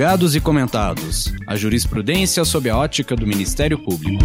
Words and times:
Julgados 0.00 0.34
e 0.34 0.40
comentados. 0.40 1.34
A 1.46 1.56
jurisprudência 1.56 2.42
sob 2.42 2.70
a 2.70 2.78
ótica 2.78 3.14
do 3.14 3.26
Ministério 3.26 3.78
Público. 3.78 4.24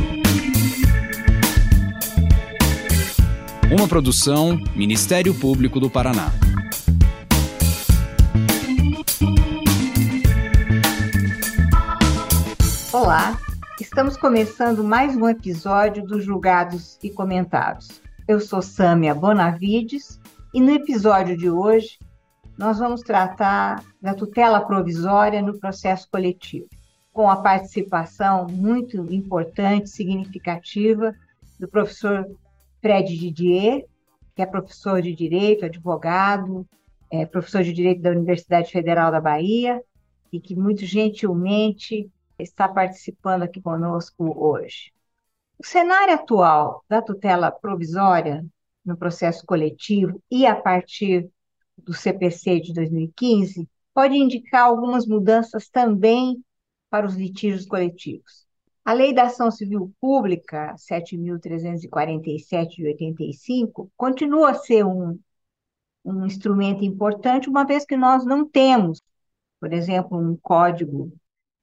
Uma 3.70 3.86
produção 3.86 4.58
Ministério 4.74 5.34
Público 5.34 5.78
do 5.78 5.90
Paraná. 5.90 6.32
Olá, 12.94 13.38
estamos 13.82 14.16
começando 14.16 14.82
mais 14.82 15.18
um 15.18 15.28
episódio 15.28 16.06
dos 16.06 16.24
Julgados 16.24 16.98
e 17.04 17.10
Comentados. 17.10 18.02
Eu 18.26 18.40
sou 18.40 18.62
Sâmia 18.62 19.14
Bonavides 19.14 20.22
e 20.54 20.62
no 20.62 20.72
episódio 20.72 21.36
de 21.36 21.50
hoje 21.50 22.00
nós 22.58 22.80
vamos 22.80 23.02
tratar 23.02 23.84
da 24.02 24.14
tutela 24.14 24.62
provisória 24.62 25.42
no 25.42 25.60
processo 25.60 26.08
coletivo, 26.10 26.68
com 27.12 27.30
a 27.30 27.38
participação 27.38 28.48
muito 28.48 28.98
importante, 29.14 29.90
significativa, 29.90 31.14
do 31.60 31.68
professor 31.68 32.26
Fred 32.82 33.18
Didier, 33.18 33.86
que 34.36 34.42
é 34.42 34.46
professor 34.46 35.02
de 35.02 35.14
Direito, 35.14 35.66
advogado, 35.66 36.68
é 37.10 37.26
professor 37.26 37.64
de 37.64 37.72
Direito 37.72 38.02
da 38.02 38.12
Universidade 38.12 38.72
Federal 38.72 39.12
da 39.12 39.22
Bahia, 39.22 39.82
e 40.32 40.40
que 40.40 40.56
muito 40.56 40.86
gentilmente 40.86 42.10
está 42.38 42.68
participando 42.68 43.44
aqui 43.44 43.62
conosco 43.62 44.38
hoje. 44.38 44.92
O 45.58 45.66
cenário 45.66 46.14
atual 46.14 46.84
da 46.90 47.02
tutela 47.02 47.50
provisória 47.50 48.46
no 48.86 48.98
processo 48.98 49.46
coletivo 49.46 50.22
e 50.30 50.46
a 50.46 50.56
partir 50.56 51.30
do 51.78 51.94
CPC 51.94 52.60
de 52.60 52.74
2015 52.74 53.68
pode 53.94 54.16
indicar 54.16 54.64
algumas 54.64 55.06
mudanças 55.08 55.70
também 55.70 56.44
para 56.90 57.06
os 57.06 57.16
litígios 57.16 57.66
coletivos. 57.66 58.46
A 58.84 58.94
Lei 58.94 59.14
da 59.14 59.24
Ação 59.24 59.50
Civil 59.50 59.94
Pública 60.00 60.76
7.347 60.78 62.76
de 62.76 62.86
85 62.86 63.92
continua 63.98 64.52
a 64.52 64.54
ser 64.54 64.86
um, 64.86 65.20
um 66.04 66.26
instrumento 66.26 66.84
importante, 66.86 67.50
uma 67.50 67.66
vez 67.66 67.86
que 67.86 67.98
nós 67.98 68.26
não 68.26 68.48
temos, 68.48 69.02
por 69.60 69.74
exemplo, 69.74 70.18
um 70.18 70.38
código 70.38 71.12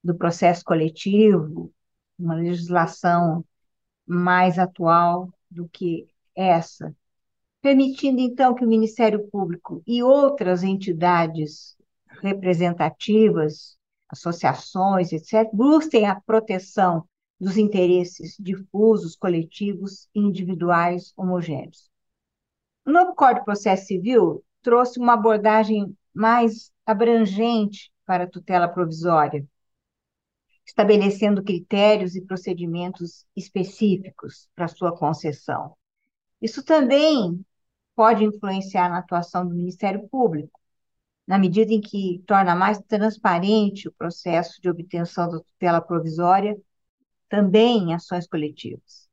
do 0.02 0.16
processo 0.16 0.64
coletivo, 0.64 1.72
uma 2.18 2.34
legislação 2.34 3.44
mais 4.06 4.58
atual 4.58 5.32
do 5.50 5.68
que 5.68 6.08
essa 6.34 6.94
permitindo 7.62 8.20
então 8.20 8.54
que 8.54 8.64
o 8.64 8.68
Ministério 8.68 9.26
Público 9.28 9.82
e 9.86 10.02
outras 10.02 10.64
entidades 10.64 11.76
representativas, 12.20 13.78
associações, 14.08 15.12
etc., 15.12 15.48
busquem 15.52 16.06
a 16.06 16.20
proteção 16.20 17.08
dos 17.40 17.56
interesses 17.56 18.36
difusos, 18.38 19.16
coletivos 19.16 20.08
e 20.14 20.20
individuais 20.20 21.12
homogêneos. 21.16 21.88
O 22.84 22.90
novo 22.90 23.14
Código 23.14 23.40
de 23.40 23.44
Processo 23.44 23.86
Civil 23.86 24.44
trouxe 24.60 24.98
uma 24.98 25.14
abordagem 25.14 25.96
mais 26.12 26.72
abrangente 26.84 27.92
para 28.04 28.24
a 28.24 28.30
tutela 28.30 28.68
provisória, 28.68 29.46
estabelecendo 30.66 31.42
critérios 31.42 32.16
e 32.16 32.24
procedimentos 32.24 33.24
específicos 33.36 34.48
para 34.54 34.68
sua 34.68 34.96
concessão. 34.96 35.76
Isso 36.40 36.64
também 36.64 37.44
pode 37.94 38.24
influenciar 38.24 38.88
na 38.88 38.98
atuação 38.98 39.46
do 39.46 39.54
Ministério 39.54 40.08
Público, 40.08 40.58
na 41.26 41.38
medida 41.38 41.72
em 41.72 41.80
que 41.80 42.22
torna 42.26 42.54
mais 42.54 42.78
transparente 42.80 43.88
o 43.88 43.92
processo 43.92 44.60
de 44.60 44.68
obtenção 44.68 45.30
da 45.30 45.40
tutela 45.40 45.80
provisória, 45.80 46.56
também 47.28 47.78
em 47.78 47.94
ações 47.94 48.26
coletivas. 48.26 49.08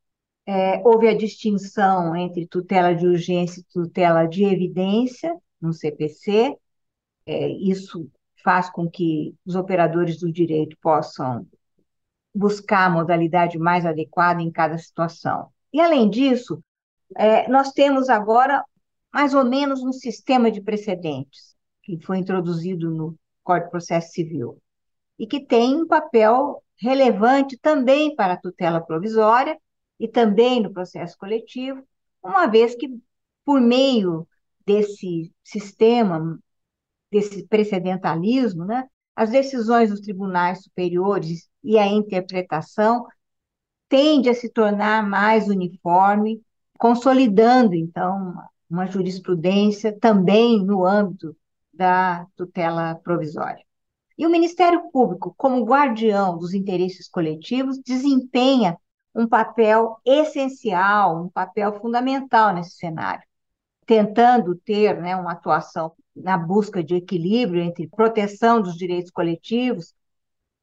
É, 0.46 0.81
houve 0.86 1.08
a 1.08 1.16
distinção 1.16 2.16
entre 2.16 2.48
tutela 2.48 2.94
de 2.94 3.06
urgência 3.06 3.62
e 3.62 3.64
tutela 3.72 4.26
de 4.26 4.44
evidência 4.44 5.36
no 5.62 5.72
CPC. 5.72 6.56
É, 7.26 7.48
isso 7.50 8.09
faz 8.44 8.70
com 8.70 8.90
que 8.90 9.36
os 9.46 9.56
operadores 9.56 10.20
do 10.20 10.32
direito 10.32 10.76
possam 10.82 11.48
buscar 12.34 12.86
a 12.86 12.90
modalidade 12.90 13.58
mais 13.58 13.86
adequada 13.86 14.42
em 14.42 14.52
cada 14.52 14.78
situação. 14.78 15.50
E, 15.72 15.80
além 15.80 16.09
disso, 16.09 16.64
é, 17.16 17.48
nós 17.48 17.72
temos 17.72 18.09
agora 18.09 18.64
mais 19.14 19.34
ou 19.34 19.44
menos 19.44 19.84
um 19.84 19.92
sistema 19.92 20.52
de 20.52 20.62
precedentes 20.62 21.56
que 21.84 22.00
foi 22.03 22.18
introduzido 22.18 22.90
no 22.90 23.16
Código 23.44 23.66
de 23.66 23.72
Processo 23.72 24.12
Civil 24.12 24.62
e 25.18 25.28
que 25.28 25.46
tem 25.46 25.75
um 25.75 25.88
papel 25.88 26.64
relevante 26.78 27.58
também 27.58 28.16
para 28.16 28.34
a 28.34 28.38
tutela 28.38 28.80
provisória 28.80 29.58
e 30.00 30.08
também 30.08 30.62
no 30.62 30.72
processo 30.72 31.18
coletivo, 31.18 31.84
uma 32.24 32.47
vez 32.47 32.75
que, 32.75 32.88
por 33.44 33.59
meio 33.59 34.28
desse 34.66 35.34
sistema, 35.44 36.40
desse 37.12 37.46
precedentalismo, 37.47 38.64
né, 38.66 38.88
as 39.16 39.31
decisões 39.31 39.90
dos 39.90 40.00
tribunais 40.00 40.64
superiores 40.64 41.50
e 41.64 41.78
a 41.78 41.86
interpretação 41.86 43.06
tende 43.90 44.30
a 44.30 44.34
se 44.34 44.50
tornar 44.50 45.06
mais 45.06 45.47
uniforme, 45.50 46.41
consolidando, 46.78 47.76
então, 47.76 48.36
uma 48.69 48.85
jurisprudência 48.85 49.97
também 50.00 50.63
no 50.63 50.85
âmbito 50.85 51.35
da 51.74 52.28
tutela 52.35 52.96
provisória. 52.96 53.63
E 54.18 54.28
o 54.28 54.30
Ministério 54.30 54.91
Público, 54.91 55.34
como 55.38 55.63
guardião 55.63 56.38
dos 56.38 56.53
interesses 56.53 57.08
coletivos, 57.08 57.79
desempenha 57.79 58.78
um 59.16 59.28
papel 59.28 59.97
essencial, 60.06 61.24
um 61.24 61.29
papel 61.29 61.79
fundamental 61.79 62.53
nesse 62.53 62.72
cenário, 62.72 63.24
tentando 63.85 64.56
ter 64.56 65.02
né, 65.02 65.16
uma 65.16 65.31
atuação 65.31 65.94
na 66.16 66.38
busca 66.38 66.84
de 66.84 66.96
equilíbrio 66.96 67.63
entre 67.63 67.88
proteção 67.88 68.62
dos 68.62 68.75
direitos 68.75 69.09
coletivos 69.09 69.94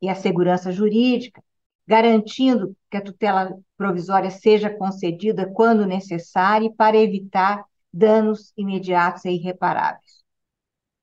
e 0.00 0.08
a 0.08 0.14
segurança 0.14 0.70
jurídica, 0.70 1.42
garantindo 1.86 2.76
que 2.90 2.96
a 2.96 3.02
tutela 3.02 3.58
provisória 3.76 4.30
seja 4.30 4.68
concedida 4.68 5.50
quando 5.50 5.86
necessária 5.86 6.70
para 6.76 6.96
evitar 6.96 7.64
danos 7.96 8.52
imediatos 8.56 9.24
e 9.24 9.30
irreparáveis. 9.30 10.22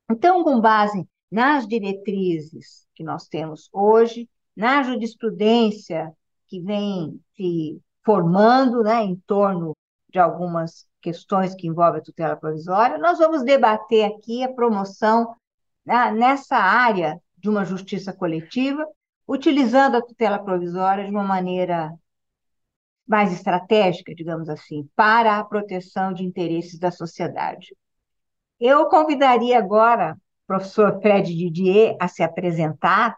Então, 0.09 0.43
com 0.43 0.61
base 0.61 1.07
nas 1.31 1.67
diretrizes 1.67 2.85
que 2.93 3.03
nós 3.03 3.27
temos 3.27 3.67
hoje, 3.73 4.29
na 4.55 4.83
jurisprudência 4.83 6.13
que 6.47 6.59
vem 6.61 7.19
se 7.35 7.81
formando 8.05 8.83
né, 8.83 9.03
em 9.03 9.15
torno 9.25 9.75
de 10.09 10.19
algumas 10.19 10.87
questões 11.01 11.55
que 11.55 11.67
envolvem 11.67 11.99
a 11.99 12.03
tutela 12.03 12.35
provisória, 12.35 12.99
nós 12.99 13.17
vamos 13.17 13.43
debater 13.43 14.05
aqui 14.05 14.43
a 14.43 14.53
promoção 14.53 15.35
né, 15.83 16.11
nessa 16.11 16.57
área 16.57 17.19
de 17.35 17.49
uma 17.49 17.65
justiça 17.65 18.13
coletiva, 18.13 18.85
utilizando 19.27 19.97
a 19.97 20.01
tutela 20.01 20.37
provisória 20.37 21.05
de 21.05 21.09
uma 21.09 21.23
maneira 21.23 21.91
mais 23.07 23.33
estratégica, 23.33 24.13
digamos 24.15 24.49
assim, 24.49 24.87
para 24.95 25.37
a 25.37 25.43
proteção 25.43 26.13
de 26.13 26.23
interesses 26.23 26.79
da 26.79 26.91
sociedade. 26.91 27.75
Eu 28.59 28.87
convidaria 28.87 29.57
agora 29.57 30.13
o 30.13 30.47
professor 30.47 31.01
Fred 31.01 31.35
Didier 31.35 31.97
a 31.99 32.07
se 32.07 32.23
apresentar. 32.23 33.17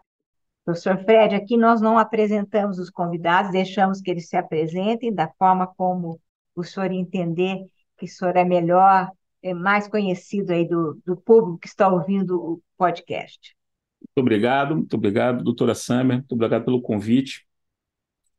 Professor 0.64 0.98
Fred, 1.04 1.34
aqui 1.34 1.56
nós 1.56 1.80
não 1.80 1.98
apresentamos 1.98 2.78
os 2.78 2.90
convidados, 2.90 3.52
deixamos 3.52 4.00
que 4.00 4.10
eles 4.10 4.28
se 4.28 4.36
apresentem 4.36 5.14
da 5.14 5.28
forma 5.38 5.66
como 5.76 6.20
o 6.54 6.64
senhor 6.64 6.90
entender 6.90 7.64
que 7.96 8.06
o 8.06 8.08
senhor 8.08 8.36
é 8.36 8.44
melhor, 8.44 9.10
é 9.42 9.54
mais 9.54 9.86
conhecido 9.86 10.52
aí 10.52 10.66
do, 10.66 11.00
do 11.04 11.16
público 11.16 11.58
que 11.58 11.68
está 11.68 11.88
ouvindo 11.88 12.36
o 12.36 12.62
podcast. 12.76 13.54
Muito 14.00 14.26
obrigado, 14.26 14.76
muito 14.76 14.96
obrigado, 14.96 15.44
doutora 15.44 15.74
Samer, 15.74 16.16
muito 16.16 16.32
obrigado 16.32 16.64
pelo 16.64 16.82
convite. 16.82 17.46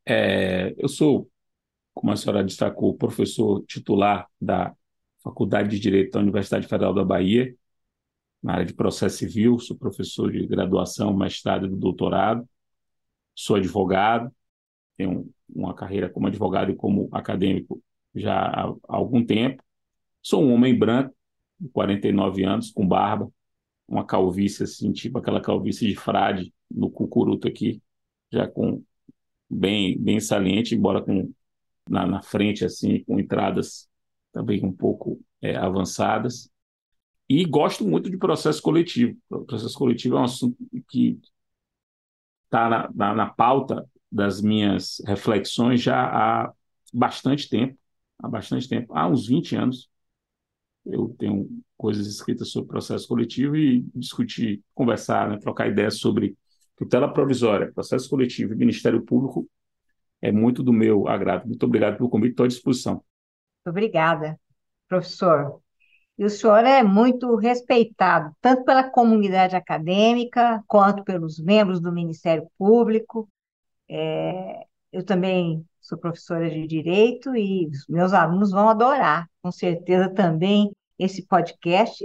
É, 0.06 0.74
eu 0.78 0.88
sou 0.88 1.30
como 1.98 2.12
a 2.14 2.16
senhora 2.16 2.44
destacou, 2.44 2.96
professor 2.96 3.64
titular 3.66 4.28
da 4.40 4.74
Faculdade 5.24 5.70
de 5.70 5.80
Direito 5.80 6.12
da 6.12 6.20
Universidade 6.20 6.68
Federal 6.68 6.94
da 6.94 7.04
Bahia, 7.04 7.56
na 8.42 8.54
área 8.54 8.66
de 8.66 8.74
processo 8.74 9.18
civil, 9.18 9.58
sou 9.58 9.76
professor 9.76 10.32
de 10.32 10.46
graduação, 10.46 11.16
mestrado 11.16 11.66
e 11.66 11.70
doutorado, 11.70 12.48
sou 13.34 13.56
advogado, 13.56 14.32
tenho 14.96 15.28
uma 15.50 15.74
carreira 15.74 16.08
como 16.08 16.28
advogado 16.28 16.72
e 16.72 16.76
como 16.76 17.10
acadêmico 17.12 17.82
já 18.14 18.36
há 18.46 18.74
algum 18.88 19.26
tempo. 19.26 19.64
Sou 20.22 20.44
um 20.44 20.54
homem 20.54 20.78
branco, 20.78 21.16
de 21.60 21.68
49 21.70 22.44
anos, 22.44 22.72
com 22.72 22.88
barba, 22.88 23.32
uma 23.88 24.06
calvície 24.06 24.64
assim, 24.64 24.92
tipo 24.92 25.18
aquela 25.18 25.42
calvície 25.42 25.88
de 25.88 25.96
frade 25.96 26.54
no 26.70 26.92
cucuruto 26.92 27.48
aqui, 27.48 27.82
já 28.32 28.48
com 28.48 28.84
bem 29.50 29.98
bem 30.00 30.20
saliente, 30.20 30.76
embora 30.76 31.02
com 31.02 31.34
na, 31.90 32.06
na 32.06 32.22
frente, 32.22 32.66
assim, 32.66 33.04
com 33.04 33.20
entradas 33.20 33.90
também 34.32 34.64
um 34.64 34.72
pouco 34.72 35.20
é, 35.42 35.56
avançadas. 35.56 36.50
E 37.30 37.46
gosto 37.46 37.86
muito 37.86 38.10
de 38.10 38.18
processo 38.18 38.62
coletivo. 38.62 39.18
O 39.30 39.46
processo 39.46 39.78
coletivo 39.78 40.18
é 40.18 40.20
um 40.22 40.24
assunto 40.24 40.58
que 40.90 41.20
está 42.46 42.70
na, 42.70 42.90
na, 42.94 43.14
na 43.14 43.26
pauta 43.28 43.88
das 44.12 44.42
minhas 44.42 45.02
reflexões 45.06 45.82
já 45.82 46.06
há 46.06 46.54
bastante 46.94 47.50
tempo, 47.50 47.78
há 48.20 48.28
bastante 48.30 48.68
tempo, 48.68 48.94
há 48.96 49.08
uns 49.08 49.28
20 49.28 49.56
anos. 49.56 49.90
Eu 50.86 51.14
tenho 51.20 51.50
coisas 51.76 52.08
escritas 52.08 52.50
sobre 52.50 52.70
processo 52.70 53.08
coletivo 53.08 53.58
e 53.58 53.86
discutir, 53.94 54.64
conversar, 54.74 55.30
né, 55.30 55.38
trocar 55.38 55.68
ideias 55.68 56.00
sobre 56.00 56.38
tutela 56.78 57.12
provisória, 57.12 57.72
processo 57.74 58.10
coletivo 58.10 58.54
e 58.54 58.56
Ministério 58.56 59.02
Público 59.02 59.50
é 60.22 60.32
muito 60.32 60.64
do 60.64 60.74
meu 60.74 61.08
agrado. 61.08 61.48
Muito 61.48 61.66
obrigado 61.66 61.98
pelo 61.98 62.10
convite, 62.10 62.32
estou 62.32 62.46
à 62.46 62.48
disposição. 62.48 63.04
Obrigada, 63.66 64.40
professor. 64.88 65.62
E 66.18 66.26
o 66.26 66.30
senhor 66.30 66.66
é 66.66 66.82
muito 66.82 67.36
respeitado, 67.36 68.36
tanto 68.42 68.64
pela 68.64 68.90
comunidade 68.90 69.56
acadêmica, 69.56 70.64
quanto 70.68 71.04
pelos 71.04 71.40
membros 71.40 71.80
do 71.80 71.92
Ministério 71.92 72.48
Público. 72.58 73.30
É, 73.88 74.66
eu 74.92 75.06
também 75.06 75.64
sou 75.80 75.98
professora 75.98 76.50
de 76.50 76.66
Direito 76.66 77.36
e 77.36 77.68
os 77.68 77.88
meus 77.88 78.14
alunos 78.14 78.52
vão 78.52 78.68
adorar, 78.68 79.30
com 79.44 79.52
certeza, 79.52 80.10
também 80.10 80.72
esse 80.98 81.26
podcast 81.28 82.04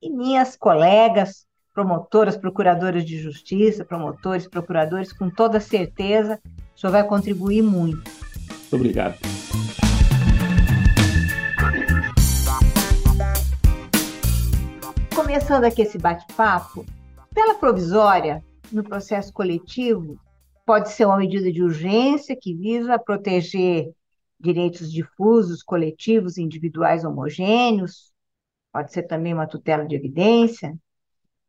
e 0.00 0.10
minhas 0.10 0.56
colegas, 0.56 1.47
promotoras, 1.78 2.36
procuradoras 2.36 3.04
de 3.04 3.16
justiça, 3.20 3.84
promotores, 3.84 4.48
procuradores, 4.48 5.12
com 5.12 5.30
toda 5.30 5.60
certeza, 5.60 6.40
o 6.74 6.80
senhor 6.80 6.90
vai 6.90 7.06
contribuir 7.06 7.62
muito. 7.62 8.02
Muito 8.50 8.74
obrigado. 8.74 9.16
Começando 15.14 15.62
aqui 15.62 15.82
esse 15.82 15.98
bate-papo, 15.98 16.84
tela 17.32 17.54
provisória 17.54 18.42
no 18.72 18.82
processo 18.82 19.32
coletivo 19.32 20.18
pode 20.66 20.90
ser 20.90 21.04
uma 21.04 21.18
medida 21.18 21.52
de 21.52 21.62
urgência 21.62 22.36
que 22.36 22.56
visa 22.56 22.98
proteger 22.98 23.92
direitos 24.40 24.90
difusos, 24.90 25.62
coletivos, 25.62 26.38
individuais 26.38 27.04
homogêneos, 27.04 28.12
pode 28.72 28.92
ser 28.92 29.04
também 29.04 29.32
uma 29.32 29.46
tutela 29.46 29.86
de 29.86 29.94
evidência. 29.94 30.76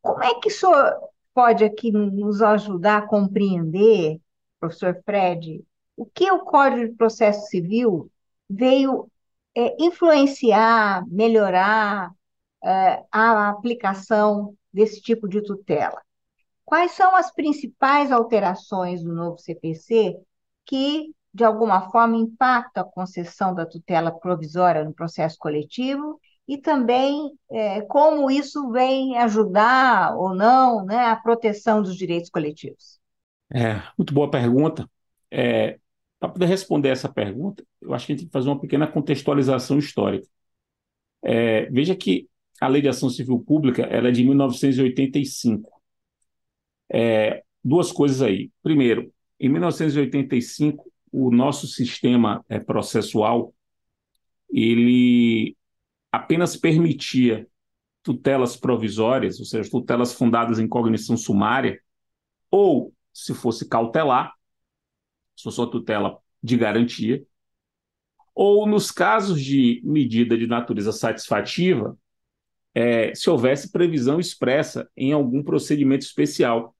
Como 0.01 0.23
é 0.23 0.39
que 0.39 0.47
o 0.47 0.51
senhor 0.51 1.09
pode 1.33 1.63
aqui 1.63 1.91
nos 1.91 2.41
ajudar 2.41 2.97
a 2.99 3.07
compreender, 3.07 4.19
professor 4.59 5.01
Fred, 5.05 5.63
o 5.95 6.05
que 6.05 6.31
o 6.31 6.39
Código 6.39 6.89
de 6.89 6.95
Processo 6.95 7.47
Civil 7.47 8.09
veio 8.49 9.09
é, 9.55 9.75
influenciar, 9.79 11.05
melhorar 11.07 12.11
é, 12.63 13.03
a 13.11 13.49
aplicação 13.49 14.55
desse 14.71 15.01
tipo 15.01 15.27
de 15.27 15.41
tutela? 15.41 16.01
Quais 16.63 16.91
são 16.91 17.15
as 17.15 17.31
principais 17.33 18.11
alterações 18.11 19.03
do 19.03 19.13
novo 19.13 19.37
CPC 19.39 20.17
que, 20.65 21.13
de 21.33 21.43
alguma 21.43 21.89
forma, 21.89 22.15
impactam 22.15 22.83
a 22.83 22.91
concessão 22.91 23.53
da 23.55 23.65
tutela 23.65 24.11
provisória 24.11 24.83
no 24.83 24.93
processo 24.93 25.37
coletivo 25.39 26.19
e 26.49 26.57
também 26.57 27.31
é, 27.51 27.81
como 27.81 28.31
isso 28.31 28.71
vem 28.71 29.15
ajudar 29.19 30.17
ou 30.17 30.33
não 30.33 30.83
né, 30.83 31.05
a 31.05 31.15
proteção 31.15 31.79
dos 31.79 31.95
direitos 31.95 32.27
coletivos? 32.31 32.99
É, 33.53 33.83
muito 33.95 34.11
boa 34.11 34.31
pergunta. 34.31 34.89
É, 35.29 35.77
Para 36.19 36.29
poder 36.29 36.47
responder 36.47 36.89
essa 36.89 37.07
pergunta, 37.07 37.63
eu 37.79 37.93
acho 37.93 38.07
que 38.07 38.13
a 38.13 38.15
gente 38.15 38.23
tem 38.23 38.27
que 38.29 38.33
fazer 38.33 38.49
uma 38.49 38.59
pequena 38.59 38.87
contextualização 38.87 39.77
histórica. 39.77 40.27
É, 41.21 41.67
veja 41.67 41.95
que 41.95 42.27
a 42.59 42.67
Lei 42.67 42.81
de 42.81 42.89
Ação 42.89 43.11
Civil 43.11 43.37
Pública 43.39 43.83
ela 43.83 44.07
é 44.09 44.11
de 44.11 44.23
1985. 44.23 45.79
É, 46.91 47.43
duas 47.63 47.91
coisas 47.91 48.23
aí. 48.23 48.49
Primeiro, 48.63 49.13
em 49.39 49.49
1985, 49.49 50.91
o 51.11 51.29
nosso 51.29 51.67
sistema 51.67 52.43
é, 52.49 52.59
processual 52.59 53.53
ele 54.51 55.55
apenas 56.11 56.55
permitia 56.55 57.47
tutelas 58.03 58.55
provisórias, 58.55 59.39
ou 59.39 59.45
seja, 59.45 59.69
tutelas 59.69 60.13
fundadas 60.13 60.59
em 60.59 60.67
cognição 60.67 61.17
sumária, 61.17 61.81
ou, 62.49 62.93
se 63.13 63.33
fosse 63.33 63.67
cautelar, 63.67 64.33
se 65.35 65.43
fosse 65.43 65.69
tutela 65.69 66.17
de 66.41 66.57
garantia, 66.57 67.23
ou 68.33 68.65
nos 68.65 68.91
casos 68.91 69.41
de 69.41 69.81
medida 69.83 70.37
de 70.37 70.47
natureza 70.47 70.91
satisfativa, 70.91 71.97
é, 72.73 73.13
se 73.13 73.29
houvesse 73.29 73.71
previsão 73.71 74.19
expressa 74.19 74.89
em 74.95 75.11
algum 75.11 75.43
procedimento 75.43 76.03
especial 76.03 76.75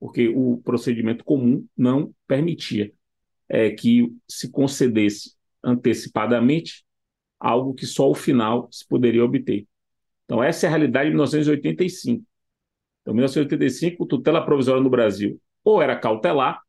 porque 0.00 0.28
o 0.28 0.56
procedimento 0.64 1.22
comum 1.22 1.68
não 1.76 2.12
permitia 2.26 2.90
é, 3.46 3.70
que 3.70 4.10
se 4.26 4.50
concedesse 4.50 5.34
antecipadamente 5.62 6.86
algo 7.40 7.74
que 7.74 7.86
só 7.86 8.04
ao 8.04 8.14
final 8.14 8.68
se 8.70 8.86
poderia 8.86 9.24
obter. 9.24 9.66
Então, 10.26 10.42
essa 10.42 10.66
é 10.66 10.68
a 10.68 10.70
realidade 10.70 11.06
de 11.06 11.16
1985. 11.16 12.24
Então, 13.02 13.14
1985, 13.14 14.06
tutela 14.06 14.44
provisória 14.44 14.82
no 14.82 14.90
Brasil 14.90 15.40
ou 15.64 15.82
era 15.82 15.98
cautelar, 15.98 16.60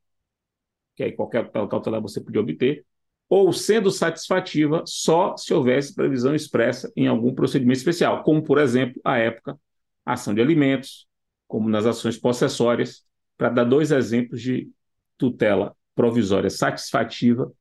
que 0.96 1.04
aí 1.04 1.12
qualquer 1.12 1.46
tutela 1.46 1.68
cautelar 1.68 2.02
você 2.02 2.22
podia 2.22 2.42
obter, 2.42 2.86
ou 3.30 3.54
sendo 3.54 3.92
satisfativa 3.92 4.84
só 4.86 5.38
se 5.38 5.54
houvesse 5.54 5.96
previsão 5.96 6.36
expressa 6.36 6.92
em 6.96 7.08
algum 7.08 7.34
procedimento 7.34 7.78
especial, 7.78 8.24
como, 8.24 8.44
por 8.44 8.58
exemplo, 8.58 9.00
a 9.06 9.18
época, 9.18 9.58
ação 10.06 10.34
de 10.34 10.42
alimentos, 10.42 11.08
como 11.48 11.70
nas 11.70 11.86
ações 11.86 12.18
possessórias, 12.18 13.06
para 13.38 13.50
dar 13.50 13.64
dois 13.64 13.92
exemplos 13.92 14.42
de 14.42 14.70
tutela 15.18 15.76
provisória 15.96 16.50
satisfativa 16.50 17.52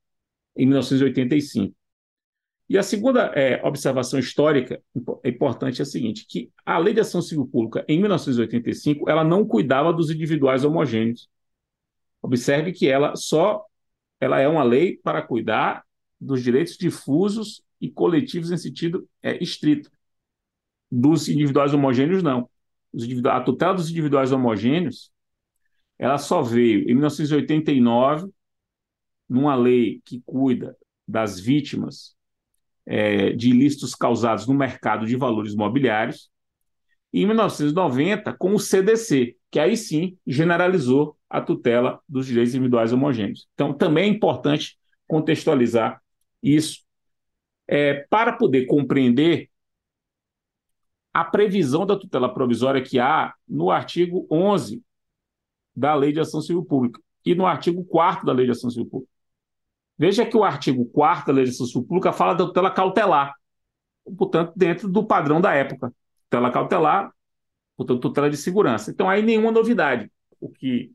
em 0.57 0.67
1985. 0.67 1.75
E 2.70 2.78
a 2.78 2.84
segunda 2.84 3.32
é, 3.34 3.61
observação 3.67 4.17
histórica 4.20 4.81
importante 5.25 5.81
é 5.81 5.82
a 5.82 5.84
seguinte, 5.84 6.25
que 6.25 6.52
a 6.64 6.78
Lei 6.78 6.94
de 6.94 7.00
Ação 7.00 7.20
Civil 7.20 7.44
Pública, 7.44 7.84
em 7.88 7.99
1985, 7.99 9.11
ela 9.11 9.25
não 9.25 9.44
cuidava 9.44 9.93
dos 9.93 10.08
individuais 10.08 10.64
homogêneos. 10.64 11.28
Observe 12.22 12.70
que 12.70 12.87
ela 12.87 13.17
só 13.17 13.64
ela 14.20 14.38
é 14.38 14.46
uma 14.46 14.62
lei 14.62 14.99
para 14.99 15.20
cuidar 15.20 15.84
dos 16.20 16.44
direitos 16.44 16.76
difusos 16.76 17.61
e 17.81 17.90
coletivos 17.90 18.52
em 18.52 18.56
sentido 18.56 19.08
é, 19.20 19.43
estrito. 19.43 19.90
Dos 20.88 21.28
individuais 21.28 21.75
homogêneos, 21.75 22.23
não. 22.23 22.49
a 23.32 23.40
tutela 23.40 23.75
dos 23.75 23.90
individuais 23.90 24.30
homogêneos 24.30 25.11
ela 25.99 26.18
só 26.18 26.40
veio 26.40 26.83
em 26.83 26.95
1989, 26.95 28.30
numa 29.28 29.56
lei 29.56 30.00
que 30.04 30.23
cuida 30.25 30.76
das 31.09 31.40
vítimas 31.40 32.14
é, 32.92 33.30
de 33.30 33.50
ilícitos 33.50 33.94
causados 33.94 34.49
no 34.49 34.54
mercado 34.54 35.06
de 35.06 35.14
valores 35.14 35.54
mobiliários, 35.54 36.28
e 37.12 37.23
em 37.23 37.26
1990, 37.26 38.35
com 38.35 38.52
o 38.52 38.59
CDC, 38.59 39.37
que 39.49 39.61
aí 39.61 39.76
sim 39.76 40.18
generalizou 40.26 41.16
a 41.28 41.40
tutela 41.40 42.00
dos 42.09 42.26
direitos 42.26 42.52
individuais 42.52 42.92
homogêneos. 42.92 43.49
Então, 43.54 43.73
também 43.73 44.04
é 44.04 44.12
importante 44.12 44.76
contextualizar 45.06 46.02
isso 46.42 46.80
é, 47.68 48.04
para 48.11 48.32
poder 48.32 48.66
compreender 48.66 49.49
a 51.14 51.25
previsão 51.25 51.87
da 51.87 51.97
tutela 51.97 52.32
provisória 52.32 52.82
que 52.82 52.99
há 52.99 53.32
no 53.49 53.70
artigo 53.70 54.26
11 54.30 54.82
da 55.75 55.94
Lei 55.94 56.12
de 56.12 56.18
Ação 56.18 56.40
Civil 56.40 56.64
Pública 56.64 57.00
e 57.25 57.37
no 57.37 57.47
artigo 57.47 57.85
4 57.85 58.26
da 58.26 58.32
Lei 58.32 58.47
de 58.47 58.52
Ação 58.52 58.68
Civil 58.68 58.87
Pública. 58.87 59.10
Veja 60.00 60.25
que 60.25 60.35
o 60.35 60.42
artigo 60.42 60.87
4 60.87 61.26
da 61.26 61.33
Lei 61.35 61.45
de 61.45 61.50
Ação 61.50 61.66
Civil 61.66 61.85
Pública 61.85 62.11
fala 62.11 62.33
da 62.33 62.47
tutela 62.47 62.71
cautelar, 62.71 63.35
portanto, 64.16 64.54
dentro 64.57 64.88
do 64.88 65.04
padrão 65.04 65.42
da 65.42 65.52
época. 65.52 65.92
Tutela 66.25 66.50
cautelar, 66.50 67.12
portanto, 67.76 68.00
tutela 68.00 68.30
de 68.30 68.38
segurança. 68.38 68.90
Então, 68.90 69.11
aí 69.11 69.21
nenhuma 69.21 69.52
novidade. 69.52 70.11
O 70.40 70.49
que 70.49 70.90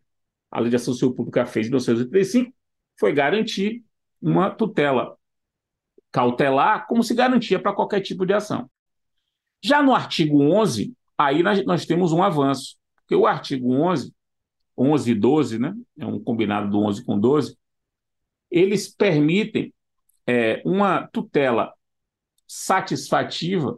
a 0.50 0.60
Lei 0.60 0.72
de 0.72 0.76
Ação 0.78 0.92
Civil 0.96 1.14
Pública 1.14 1.46
fez 1.46 1.68
em 1.68 1.70
1985 1.70 2.52
foi 3.00 3.14
garantir 3.14 3.84
uma 4.20 4.50
tutela 4.50 5.16
cautelar 6.12 6.88
como 6.88 7.04
se 7.04 7.14
garantia 7.14 7.60
para 7.60 7.74
qualquer 7.74 8.02
tipo 8.02 8.26
de 8.26 8.34
ação. 8.34 8.68
Já 9.64 9.84
no 9.84 9.94
artigo 9.94 10.42
11, 10.42 10.96
aí 11.16 11.44
nós, 11.44 11.64
nós 11.64 11.86
temos 11.86 12.12
um 12.12 12.24
avanço, 12.24 12.76
porque 12.96 13.14
o 13.14 13.28
artigo 13.28 13.72
11 13.72 14.12
11 14.76 15.12
e 15.12 15.16
12, 15.16 15.60
né? 15.60 15.76
é 16.00 16.08
um 16.08 16.20
combinado 16.20 16.72
do 16.72 16.80
11 16.80 17.06
com 17.06 17.20
12, 17.20 17.56
eles 18.50 18.88
permitem 18.88 19.74
é, 20.28 20.62
uma 20.66 21.08
tutela 21.08 21.74
satisfativa, 22.48 23.78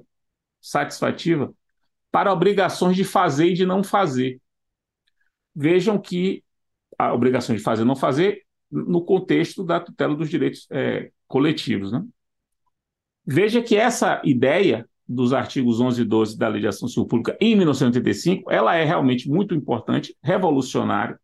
satisfativa 0.62 1.54
para 2.12 2.32
obrigações 2.32 2.96
de 2.96 3.04
fazer 3.04 3.48
e 3.48 3.54
de 3.54 3.66
não 3.66 3.84
fazer. 3.84 4.42
Vejam 5.56 6.00
que 6.00 6.44
a 6.98 7.14
obrigação 7.14 7.56
de 7.56 7.62
fazer 7.62 7.84
e 7.84 7.86
não 7.86 7.96
fazer 7.96 8.46
no 8.72 9.04
contexto 9.04 9.64
da 9.64 9.80
tutela 9.80 10.16
dos 10.16 10.30
direitos 10.30 10.68
é, 10.72 11.12
coletivos. 11.28 11.92
Né? 11.92 12.04
Veja 13.26 13.62
que 13.62 13.76
essa 13.76 14.22
ideia 14.24 14.88
dos 15.08 15.32
artigos 15.32 15.80
11 15.80 16.02
e 16.02 16.06
12 16.06 16.38
da 16.38 16.48
Lei 16.48 16.62
de 16.62 16.68
Ação 16.68 16.88
Civil 16.88 17.08
Pública 17.08 17.38
em 17.40 17.56
1985, 17.56 18.52
ela 18.52 18.76
é 18.76 18.84
realmente 18.84 19.30
muito 19.30 19.56
importante, 19.56 20.16
revolucionária, 20.22 21.20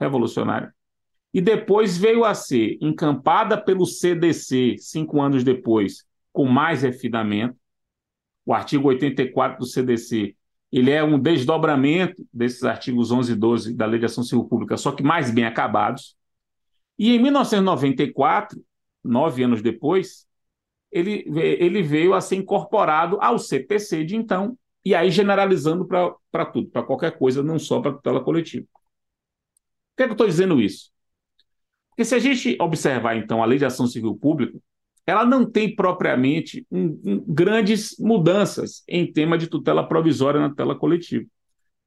revolucionária. 0.00 0.74
E 1.32 1.40
depois 1.40 1.96
veio 1.96 2.24
a 2.24 2.34
ser 2.34 2.78
encampada 2.80 3.56
pelo 3.56 3.84
CDC, 3.84 4.76
cinco 4.78 5.20
anos 5.20 5.44
depois, 5.44 6.06
com 6.32 6.46
mais 6.46 6.82
refinamento. 6.82 7.56
O 8.46 8.54
artigo 8.54 8.88
84 8.88 9.58
do 9.58 9.66
CDC 9.66 10.34
ele 10.70 10.90
é 10.90 11.02
um 11.02 11.18
desdobramento 11.18 12.26
desses 12.32 12.62
artigos 12.62 13.10
11 13.10 13.32
e 13.32 13.34
12 13.34 13.74
da 13.74 13.86
Lei 13.86 13.98
de 13.98 14.06
Ação 14.06 14.22
Civil 14.22 14.44
Pública, 14.44 14.76
só 14.76 14.92
que 14.92 15.02
mais 15.02 15.30
bem 15.30 15.44
acabados. 15.44 16.16
E 16.98 17.14
em 17.14 17.22
1994, 17.22 18.62
nove 19.02 19.42
anos 19.42 19.62
depois, 19.62 20.26
ele, 20.90 21.24
ele 21.36 21.82
veio 21.82 22.12
a 22.12 22.20
ser 22.20 22.36
incorporado 22.36 23.18
ao 23.20 23.38
CPC 23.38 24.04
de 24.04 24.16
então, 24.16 24.58
e 24.84 24.94
aí 24.94 25.10
generalizando 25.10 25.86
para 25.86 26.46
tudo, 26.46 26.68
para 26.68 26.82
qualquer 26.82 27.16
coisa, 27.18 27.42
não 27.42 27.58
só 27.58 27.80
para 27.80 27.92
tutela 27.92 28.22
coletiva. 28.22 28.66
Por 28.66 29.96
que, 29.96 30.02
é 30.02 30.06
que 30.06 30.10
eu 30.10 30.14
estou 30.14 30.26
dizendo 30.26 30.60
isso? 30.60 30.90
Porque 31.98 32.04
se 32.04 32.14
a 32.14 32.20
gente 32.20 32.56
observar, 32.60 33.16
então, 33.16 33.42
a 33.42 33.44
lei 33.44 33.58
de 33.58 33.64
ação 33.64 33.84
civil 33.84 34.14
pública, 34.14 34.56
ela 35.04 35.26
não 35.26 35.44
tem 35.44 35.74
propriamente 35.74 36.64
um, 36.70 36.84
um, 37.04 37.24
grandes 37.26 37.96
mudanças 37.98 38.84
em 38.86 39.12
tema 39.12 39.36
de 39.36 39.48
tutela 39.48 39.82
provisória 39.82 40.40
na 40.40 40.48
tutela 40.48 40.76
coletiva. 40.78 41.26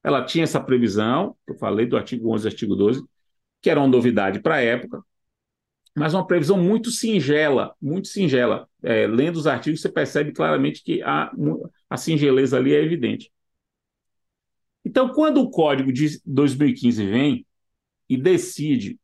Ela 0.03 0.25
tinha 0.25 0.43
essa 0.43 0.59
previsão, 0.59 1.33
eu 1.47 1.55
falei 1.55 1.85
do 1.85 1.95
artigo 1.95 2.29
11 2.29 2.45
e 2.45 2.49
artigo 2.49 2.75
12, 2.75 3.01
que 3.61 3.69
era 3.69 3.79
uma 3.79 3.87
novidade 3.87 4.41
para 4.41 4.55
a 4.55 4.61
época, 4.61 5.01
mas 5.95 6.13
uma 6.13 6.27
previsão 6.27 6.61
muito 6.61 6.91
singela, 6.91 7.73
muito 7.81 8.09
singela. 8.09 8.67
É, 8.83 9.07
lendo 9.07 9.37
os 9.37 9.47
artigos, 9.47 9.79
você 9.79 9.87
percebe 9.87 10.33
claramente 10.33 10.83
que 10.83 11.01
a, 11.03 11.31
a 11.89 11.95
singeleza 11.95 12.57
ali 12.57 12.73
é 12.75 12.83
evidente. 12.83 13.31
Então, 14.83 15.13
quando 15.13 15.37
o 15.39 15.49
código 15.49 15.89
de 15.93 16.19
2015 16.25 17.05
vem 17.05 17.45
e 18.09 18.17
decide, 18.17 18.99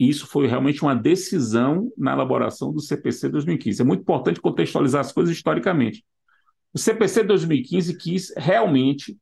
e 0.00 0.08
isso 0.08 0.26
foi 0.26 0.46
realmente 0.46 0.80
uma 0.80 0.96
decisão 0.96 1.92
na 1.94 2.14
elaboração 2.14 2.72
do 2.72 2.80
CPC 2.80 3.28
2015. 3.28 3.82
É 3.82 3.84
muito 3.84 4.00
importante 4.00 4.40
contextualizar 4.40 5.02
as 5.02 5.12
coisas 5.12 5.36
historicamente. 5.36 6.02
O 6.72 6.78
CPC 6.78 7.22
2015 7.22 7.98
quis 7.98 8.32
realmente 8.34 9.18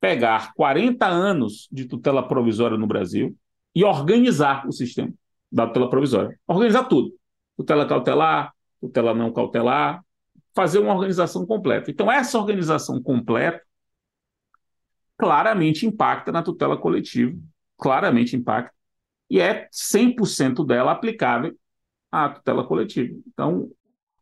pegar 0.00 0.54
40 0.54 1.04
anos 1.04 1.68
de 1.72 1.86
tutela 1.86 2.22
provisória 2.28 2.78
no 2.78 2.86
Brasil 2.86 3.36
e 3.74 3.82
organizar 3.82 4.64
o 4.68 4.72
sistema 4.72 5.12
da 5.50 5.66
tutela 5.66 5.90
provisória. 5.90 6.38
Organizar 6.46 6.84
tudo. 6.84 7.12
Tutela 7.56 7.84
cautelar, 7.84 8.52
tutela 8.80 9.12
não 9.14 9.32
cautelar, 9.32 10.00
fazer 10.54 10.78
uma 10.78 10.94
organização 10.94 11.44
completa. 11.44 11.90
Então, 11.90 12.10
essa 12.10 12.38
organização 12.38 13.02
completa 13.02 13.60
claramente 15.18 15.86
impacta 15.86 16.30
na 16.30 16.42
tutela 16.42 16.76
coletiva, 16.76 17.36
claramente 17.76 18.36
impacta, 18.36 18.74
e 19.34 19.40
é 19.40 19.68
100% 19.72 20.64
dela 20.64 20.92
aplicável 20.92 21.58
à 22.12 22.28
tutela 22.28 22.64
coletiva. 22.64 23.12
Então, 23.26 23.68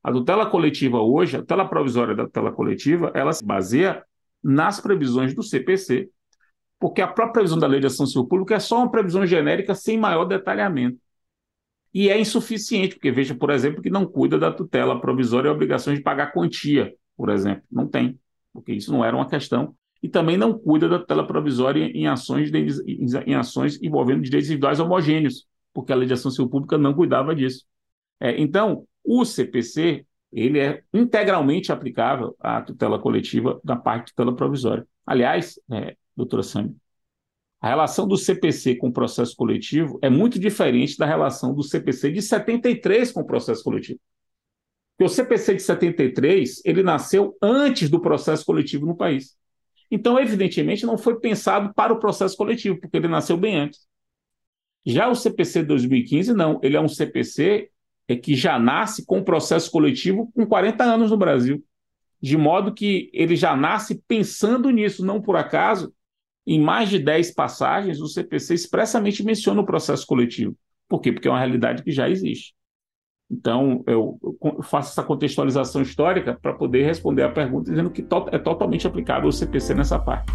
a 0.02 0.10
tutela 0.10 0.46
coletiva 0.46 1.02
hoje, 1.02 1.36
a 1.36 1.40
tutela 1.40 1.68
provisória 1.68 2.14
da 2.14 2.24
tutela 2.24 2.50
coletiva, 2.50 3.12
ela 3.14 3.30
se 3.30 3.44
baseia 3.44 4.02
nas 4.42 4.80
previsões 4.80 5.34
do 5.34 5.42
CPC, 5.42 6.08
porque 6.80 7.02
a 7.02 7.06
própria 7.06 7.34
previsão 7.34 7.58
da 7.58 7.66
Lei 7.66 7.78
de 7.78 7.88
Ação 7.88 8.06
Civil 8.06 8.26
Pública 8.26 8.54
é 8.54 8.58
só 8.58 8.78
uma 8.78 8.90
previsão 8.90 9.26
genérica 9.26 9.74
sem 9.74 9.98
maior 9.98 10.24
detalhamento 10.24 10.98
e 11.92 12.08
é 12.08 12.18
insuficiente, 12.18 12.94
porque 12.94 13.12
veja, 13.12 13.34
por 13.34 13.50
exemplo, 13.50 13.82
que 13.82 13.90
não 13.90 14.06
cuida 14.06 14.38
da 14.38 14.50
tutela 14.50 14.98
provisória 14.98 15.48
e 15.48 15.52
obrigações 15.52 15.98
de 15.98 16.02
pagar 16.02 16.32
quantia, 16.32 16.90
por 17.14 17.28
exemplo. 17.28 17.64
Não 17.70 17.86
tem, 17.86 18.18
porque 18.50 18.72
isso 18.72 18.90
não 18.90 19.04
era 19.04 19.14
uma 19.14 19.28
questão. 19.28 19.76
E 20.02 20.08
também 20.08 20.36
não 20.36 20.58
cuida 20.58 20.88
da 20.88 20.98
tutela 20.98 21.26
provisória 21.26 21.84
em 21.84 22.06
ações, 22.06 22.50
de, 22.50 22.66
em 23.26 23.34
ações 23.34 23.80
envolvendo 23.80 24.22
direitos 24.22 24.48
individuais 24.48 24.80
homogêneos, 24.80 25.46
porque 25.72 25.92
a 25.92 25.96
legislação 25.96 26.30
civil 26.30 26.48
pública 26.48 26.76
não 26.76 26.92
cuidava 26.92 27.34
disso. 27.34 27.64
É, 28.20 28.40
então, 28.40 28.86
o 29.04 29.24
CPC 29.24 30.04
ele 30.32 30.58
é 30.58 30.82
integralmente 30.94 31.70
aplicável 31.70 32.34
à 32.40 32.62
tutela 32.62 32.98
coletiva 32.98 33.60
da 33.62 33.76
parte 33.76 34.06
de 34.06 34.12
tutela 34.12 34.34
provisória. 34.34 34.86
Aliás, 35.06 35.60
é, 35.70 35.94
doutora 36.16 36.42
Sâmia, 36.42 36.74
a 37.60 37.68
relação 37.68 38.08
do 38.08 38.16
CPC 38.16 38.76
com 38.76 38.88
o 38.88 38.92
processo 38.92 39.36
coletivo 39.36 39.98
é 40.02 40.08
muito 40.10 40.38
diferente 40.38 40.96
da 40.96 41.06
relação 41.06 41.54
do 41.54 41.62
CPC 41.62 42.10
de 42.10 42.22
73 42.22 43.12
com 43.12 43.20
o 43.20 43.26
processo 43.26 43.62
coletivo. 43.62 44.00
Porque 44.96 45.10
o 45.10 45.14
CPC 45.14 45.54
de 45.54 45.62
73, 45.62 46.62
ele 46.64 46.82
nasceu 46.82 47.36
antes 47.40 47.88
do 47.88 48.00
processo 48.00 48.44
coletivo 48.44 48.86
no 48.86 48.96
país. 48.96 49.36
Então, 49.92 50.18
evidentemente, 50.18 50.86
não 50.86 50.96
foi 50.96 51.20
pensado 51.20 51.74
para 51.74 51.92
o 51.92 51.98
processo 51.98 52.34
coletivo, 52.34 52.80
porque 52.80 52.96
ele 52.96 53.08
nasceu 53.08 53.36
bem 53.36 53.58
antes. 53.58 53.86
Já 54.86 55.06
o 55.06 55.14
CPC 55.14 55.60
de 55.60 55.66
2015, 55.66 56.32
não. 56.32 56.58
Ele 56.62 56.78
é 56.78 56.80
um 56.80 56.88
CPC 56.88 57.68
é 58.08 58.16
que 58.16 58.34
já 58.34 58.58
nasce 58.58 59.04
com 59.04 59.18
o 59.18 59.24
processo 59.24 59.70
coletivo 59.70 60.32
com 60.34 60.46
40 60.46 60.82
anos 60.82 61.10
no 61.10 61.16
Brasil. 61.18 61.62
De 62.22 62.38
modo 62.38 62.72
que 62.72 63.10
ele 63.12 63.36
já 63.36 63.54
nasce 63.54 64.02
pensando 64.08 64.70
nisso, 64.70 65.04
não 65.04 65.20
por 65.20 65.36
acaso 65.36 65.92
em 66.46 66.58
mais 66.58 66.88
de 66.88 66.98
10 66.98 67.34
passagens, 67.34 68.00
o 68.00 68.08
CPC 68.08 68.54
expressamente 68.54 69.22
menciona 69.22 69.60
o 69.60 69.66
processo 69.66 70.06
coletivo. 70.06 70.56
Por 70.88 71.02
quê? 71.02 71.12
Porque 71.12 71.28
é 71.28 71.30
uma 71.30 71.38
realidade 71.38 71.82
que 71.82 71.92
já 71.92 72.08
existe. 72.08 72.54
Então, 73.32 73.82
eu 73.86 74.18
faço 74.62 74.90
essa 74.90 75.02
contextualização 75.02 75.80
histórica 75.80 76.38
para 76.40 76.52
poder 76.52 76.84
responder 76.84 77.22
a 77.22 77.30
pergunta 77.30 77.70
dizendo 77.70 77.90
que 77.90 78.04
é 78.30 78.38
totalmente 78.38 78.86
aplicável 78.86 79.28
o 79.28 79.32
CPC 79.32 79.74
nessa 79.74 79.98
parte. 79.98 80.30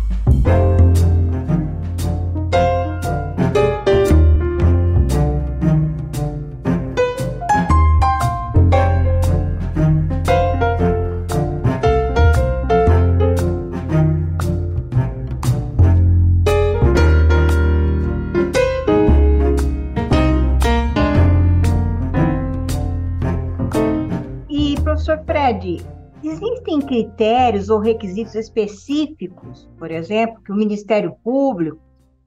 Existem 26.24 26.82
critérios 26.82 27.70
ou 27.70 27.80
requisitos 27.80 28.36
específicos, 28.36 29.70
por 29.78 29.92
exemplo, 29.92 30.42
que 30.44 30.52
o 30.52 30.56
Ministério 30.56 31.16
Público 31.24 31.80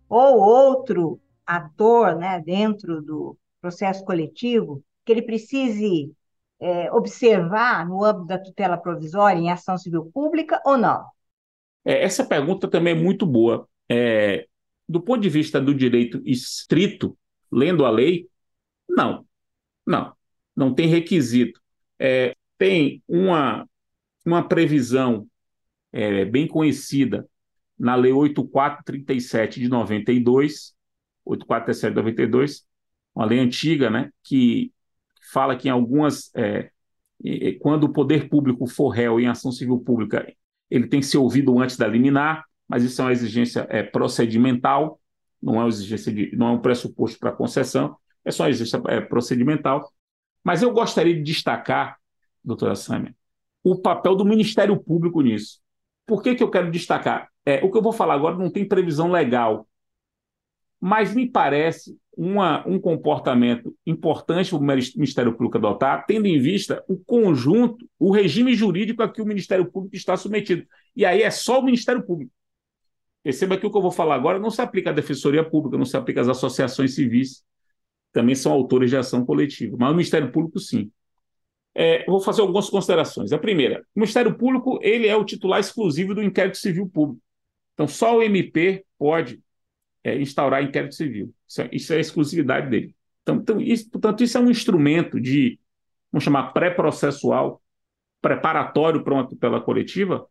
ou 0.08 0.38
outro 0.38 1.20
ator 1.46 2.16
né, 2.16 2.40
dentro 2.40 3.02
do 3.02 3.36
processo 3.60 4.04
coletivo, 4.04 4.82
que 5.04 5.12
ele 5.12 5.22
precise 5.22 6.12
é, 6.58 6.90
observar 6.92 7.86
no 7.86 8.02
âmbito 8.04 8.26
da 8.26 8.38
tutela 8.38 8.78
provisória 8.78 9.38
em 9.38 9.50
ação 9.50 9.76
civil 9.76 10.10
pública 10.14 10.60
ou 10.64 10.78
não? 10.78 11.04
É, 11.84 12.02
essa 12.02 12.24
pergunta 12.24 12.68
também 12.68 12.94
é 12.96 12.98
muito 12.98 13.26
boa. 13.26 13.68
É, 13.88 14.46
do 14.88 15.00
ponto 15.00 15.20
de 15.20 15.28
vista 15.28 15.60
do 15.60 15.74
direito 15.74 16.22
estrito, 16.24 17.18
lendo 17.52 17.84
a 17.84 17.90
lei, 17.90 18.28
não. 18.88 19.26
Não. 19.86 20.14
Não 20.56 20.74
tem 20.74 20.86
requisito. 20.86 21.60
É, 21.98 22.34
tem 22.60 23.02
uma, 23.08 23.66
uma 24.24 24.46
previsão 24.46 25.26
é, 25.90 26.26
bem 26.26 26.46
conhecida 26.46 27.26
na 27.78 27.94
Lei 27.94 28.12
8437 28.12 29.60
de 29.60 29.66
92, 29.66 30.74
8437 31.24 31.90
de 31.90 31.96
92, 31.96 32.66
uma 33.14 33.24
lei 33.24 33.38
antiga, 33.38 33.88
né, 33.88 34.10
que 34.22 34.70
fala 35.32 35.56
que 35.56 35.68
em 35.68 35.70
algumas, 35.70 36.30
é, 36.34 36.70
quando 37.60 37.84
o 37.84 37.92
poder 37.92 38.28
público 38.28 38.66
for 38.66 38.90
réu 38.90 39.18
em 39.18 39.26
ação 39.26 39.50
civil 39.50 39.78
pública, 39.78 40.30
ele 40.70 40.86
tem 40.86 41.00
que 41.00 41.06
ser 41.06 41.16
ouvido 41.16 41.58
antes 41.58 41.78
da 41.78 41.88
liminar, 41.88 42.44
mas 42.68 42.84
isso 42.84 43.00
é 43.00 43.06
uma 43.06 43.12
exigência 43.12 43.66
é, 43.70 43.82
procedimental, 43.82 45.00
não 45.42 45.54
é 45.54 45.60
uma 45.60 45.68
exigência 45.68 46.12
de, 46.12 46.36
não 46.36 46.48
é 46.48 46.50
um 46.50 46.60
pressuposto 46.60 47.18
para 47.18 47.32
concessão, 47.32 47.96
é 48.22 48.30
só 48.30 48.42
uma 48.42 48.50
exigência 48.50 48.82
é, 48.88 49.00
procedimental. 49.00 49.90
Mas 50.44 50.60
eu 50.60 50.70
gostaria 50.72 51.14
de 51.14 51.22
destacar 51.22 51.99
doutora 52.42 52.74
Sâmia, 52.74 53.14
o 53.62 53.76
papel 53.80 54.14
do 54.16 54.24
Ministério 54.24 54.78
Público 54.80 55.20
nisso. 55.20 55.60
Por 56.06 56.22
que, 56.22 56.34
que 56.34 56.42
eu 56.42 56.50
quero 56.50 56.70
destacar? 56.70 57.28
É, 57.44 57.64
o 57.64 57.70
que 57.70 57.78
eu 57.78 57.82
vou 57.82 57.92
falar 57.92 58.14
agora 58.14 58.36
não 58.36 58.50
tem 58.50 58.66
previsão 58.66 59.10
legal, 59.10 59.68
mas 60.80 61.14
me 61.14 61.30
parece 61.30 61.96
uma, 62.16 62.66
um 62.66 62.78
comportamento 62.80 63.74
importante 63.86 64.54
o 64.54 64.60
Ministério 64.60 65.32
Público 65.32 65.58
adotar, 65.58 66.04
tendo 66.06 66.26
em 66.26 66.40
vista 66.40 66.82
o 66.88 66.98
conjunto, 66.98 67.88
o 67.98 68.10
regime 68.10 68.54
jurídico 68.54 69.02
a 69.02 69.12
que 69.12 69.22
o 69.22 69.26
Ministério 69.26 69.70
Público 69.70 69.94
está 69.94 70.16
submetido. 70.16 70.66
E 70.96 71.04
aí 71.04 71.22
é 71.22 71.30
só 71.30 71.60
o 71.60 71.64
Ministério 71.64 72.02
Público. 72.02 72.32
Perceba 73.22 73.58
que 73.58 73.66
o 73.66 73.70
que 73.70 73.76
eu 73.76 73.82
vou 73.82 73.90
falar 73.90 74.14
agora 74.14 74.38
não 74.38 74.50
se 74.50 74.62
aplica 74.62 74.90
à 74.90 74.92
Defensoria 74.92 75.44
Pública, 75.44 75.76
não 75.76 75.84
se 75.84 75.96
aplica 75.96 76.22
às 76.22 76.28
associações 76.28 76.94
civis, 76.94 77.44
também 78.12 78.34
são 78.34 78.50
autores 78.50 78.90
de 78.90 78.96
ação 78.96 79.24
coletiva, 79.24 79.76
mas 79.78 79.90
o 79.90 79.94
Ministério 79.94 80.32
Público 80.32 80.58
sim. 80.58 80.90
É, 81.82 82.04
vou 82.04 82.20
fazer 82.20 82.42
algumas 82.42 82.68
considerações. 82.68 83.32
A 83.32 83.38
primeira, 83.38 83.80
o 83.96 84.00
Ministério 84.00 84.36
Público 84.36 84.78
ele 84.82 85.08
é 85.08 85.16
o 85.16 85.24
titular 85.24 85.58
exclusivo 85.58 86.14
do 86.14 86.22
inquérito 86.22 86.58
civil 86.58 86.86
público. 86.86 87.22
Então, 87.72 87.88
só 87.88 88.18
o 88.18 88.22
MP 88.22 88.84
pode 88.98 89.42
é, 90.04 90.20
instaurar 90.20 90.62
inquérito 90.62 90.94
civil. 90.94 91.34
Isso 91.48 91.62
é, 91.62 91.68
isso 91.72 91.92
é 91.94 91.96
a 91.96 92.00
exclusividade 92.00 92.68
dele. 92.68 92.94
Então, 93.22 93.36
então 93.36 93.58
isso, 93.58 93.88
portanto, 93.88 94.22
isso 94.22 94.36
é 94.36 94.40
um 94.42 94.50
instrumento 94.50 95.18
de, 95.18 95.58
vamos 96.12 96.22
chamar, 96.22 96.52
pré-processual, 96.52 97.62
preparatório 98.20 99.02
para 99.02 99.14
uma 99.14 99.26
tutela 99.26 99.58
coletiva, 99.58 100.26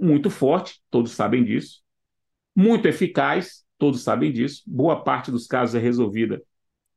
muito 0.00 0.30
forte, 0.30 0.80
todos 0.90 1.12
sabem 1.12 1.44
disso, 1.44 1.82
muito 2.54 2.88
eficaz, 2.88 3.66
todos 3.76 4.02
sabem 4.02 4.32
disso. 4.32 4.62
Boa 4.66 5.04
parte 5.04 5.30
dos 5.30 5.46
casos 5.46 5.74
é 5.74 5.78
resolvida 5.78 6.42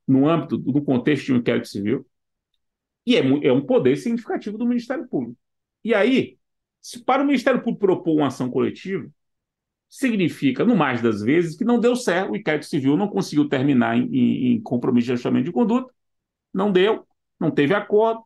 no 0.08 0.26
âmbito, 0.26 0.58
no 0.58 0.82
contexto 0.82 1.26
de 1.26 1.34
um 1.34 1.38
inquérito 1.38 1.68
civil. 1.68 2.09
E 3.06 3.16
é, 3.16 3.20
é 3.48 3.52
um 3.52 3.66
poder 3.66 3.96
significativo 3.98 4.58
do 4.58 4.66
Ministério 4.66 5.08
Público. 5.08 5.38
E 5.84 5.94
aí, 5.94 6.38
se 6.82 7.04
para 7.04 7.24
o 7.24 7.26
Ministério 7.26 7.62
Público 7.62 7.80
propor 7.80 8.16
uma 8.16 8.28
ação 8.28 8.50
coletiva, 8.50 9.10
significa, 9.90 10.64
no 10.64 10.76
mais 10.76 11.02
das 11.02 11.22
vezes, 11.22 11.58
que 11.58 11.66
não 11.66 11.80
deu 11.80 11.96
certo, 11.96 12.32
o 12.32 12.36
inquérito 12.36 12.66
civil 12.66 12.96
não 12.96 13.08
conseguiu 13.08 13.50
terminar 13.50 13.98
em, 13.98 14.06
em, 14.16 14.54
em 14.54 14.62
compromisso 14.62 15.08
de 15.08 15.14
ajustamento 15.14 15.46
de 15.46 15.52
conduta, 15.52 15.92
não 16.54 16.72
deu, 16.72 17.08
não 17.40 17.50
teve 17.50 17.74
acordo, 17.74 18.24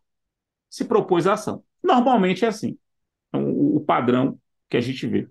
se 0.68 0.84
propôs 0.84 1.26
a 1.26 1.34
ação. 1.34 1.64
Normalmente 1.82 2.44
é 2.44 2.48
assim, 2.48 2.76
o, 3.32 3.76
o 3.76 3.80
padrão 3.80 4.38
que 4.68 4.76
a 4.76 4.80
gente 4.80 5.06
vê. 5.06 5.28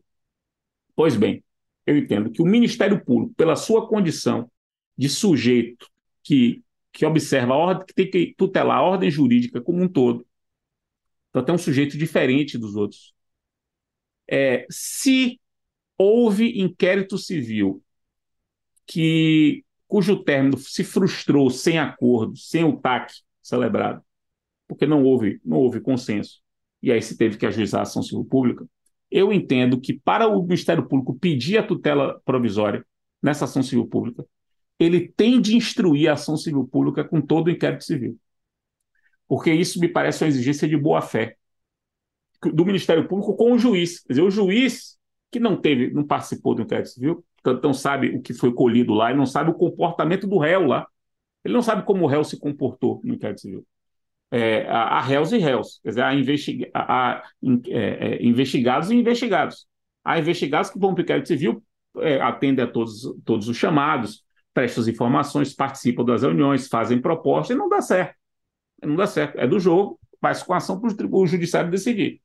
Pois 0.95 1.15
bem, 1.15 1.43
eu 1.85 1.97
entendo 1.97 2.31
que 2.31 2.41
o 2.41 2.45
Ministério 2.45 3.03
Público, 3.03 3.33
pela 3.35 3.55
sua 3.55 3.88
condição 3.88 4.50
de 4.97 5.09
sujeito 5.09 5.88
que, 6.23 6.63
que 6.93 7.05
observa 7.05 7.53
a 7.53 7.57
ordem, 7.57 7.85
que 7.85 7.93
tem 7.93 8.09
que 8.09 8.35
tutelar 8.38 8.77
a 8.77 8.83
ordem 8.83 9.12
jurídica 9.12 9.62
como 9.62 9.83
um 9.83 9.89
todo, 9.89 10.25
então 11.29 11.43
tem 11.43 11.55
um 11.55 11.57
sujeito 11.57 11.97
diferente 11.97 12.59
dos 12.59 12.75
outros. 12.75 13.13
É, 14.29 14.67
se 14.69 15.41
houve 15.97 16.62
inquérito 16.62 17.17
civil 17.17 17.83
que 18.85 19.65
cujo 19.88 20.23
término 20.23 20.57
se 20.57 20.83
frustrou 20.83 21.50
sem 21.50 21.79
acordo, 21.79 22.38
sem 22.38 22.63
o 22.63 22.77
TAC 22.77 23.12
celebrado, 23.41 24.03
porque 24.67 24.85
não 24.85 25.03
houve, 25.03 25.41
não 25.43 25.57
houve 25.57 25.81
consenso, 25.81 26.41
e 26.81 26.91
aí 26.91 27.01
se 27.01 27.17
teve 27.17 27.38
que 27.38 27.45
ajuizar 27.45 27.79
a 27.79 27.83
ação 27.83 28.03
civil 28.03 28.25
pública, 28.25 28.67
eu 29.09 29.31
entendo 29.31 29.79
que 29.79 29.93
para 29.93 30.27
o 30.27 30.41
Ministério 30.43 30.88
Público 30.88 31.17
pedir 31.17 31.57
a 31.57 31.63
tutela 31.65 32.21
provisória 32.25 32.85
nessa 33.21 33.45
ação 33.45 33.63
civil 33.63 33.88
pública, 33.88 34.25
ele 34.80 35.08
tem 35.08 35.39
de 35.39 35.56
instruir 35.56 36.10
a 36.10 36.13
ação 36.13 36.36
civil 36.36 36.68
pública 36.68 37.03
com 37.03 37.22
todo 37.22 37.48
o 37.48 37.51
inquérito 37.51 37.84
civil. 37.84 38.18
Porque 39.27 39.51
isso 39.51 39.80
me 39.80 39.88
parece 39.88 40.24
uma 40.24 40.27
exigência 40.27 40.68
de 40.68 40.77
boa-fé 40.77 41.38
do 42.53 42.65
Ministério 42.65 43.08
Público 43.08 43.36
com 43.36 43.53
o 43.53 43.58
juiz. 43.58 44.01
Quer 44.01 44.13
dizer, 44.13 44.22
o 44.22 44.30
juiz 44.30 44.98
que 45.32 45.39
não 45.39 45.60
teve, 45.60 45.92
não 45.92 46.06
participou 46.06 46.53
do 46.53 46.62
inquérito 46.62 46.89
civil, 46.89 47.25
portanto 47.42 47.63
não 47.63 47.74
sabe 47.74 48.15
o 48.15 48.22
que 48.22 48.34
foi 48.34 48.53
colhido 48.53 48.94
lá 48.94 49.12
e 49.12 49.15
não 49.15 49.25
sabe 49.25 49.50
o 49.50 49.53
comportamento 49.53 50.27
do 50.27 50.38
réu 50.38 50.65
lá. 50.65 50.86
Ele 51.44 51.53
não 51.53 51.62
sabe 51.62 51.84
como 51.84 52.03
o 52.03 52.08
réu 52.08 52.24
se 52.24 52.39
comportou 52.39 53.01
no 53.03 53.15
inquérito 53.15 53.42
civil. 53.42 53.65
É, 54.32 54.65
há 54.68 55.00
réus 55.00 55.32
e 55.32 55.38
réus, 55.38 55.80
quer 55.84 55.89
dizer, 55.89 56.01
há, 56.01 56.15
investiga 56.15 56.72
há 56.74 57.24
é, 57.68 57.77
é, 57.77 58.25
investigados 58.25 58.89
e 58.89 58.96
investigados. 58.96 59.68
Há 60.03 60.18
investigados 60.18 60.72
que 60.72 60.80
vão 60.80 60.94
para 60.94 61.01
o 61.01 61.03
inquérito 61.03 61.27
civil, 61.27 61.63
é, 61.98 62.20
atendem 62.20 62.65
a 62.65 62.68
todos, 62.68 63.03
todos 63.24 63.48
os 63.48 63.56
chamados, 63.56 64.24
prestam 64.53 64.81
as 64.81 64.88
informações, 64.88 65.53
participam 65.53 66.05
das 66.05 66.22
reuniões, 66.22 66.67
fazem 66.67 67.01
propostas 67.01 67.55
e 67.55 67.60
não 67.60 67.67
dá 67.67 67.81
certo. 67.81 68.15
Não 68.81 68.95
dá 68.95 69.07
certo. 69.07 69.38
É 69.38 69.48
do 69.48 69.60
jogo, 69.60 70.00
faz 70.22 70.43
com 70.43 70.53
ação 70.53 70.79
para 70.79 71.07
o 71.12 71.27
judiciário 71.27 71.72
decidir. 71.72 72.22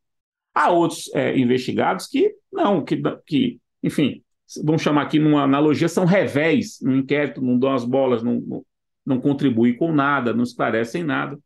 Há 0.55 0.71
outros 0.71 1.11
é, 1.15 1.39
investigados 1.39 2.07
que 2.07 2.35
não, 2.53 2.85
que, 2.85 3.01
que, 3.27 3.61
enfim, 3.83 4.23
vamos 4.65 4.83
chamar 4.83 5.03
aqui 5.03 5.19
numa 5.19 5.43
analogia, 5.43 5.89
são 5.89 6.05
revés 6.05 6.79
no 6.83 6.97
inquérito, 6.97 7.43
não 7.43 7.59
dão 7.59 7.73
as 7.75 7.85
bolas, 7.85 8.23
não, 8.23 8.41
não, 8.41 8.67
não 9.05 9.21
contribuem 9.21 9.77
com 9.77 9.93
nada, 9.93 10.33
não 10.33 10.43
esclarecem 10.43 11.03
nada. 11.05 11.39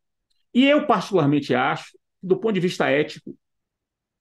E 0.54 0.64
eu, 0.64 0.86
particularmente, 0.86 1.54
acho, 1.54 1.96
do 2.22 2.36
ponto 2.36 2.54
de 2.54 2.60
vista 2.60 2.88
ético, 2.88 3.36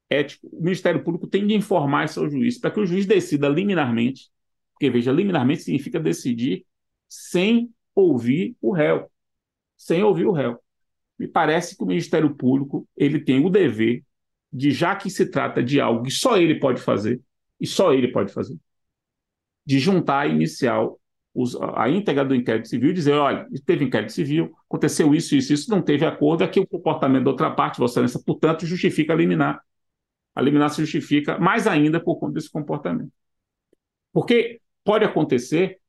ético, 0.09 0.47
o 0.51 0.61
Ministério 0.61 1.03
Público 1.03 1.27
tem 1.27 1.45
de 1.45 1.53
informar 1.53 2.07
ao 2.17 2.29
juiz, 2.29 2.57
para 2.59 2.71
que 2.71 2.79
o 2.79 2.85
juiz 2.85 3.05
decida 3.05 3.47
liminarmente, 3.47 4.29
porque, 4.81 4.89
veja, 4.89 5.11
liminarmente 5.11 5.61
significa 5.61 5.99
decidir 5.99 6.65
sem 7.07 7.71
ouvir 7.93 8.55
o 8.59 8.71
réu. 8.71 9.11
Sem 9.77 10.01
ouvir 10.01 10.25
o 10.25 10.31
réu. 10.31 10.59
Me 11.19 11.27
parece 11.27 11.77
que 11.77 11.83
o 11.83 11.85
Ministério 11.85 12.33
Público 12.35 12.87
ele 12.97 13.19
tem 13.19 13.45
o 13.45 13.49
dever 13.49 14.03
de 14.51 14.71
já 14.71 14.95
que 14.95 15.07
se 15.07 15.27
trata 15.27 15.61
de 15.61 15.79
algo 15.79 16.03
que 16.03 16.09
só 16.09 16.35
ele 16.35 16.59
pode 16.59 16.81
fazer, 16.81 17.21
e 17.59 17.67
só 17.67 17.93
ele 17.93 18.07
pode 18.07 18.33
fazer, 18.33 18.57
de 19.63 19.77
juntar 19.77 20.21
a 20.21 20.27
inicial, 20.27 20.99
a 21.75 21.87
íntegra 21.87 22.25
do 22.25 22.33
inquérito 22.33 22.67
civil 22.67 22.89
e 22.89 22.93
dizer, 22.93 23.13
olha, 23.13 23.47
teve 23.63 23.85
inquérito 23.85 24.11
civil, 24.11 24.51
aconteceu 24.67 25.13
isso, 25.13 25.35
isso, 25.35 25.53
isso, 25.53 25.69
não 25.69 25.81
teve 25.81 26.05
acordo, 26.05 26.43
aqui 26.43 26.59
o 26.59 26.65
comportamento 26.65 27.25
da 27.25 27.29
outra 27.29 27.51
parte, 27.51 27.77
Vossa 27.77 27.99
Excelência, 27.99 28.19
portanto, 28.25 28.65
justifica 28.65 29.13
eliminar. 29.13 29.61
A 30.33 30.41
liminar 30.41 30.71
se 30.71 30.81
justifica 30.81 31.37
mais 31.37 31.67
ainda 31.67 31.99
por 31.99 32.17
conta 32.17 32.33
desse 32.33 32.49
comportamento. 32.49 33.11
Porque 34.11 34.60
pode 34.83 35.05
acontecer 35.05 35.79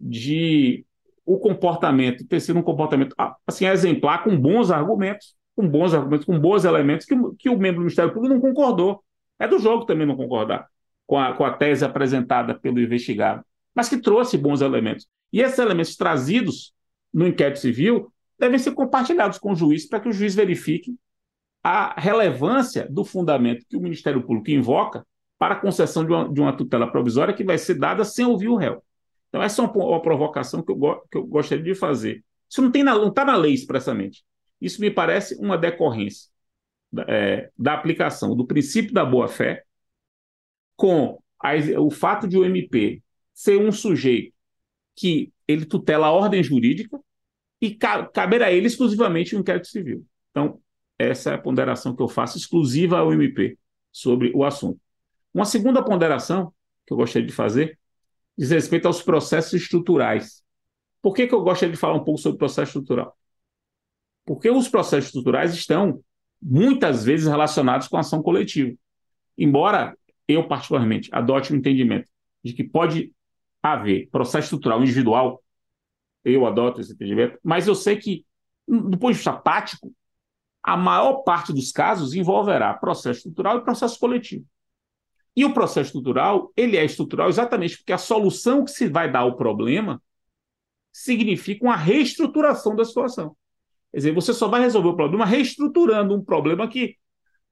de 0.00 0.84
o 1.24 1.38
comportamento 1.38 2.26
ter 2.26 2.40
sido 2.40 2.58
um 2.58 2.62
comportamento 2.62 3.14
assim 3.46 3.66
exemplar 3.66 4.22
com 4.22 4.36
bons 4.36 4.70
argumentos, 4.70 5.34
com 5.56 5.66
bons 5.66 5.94
argumentos, 5.94 6.26
com 6.26 6.38
bons 6.38 6.64
elementos, 6.64 7.06
que, 7.06 7.14
que 7.38 7.48
o 7.48 7.56
membro 7.56 7.76
do 7.76 7.84
Ministério 7.84 8.12
Público 8.12 8.34
não 8.34 8.40
concordou. 8.40 9.02
É 9.38 9.48
do 9.48 9.58
jogo 9.58 9.84
também 9.84 10.06
não 10.06 10.16
concordar 10.16 10.68
com 11.06 11.18
a, 11.18 11.32
com 11.34 11.44
a 11.44 11.52
tese 11.52 11.84
apresentada 11.84 12.54
pelo 12.54 12.80
investigado, 12.80 13.44
mas 13.74 13.88
que 13.88 13.96
trouxe 13.96 14.36
bons 14.36 14.60
elementos. 14.60 15.06
E 15.32 15.40
esses 15.40 15.58
elementos 15.58 15.96
trazidos 15.96 16.72
no 17.12 17.26
inquérito 17.26 17.58
civil 17.58 18.12
devem 18.38 18.58
ser 18.58 18.72
compartilhados 18.72 19.38
com 19.38 19.52
o 19.52 19.56
juiz 19.56 19.88
para 19.88 20.00
que 20.00 20.08
o 20.08 20.12
juiz 20.12 20.34
verifique 20.34 20.96
a 21.62 21.98
relevância 21.98 22.86
do 22.90 23.04
fundamento 23.04 23.64
que 23.68 23.76
o 23.76 23.80
Ministério 23.80 24.22
Público 24.22 24.50
invoca 24.50 25.06
para 25.38 25.54
a 25.54 25.60
concessão 25.60 26.04
de 26.04 26.12
uma, 26.12 26.32
de 26.32 26.40
uma 26.40 26.56
tutela 26.56 26.90
provisória 26.90 27.34
que 27.34 27.44
vai 27.44 27.58
ser 27.58 27.74
dada 27.74 28.04
sem 28.04 28.24
ouvir 28.24 28.48
o 28.48 28.56
réu. 28.56 28.82
Então, 29.28 29.42
essa 29.42 29.60
é 29.60 29.64
uma, 29.64 29.84
uma 29.84 30.02
provocação 30.02 30.62
que 30.62 30.70
eu, 30.70 30.78
que 31.10 31.18
eu 31.18 31.26
gostaria 31.26 31.64
de 31.64 31.74
fazer. 31.74 32.24
Isso 32.48 32.62
não 32.62 33.08
está 33.08 33.24
na, 33.24 33.36
lei 33.36 33.52
expressamente. 33.52 34.24
Isso 34.60 34.80
me 34.80 34.90
parece 34.90 35.34
uma 35.36 35.58
decorrência 35.58 36.30
é, 37.08 37.50
da 37.58 37.74
aplicação 37.74 38.36
do 38.36 38.46
princípio 38.46 38.94
da 38.94 39.04
boa-fé 39.04 39.64
com 40.76 41.18
a, 41.40 41.52
o 41.80 41.90
fato 41.90 42.28
de 42.28 42.38
o 42.38 42.44
MP 42.44 43.02
ser 43.32 43.58
um 43.58 43.72
sujeito 43.72 44.32
que 44.96 45.32
ele 45.48 45.66
tutela 45.66 46.06
a 46.06 46.12
ordem 46.12 46.42
jurídica 46.42 47.00
e 47.60 47.74
ca, 47.74 48.06
caber 48.06 48.42
a 48.42 48.52
ele 48.52 48.66
exclusivamente 48.66 49.34
o 49.34 49.38
um 49.38 49.40
inquérito 49.40 49.66
civil. 49.66 50.06
Então, 50.30 50.60
essa 50.98 51.32
é 51.32 51.34
a 51.34 51.38
ponderação 51.38 51.94
que 51.94 52.02
eu 52.02 52.08
faço 52.08 52.38
exclusiva 52.38 52.98
ao 52.98 53.12
MP 53.12 53.58
sobre 53.90 54.30
o 54.34 54.44
assunto. 54.44 54.80
Uma 55.34 55.44
segunda 55.44 55.84
ponderação 55.84 56.54
que 56.86 56.92
eu 56.92 56.96
gostaria 56.96 57.26
de 57.26 57.34
fazer 57.34 57.76
diz 58.38 58.50
respeito 58.50 58.86
aos 58.86 59.02
processos 59.02 59.52
estruturais. 59.52 60.44
Por 61.02 61.12
que, 61.12 61.26
que 61.26 61.34
eu 61.34 61.42
gostaria 61.42 61.74
de 61.74 61.80
falar 61.80 61.94
um 61.94 62.04
pouco 62.04 62.20
sobre 62.20 62.38
processo 62.38 62.70
estrutural? 62.70 63.16
Porque 64.24 64.48
os 64.48 64.68
processos 64.68 65.06
estruturais 65.06 65.52
estão 65.52 66.02
muitas 66.40 67.04
vezes 67.04 67.26
relacionados 67.26 67.88
com 67.88 67.96
a 67.96 68.00
ação 68.00 68.22
coletiva. 68.22 68.74
Embora 69.36 69.96
eu, 70.28 70.46
particularmente, 70.46 71.10
adote 71.12 71.52
o 71.52 71.56
entendimento 71.56 72.08
de 72.42 72.52
que 72.52 72.62
pode 72.62 73.12
haver 73.62 74.08
processo 74.10 74.46
estrutural 74.46 74.82
individual, 74.82 75.42
eu 76.24 76.46
adoto 76.46 76.80
esse 76.80 76.92
entendimento, 76.92 77.38
mas 77.42 77.66
eu 77.66 77.74
sei 77.74 77.96
que, 77.96 78.24
do 78.66 78.96
ponto 78.98 79.12
de 79.12 79.18
vista 79.18 79.32
tático, 79.32 79.92
a 80.62 80.76
maior 80.76 81.22
parte 81.22 81.52
dos 81.52 81.72
casos 81.72 82.14
envolverá 82.14 82.72
processo 82.72 83.18
estrutural 83.18 83.58
e 83.58 83.64
processo 83.64 83.98
coletivo. 83.98 84.46
E 85.36 85.44
o 85.44 85.52
processo 85.52 85.88
estrutural, 85.88 86.52
ele 86.56 86.76
é 86.76 86.84
estrutural 86.84 87.28
exatamente 87.28 87.78
porque 87.78 87.92
a 87.92 87.98
solução 87.98 88.64
que 88.64 88.70
se 88.70 88.88
vai 88.88 89.10
dar 89.10 89.20
ao 89.20 89.36
problema 89.36 90.00
significa 90.92 91.64
uma 91.64 91.76
reestruturação 91.76 92.76
da 92.76 92.84
situação. 92.84 93.36
Quer 93.90 93.98
dizer, 93.98 94.14
você 94.14 94.32
só 94.32 94.48
vai 94.48 94.60
resolver 94.60 94.88
o 94.88 94.96
problema 94.96 95.26
reestruturando 95.26 96.14
um 96.14 96.24
problema 96.24 96.68
que. 96.68 96.96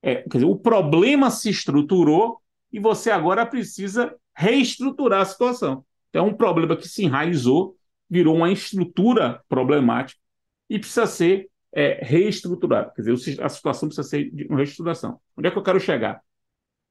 É, 0.00 0.16
quer 0.16 0.38
dizer, 0.38 0.46
o 0.46 0.56
problema 0.56 1.30
se 1.30 1.50
estruturou 1.50 2.40
e 2.72 2.80
você 2.80 3.10
agora 3.10 3.46
precisa 3.46 4.16
reestruturar 4.36 5.20
a 5.20 5.24
situação. 5.24 5.84
Então, 6.08 6.26
é 6.26 6.28
um 6.28 6.34
problema 6.34 6.76
que 6.76 6.88
se 6.88 7.04
enraizou, 7.04 7.76
virou 8.08 8.36
uma 8.36 8.50
estrutura 8.50 9.42
problemática 9.48 10.20
e 10.68 10.78
precisa 10.78 11.06
ser 11.06 11.48
é, 11.72 12.00
reestruturado. 12.02 12.92
Quer 12.94 13.02
dizer, 13.02 13.42
a 13.42 13.48
situação 13.48 13.88
precisa 13.88 14.08
ser 14.08 14.30
de 14.30 14.46
uma 14.46 14.58
reestruturação. 14.58 15.20
Onde 15.36 15.48
é 15.48 15.50
que 15.50 15.58
eu 15.58 15.62
quero 15.62 15.80
chegar? 15.80 16.20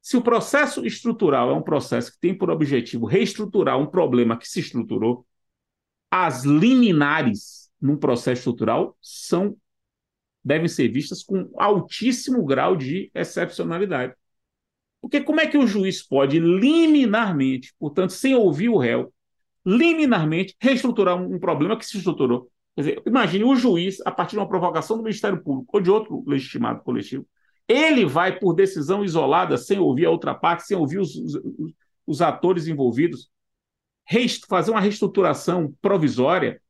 Se 0.01 0.17
o 0.17 0.21
processo 0.21 0.85
estrutural 0.85 1.51
é 1.51 1.53
um 1.53 1.61
processo 1.61 2.11
que 2.11 2.19
tem 2.19 2.35
por 2.35 2.49
objetivo 2.49 3.05
reestruturar 3.05 3.77
um 3.77 3.85
problema 3.85 4.37
que 4.37 4.47
se 4.47 4.59
estruturou, 4.59 5.25
as 6.09 6.43
liminares 6.43 7.69
num 7.79 7.97
processo 7.97 8.39
estrutural 8.39 8.97
são 9.01 9.55
devem 10.43 10.67
ser 10.67 10.87
vistas 10.87 11.23
com 11.23 11.51
altíssimo 11.55 12.43
grau 12.43 12.75
de 12.75 13.11
excepcionalidade. 13.13 14.15
Porque 14.99 15.21
como 15.21 15.39
é 15.39 15.45
que 15.45 15.57
o 15.57 15.67
juiz 15.67 16.01
pode 16.01 16.39
liminarmente, 16.39 17.73
portanto, 17.79 18.11
sem 18.11 18.35
ouvir 18.35 18.69
o 18.69 18.77
réu, 18.77 19.13
liminarmente, 19.65 20.55
reestruturar 20.59 21.15
um, 21.21 21.39
problema 21.39 21.77
que 21.77 21.85
se 21.85 21.97
estruturou. 21.97 22.51
Quer 22.75 22.81
dizer, 22.81 23.03
imagine 23.05 23.43
o 23.43 23.55
juiz, 23.55 23.99
a 24.05 24.11
partir 24.11 24.31
de 24.31 24.39
uma 24.39 24.47
provocação 24.47 24.97
do 24.97 25.03
Ministério 25.03 25.41
Público 25.43 25.77
ou 25.77 25.81
de 25.81 25.91
outro 25.91 26.23
legitimado 26.25 26.81
coletivo, 26.81 27.25
ele 27.71 28.05
vai, 28.05 28.37
por 28.37 28.53
decisão 28.53 29.03
isolada, 29.03 29.57
sem 29.57 29.79
ouvir 29.79 30.05
a 30.05 30.09
outra 30.09 30.35
parte, 30.35 30.65
sem 30.65 30.77
ouvir 30.77 30.99
os, 30.99 31.15
os, 31.15 31.33
os 32.05 32.21
atores 32.21 32.67
envolvidos, 32.67 33.29
fazer 34.47 34.71
uma 34.71 34.81
reestruturação 34.81 35.73
provisória. 35.81 36.61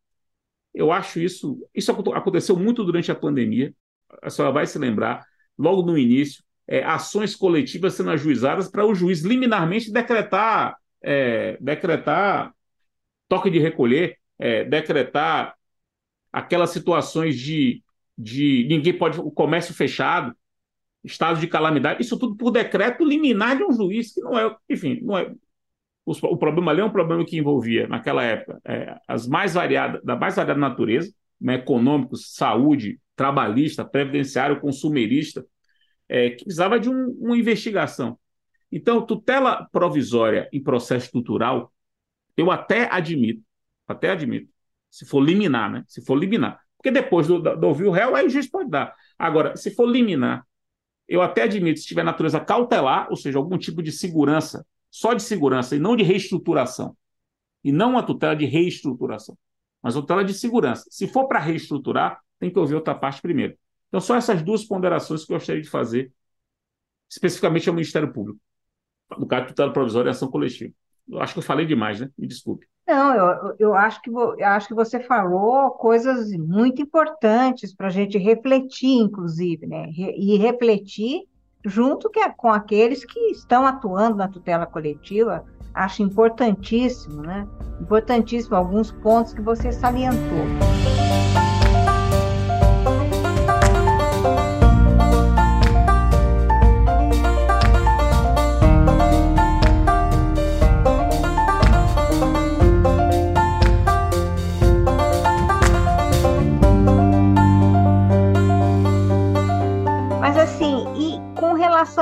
Eu 0.74 0.92
acho 0.92 1.20
isso. 1.20 1.68
Isso 1.74 1.92
aconteceu 1.92 2.56
muito 2.56 2.84
durante 2.84 3.12
a 3.12 3.16
pandemia. 3.16 3.74
A 4.22 4.30
senhora 4.30 4.54
vai 4.54 4.66
se 4.66 4.78
lembrar, 4.78 5.26
logo 5.58 5.82
no 5.82 5.98
início, 5.98 6.44
é, 6.68 6.84
ações 6.84 7.36
coletivas 7.36 7.96
sendo 7.96 8.12
ajuizadas 8.12 8.70
para 8.70 8.86
o 8.86 8.94
juiz 8.94 9.24
liminarmente 9.24 9.92
decretar, 9.92 10.78
é, 11.02 11.58
decretar 11.60 12.54
toque 13.28 13.50
de 13.50 13.60
recolher, 13.60 14.18
é, 14.38 14.64
decretar 14.64 15.56
aquelas 16.32 16.70
situações 16.70 17.38
de, 17.38 17.84
de 18.18 18.66
ninguém 18.70 18.98
pode, 18.98 19.20
o 19.20 19.32
comércio 19.32 19.74
fechado, 19.74 20.36
estado 21.04 21.40
de 21.40 21.48
calamidade, 21.48 22.02
isso 22.02 22.18
tudo 22.18 22.36
por 22.36 22.52
decreto 22.52 23.04
liminar 23.04 23.58
de 23.58 23.64
um 23.64 23.72
juiz, 23.72 24.14
que 24.14 24.22
não 24.22 24.38
é, 24.38 24.56
enfim, 24.70 25.00
não 25.02 25.18
é. 25.18 25.34
O, 26.06 26.12
o 26.12 26.38
problema 26.38 26.72
ali 26.72 26.82
é 26.82 26.86
um 26.86 26.92
problema 26.92 27.26
que 27.26 27.38
envolvia, 27.38 27.88
naquela 27.88 28.24
época, 28.24 28.60
é, 28.66 28.98
as 29.08 29.28
mais 29.28 29.54
variadas, 29.54 30.04
da 30.04 30.16
mais 30.16 30.36
variada 30.36 30.60
natureza, 30.60 31.14
né, 31.40 31.56
econômicos, 31.56 32.34
saúde, 32.34 33.00
trabalhista, 33.16 33.86
previdenciário, 33.86 34.60
consumerista, 34.60 35.46
é, 36.10 36.32
que 36.32 36.44
precisava 36.44 36.80
de 36.80 36.90
um, 36.90 37.16
uma 37.20 37.38
investigação. 37.38 38.18
Então, 38.72 39.06
tutela 39.06 39.68
provisória 39.72 40.50
em 40.52 40.62
processo 40.62 41.06
estrutural, 41.06 41.72
eu 42.38 42.50
até 42.50 42.88
admito, 42.92 43.44
até 43.88 44.12
admito, 44.12 44.50
se 44.90 45.06
for 45.06 45.22
liminar, 45.22 45.72
né? 45.72 45.84
Se 45.88 46.04
for 46.04 46.16
liminar. 46.16 46.60
Porque 46.78 46.92
depois 46.92 47.28
do, 47.28 47.40
do 47.40 47.68
ouvir 47.68 47.86
o 47.86 47.92
réu, 47.92 48.16
aí 48.16 48.26
o 48.26 48.30
juiz 48.30 48.50
pode 48.50 48.70
dar. 48.70 48.94
Agora, 49.18 49.56
se 49.56 49.72
for 49.76 49.86
liminar, 49.86 50.46
eu 51.14 51.22
até 51.22 51.44
admito, 51.44 51.82
se 51.82 51.86
tiver 51.86 52.04
natureza 52.04 52.40
cautelar, 52.40 53.08
ou 53.10 53.18
seja, 53.18 53.38
algum 53.38 53.58
tipo 53.58 53.84
de 53.84 53.92
segurança, 53.92 54.66
só 54.90 55.14
de 55.14 55.22
segurança 55.22 55.76
e 55.76 55.80
não 55.80 55.94
de 55.94 56.04
reestruturação. 56.04 56.96
E 57.62 57.72
não 57.72 57.92
uma 57.92 58.04
tutela 58.04 58.34
de 58.34 58.46
reestruturação, 58.46 59.38
mas 59.84 59.96
uma 59.96 60.04
tutela 60.04 60.24
de 60.24 60.34
segurança. 60.34 60.86
Se 60.90 61.10
for 61.10 61.28
para 61.28 61.38
reestruturar, 61.38 62.22
tem 62.40 62.50
que 62.50 62.58
ouvir 62.58 62.76
outra 62.76 62.96
parte 62.96 63.22
primeiro. 63.22 63.58
Então, 63.90 64.00
só 64.00 64.16
essas 64.16 64.42
duas 64.42 64.64
ponderações 64.64 65.26
que 65.26 65.34
eu 65.34 65.38
gostaria 65.38 65.62
de 65.62 65.70
fazer, 65.70 66.14
especificamente 67.10 67.68
ao 67.68 67.76
Ministério 67.76 68.14
Público. 68.14 68.40
No 69.18 69.28
caso 69.28 69.44
de 69.44 69.48
tutela 69.50 69.74
provisória 69.74 70.10
e 70.10 70.12
ação 70.12 70.32
coletiva. 70.32 70.74
Eu 71.10 71.20
acho 71.20 71.34
que 71.34 71.40
eu 71.40 71.44
falei 71.44 71.66
demais, 71.66 72.00
né? 72.00 72.10
Me 72.18 72.26
desculpe. 72.26 72.71
Não, 72.92 73.16
eu, 73.16 73.56
eu, 73.58 73.74
acho 73.74 74.02
que, 74.02 74.10
eu 74.10 74.46
acho 74.46 74.68
que 74.68 74.74
você 74.74 75.00
falou 75.00 75.72
coisas 75.72 76.30
muito 76.34 76.82
importantes 76.82 77.74
para 77.74 77.88
a 77.88 77.90
gente 77.90 78.18
refletir, 78.18 78.98
inclusive, 78.98 79.66
né? 79.66 79.88
E 79.96 80.38
refletir 80.38 81.22
junto 81.66 82.10
que, 82.10 82.20
com 82.32 82.50
aqueles 82.50 83.06
que 83.06 83.18
estão 83.32 83.66
atuando 83.66 84.18
na 84.18 84.28
tutela 84.28 84.66
coletiva. 84.66 85.46
Acho 85.74 86.04
importantíssimo, 86.04 87.22
né? 87.22 87.48
Importantíssimo 87.80 88.58
alguns 88.58 88.92
pontos 88.92 89.34
que 89.34 89.42
você 89.42 89.72
salientou. 89.72 90.46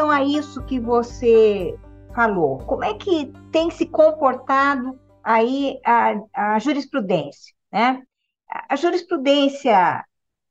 A 0.09 0.23
isso 0.23 0.63
que 0.63 0.79
você 0.79 1.77
falou, 2.15 2.57
como 2.59 2.83
é 2.83 2.93
que 2.93 3.31
tem 3.51 3.69
se 3.71 3.85
comportado 3.85 4.99
aí 5.23 5.79
a, 5.85 6.15
a 6.33 6.59
jurisprudência, 6.59 7.53
né? 7.71 8.01
A 8.67 8.75
jurisprudência 8.75 10.03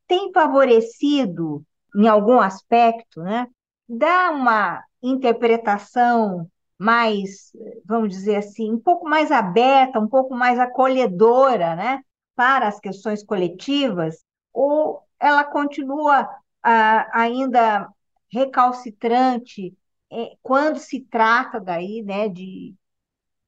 tem 0.07 0.33
favorecido 0.33 1.65
em 1.97 2.07
algum 2.07 2.41
aspecto, 2.41 3.21
né? 3.23 3.49
Dá 3.89 4.31
uma 4.31 4.83
interpretação 5.03 6.49
mais, 6.79 7.53
vamos 7.85 8.11
dizer 8.11 8.37
assim, 8.37 8.73
um 8.73 8.79
pouco 8.79 9.09
mais 9.09 9.33
aberta, 9.33 9.99
um 9.99 10.09
pouco 10.09 10.35
mais 10.35 10.59
acolhedora, 10.59 11.75
né? 11.75 12.01
Para 12.37 12.69
as 12.69 12.79
questões 12.79 13.25
coletivas, 13.25 14.23
ou 14.53 15.03
ela 15.19 15.45
continua 15.45 16.29
ah, 16.63 17.09
ainda 17.13 17.89
recalcitrante 18.31 19.77
é, 20.11 20.37
quando 20.43 20.79
se 20.79 21.01
trata 21.01 21.61
daí, 21.61 22.03
né, 22.03 22.29
de 22.29 22.75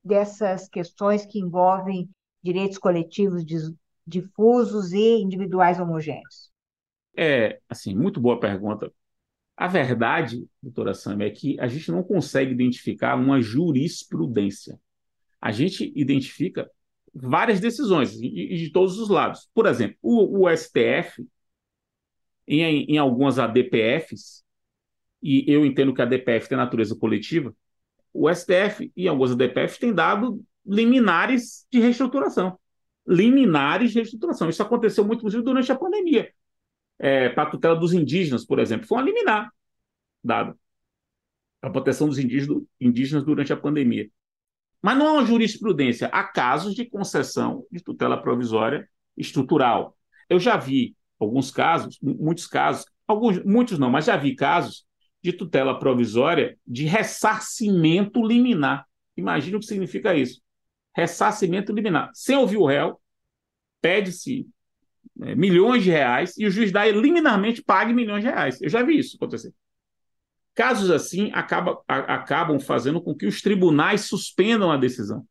dessas 0.03 0.69
questões 0.69 1.27
que 1.27 1.39
envolvem 1.39 2.09
direitos 2.43 2.79
coletivos 2.79 3.45
difusos 4.07 4.93
e 4.93 5.21
individuais 5.21 5.79
homogêneos? 5.79 6.51
É, 7.17 7.61
assim, 7.69 7.95
muito 7.95 8.21
boa 8.21 8.41
pergunta. 8.41 8.93
A 9.57 9.67
verdade, 9.67 10.49
doutora 10.63 10.95
Sam, 10.95 11.21
é 11.21 11.31
que 11.31 11.61
a 11.61 11.67
gente 11.67 11.91
não 11.91 12.03
consegue 12.03 12.53
identificar 12.53 13.15
uma 13.15 13.43
jurisprudência. 13.43 14.81
A 15.41 15.53
gente 15.53 15.93
identifica 15.95 16.71
várias 17.13 17.61
decisões, 17.61 18.15
e 18.15 18.57
de 18.57 18.71
todos 18.71 18.99
os 18.99 19.09
lados. 19.09 19.51
Por 19.53 19.67
exemplo, 19.67 19.97
o, 20.01 20.45
o 20.45 20.49
STF, 20.49 21.27
em, 22.47 22.85
em 22.85 22.99
algumas 22.99 23.39
ADPFs, 23.39 24.45
e 25.23 25.45
eu 25.53 25.65
entendo 25.67 25.95
que 25.95 26.03
a 26.03 26.07
DPF 26.07 26.49
tem 26.49 26.57
natureza 26.59 26.97
coletiva, 26.97 27.55
o 28.13 28.29
STF 28.29 28.91
e 28.97 29.07
algumas 29.07 29.35
DPF 29.37 29.79
têm 29.79 29.93
dado 29.93 30.43
liminares 30.67 31.67
de 31.71 31.81
reestruturação. 31.81 32.59
Liminares 33.07 33.93
de 33.93 33.99
reestruturação. 33.99 34.49
Isso 34.49 34.63
aconteceu 34.63 35.05
muito, 35.05 35.21
inclusive, 35.21 35.43
durante 35.43 35.71
a 35.71 35.79
pandemia. 35.79 36.33
É, 36.99 37.29
para 37.31 37.45
a 37.45 37.51
tutela 37.51 37.77
dos 37.77 37.93
indígenas, 37.93 38.45
por 38.45 38.59
exemplo, 38.59 38.87
foi 38.87 38.99
uma 38.99 39.05
liminar 39.05 39.51
dada 40.23 40.57
a 41.63 41.69
proteção 41.69 42.09
dos 42.09 42.19
indígenas 42.19 43.25
durante 43.25 43.53
a 43.53 43.57
pandemia. 43.57 44.09
Mas 44.83 44.97
não 44.97 45.07
é 45.07 45.13
uma 45.13 45.27
jurisprudência. 45.27 46.09
Há 46.09 46.25
casos 46.25 46.75
de 46.75 46.87
concessão 46.87 47.67
de 47.71 47.83
tutela 47.83 48.21
provisória 48.21 48.89
estrutural. 49.17 49.97
Eu 50.29 50.41
já 50.41 50.57
vi 50.57 50.97
alguns 51.19 51.51
casos, 51.51 51.99
muitos 52.01 52.47
casos, 52.47 52.87
alguns, 53.07 53.45
muitos 53.45 53.79
não, 53.79 53.91
mas 53.91 54.07
já 54.07 54.17
vi 54.17 54.35
casos 54.35 54.87
de 55.23 55.33
tutela 55.33 55.79
provisória 55.79 56.59
de 56.67 56.85
ressarcimento 56.85 58.27
liminar. 58.27 58.87
Imagina 59.17 59.57
o 59.57 59.61
que 59.61 59.67
significa 59.67 60.15
isso. 60.15 60.41
Ressarcimento 60.95 61.73
liminar. 61.73 62.11
Sem 62.15 62.37
ouvir 62.37 62.57
o 62.57 62.67
réu, 62.67 63.01
pede-se 63.81 64.49
é, 65.23 65.35
milhões 65.35 65.83
de 65.83 65.91
reais 65.91 66.37
e 66.39 66.47
o 66.47 66.51
juiz 66.51 66.73
dá 66.73 66.87
liminarmente 66.87 67.63
pague 67.63 67.93
milhões 67.93 68.23
de 68.23 68.31
reais. 68.31 68.61
Eu 68.61 68.69
já 68.69 68.83
vi 68.83 68.99
isso 68.99 69.17
acontecer. 69.17 69.53
Casos 70.55 70.91
assim 70.91 71.31
acaba, 71.33 71.81
a, 71.87 72.15
acabam 72.15 72.59
fazendo 72.59 73.01
com 73.01 73.15
que 73.15 73.27
os 73.27 73.41
tribunais 73.41 74.03
suspendam 74.03 74.71
a 74.71 74.77
decisão. 74.77 75.27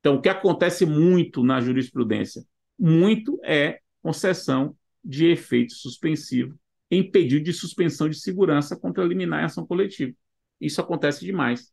Então, 0.00 0.16
o 0.16 0.20
que 0.20 0.28
acontece 0.28 0.84
muito 0.84 1.42
na 1.42 1.60
jurisprudência? 1.60 2.44
Muito 2.78 3.40
é 3.42 3.80
concessão 4.02 4.76
de 5.02 5.26
efeito 5.26 5.72
suspensivo 5.72 6.58
em 6.94 7.10
pedido 7.10 7.44
de 7.44 7.52
suspensão 7.52 8.08
de 8.08 8.18
segurança 8.18 8.76
contra 8.76 9.02
a 9.02 9.06
liminar 9.06 9.42
em 9.42 9.46
ação 9.46 9.66
coletiva. 9.66 10.12
Isso 10.60 10.80
acontece 10.80 11.24
demais, 11.24 11.72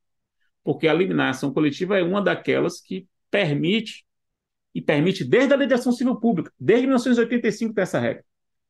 porque 0.64 0.88
a 0.88 0.94
liminar 0.94 1.28
em 1.28 1.30
ação 1.30 1.54
coletiva 1.54 1.98
é 1.98 2.04
uma 2.04 2.22
daquelas 2.22 2.82
que 2.82 3.08
permite, 3.30 4.04
e 4.74 4.82
permite 4.82 5.24
desde 5.24 5.54
a 5.54 5.58
lei 5.58 5.68
de 5.68 5.74
ação 5.74 5.92
civil 5.92 6.16
pública, 6.16 6.52
desde 6.60 6.88
1985 6.88 7.74
tem 7.74 7.82
essa 7.84 8.00
regra, 8.00 8.26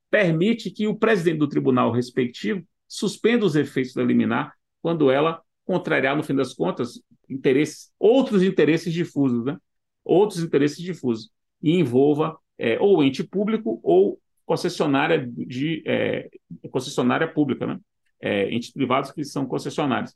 permite 0.09 0.69
que 0.71 0.87
o 0.87 0.95
presidente 0.95 1.39
do 1.39 1.47
tribunal 1.47 1.91
respectivo 1.91 2.65
suspenda 2.87 3.45
os 3.45 3.55
efeitos 3.55 3.93
da 3.93 4.03
liminar 4.03 4.53
quando 4.81 5.09
ela 5.09 5.41
contrariar, 5.63 6.17
no 6.17 6.23
fim 6.23 6.35
das 6.35 6.53
contas, 6.53 7.01
interesses, 7.29 7.93
outros 7.97 8.43
interesses 8.43 8.93
difusos, 8.93 9.45
né? 9.45 9.57
outros 10.03 10.43
interesses 10.43 10.79
difusos, 10.79 11.31
e 11.61 11.79
envolva 11.79 12.37
é, 12.57 12.77
ou 12.79 13.01
ente 13.01 13.23
público 13.23 13.79
ou 13.81 14.19
concessionária 14.51 15.25
de 15.25 15.81
é, 15.85 16.29
concessionária 16.69 17.25
pública, 17.25 17.65
né? 17.65 17.79
É, 18.19 18.53
entes 18.53 18.69
privados 18.69 19.09
que 19.09 19.23
são 19.23 19.45
concessionários. 19.45 20.13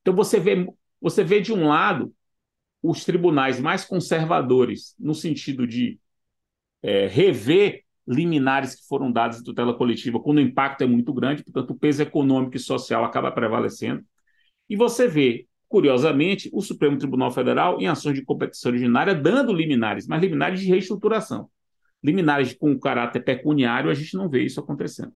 Então 0.00 0.14
você 0.14 0.40
vê, 0.40 0.66
você 0.98 1.22
vê 1.22 1.42
de 1.42 1.52
um 1.52 1.68
lado 1.68 2.10
os 2.82 3.04
tribunais 3.04 3.60
mais 3.60 3.84
conservadores 3.84 4.94
no 4.98 5.14
sentido 5.14 5.66
de 5.66 6.00
é, 6.82 7.06
rever 7.06 7.84
liminares 8.08 8.76
que 8.76 8.86
foram 8.88 9.12
dados 9.12 9.40
em 9.40 9.44
tutela 9.44 9.76
coletiva 9.76 10.18
quando 10.18 10.38
o 10.38 10.40
impacto 10.40 10.80
é 10.80 10.86
muito 10.86 11.12
grande, 11.12 11.44
portanto 11.44 11.72
o 11.72 11.78
peso 11.78 12.00
econômico 12.00 12.56
e 12.56 12.60
social 12.60 13.04
acaba 13.04 13.30
prevalecendo. 13.30 14.02
E 14.70 14.74
você 14.74 15.06
vê 15.06 15.46
curiosamente, 15.68 16.48
o 16.50 16.62
Supremo 16.62 16.96
Tribunal 16.96 17.30
Federal 17.30 17.78
em 17.78 17.86
ações 17.86 18.14
de 18.14 18.24
competição 18.24 18.72
originária 18.72 19.14
dando 19.14 19.52
liminares, 19.52 20.06
mas 20.06 20.22
liminares 20.22 20.60
de 20.60 20.66
reestruturação. 20.66 21.48
Liminares 22.02 22.54
com 22.54 22.78
caráter 22.78 23.20
pecuniário, 23.20 23.90
a 23.90 23.94
gente 23.94 24.16
não 24.16 24.28
vê 24.28 24.42
isso 24.42 24.60
acontecendo. 24.60 25.12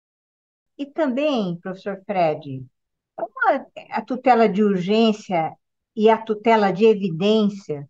E 0.77 0.87
também, 0.87 1.57
professor 1.61 2.03
Fred, 2.05 2.65
como 3.15 3.33
a, 3.91 4.03
tutela 4.03 4.49
de 4.49 4.63
urgência 4.63 5.53
e 5.95 6.11
a 6.11 6.19
tutela 6.19 6.73
de 6.73 6.85
evidência, 6.85 7.89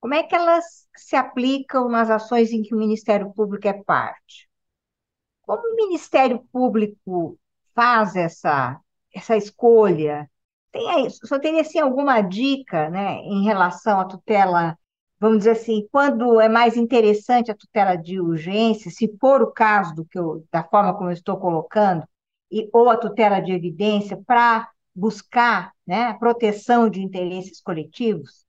como 0.00 0.14
é 0.14 0.22
que 0.22 0.34
elas 0.34 0.88
se 0.96 1.16
aplicam 1.16 1.88
nas 1.88 2.10
ações 2.10 2.52
em 2.52 2.62
que 2.62 2.74
o 2.74 2.78
Ministério 2.78 3.32
Público 3.32 3.68
é 3.68 3.72
parte? 3.72 4.48
Como 5.42 5.62
o 5.62 5.76
Ministério 5.76 6.40
Público 6.52 7.38
faz 7.74 8.16
essa, 8.16 8.80
essa 9.14 9.36
escolha? 9.36 10.28
Tem 10.72 10.88
aí, 10.90 11.10
só 11.10 11.38
teria 11.38 11.60
assim, 11.60 11.78
alguma 11.78 12.20
dica 12.20 12.90
né, 12.90 13.16
em 13.18 13.44
relação 13.44 14.00
à 14.00 14.04
tutela, 14.04 14.76
vamos 15.18 15.38
dizer 15.38 15.52
assim, 15.52 15.88
quando 15.90 16.40
é 16.40 16.48
mais 16.48 16.76
interessante 16.76 17.50
a 17.50 17.56
tutela 17.56 17.96
de 17.96 18.20
urgência, 18.20 18.90
se 18.90 19.16
for 19.18 19.42
o 19.42 19.52
caso 19.52 19.94
do 19.94 20.04
que 20.04 20.18
eu, 20.18 20.44
da 20.52 20.62
forma 20.64 20.94
como 20.94 21.10
eu 21.10 21.14
estou 21.14 21.38
colocando, 21.38 22.06
e, 22.50 22.68
ou 22.72 22.88
a 22.90 22.96
tutela 22.96 23.40
de 23.40 23.52
evidência 23.52 24.16
para 24.26 24.68
buscar 24.94 25.72
né, 25.86 26.14
proteção 26.14 26.88
de 26.88 27.02
interesses 27.02 27.60
coletivos? 27.60 28.44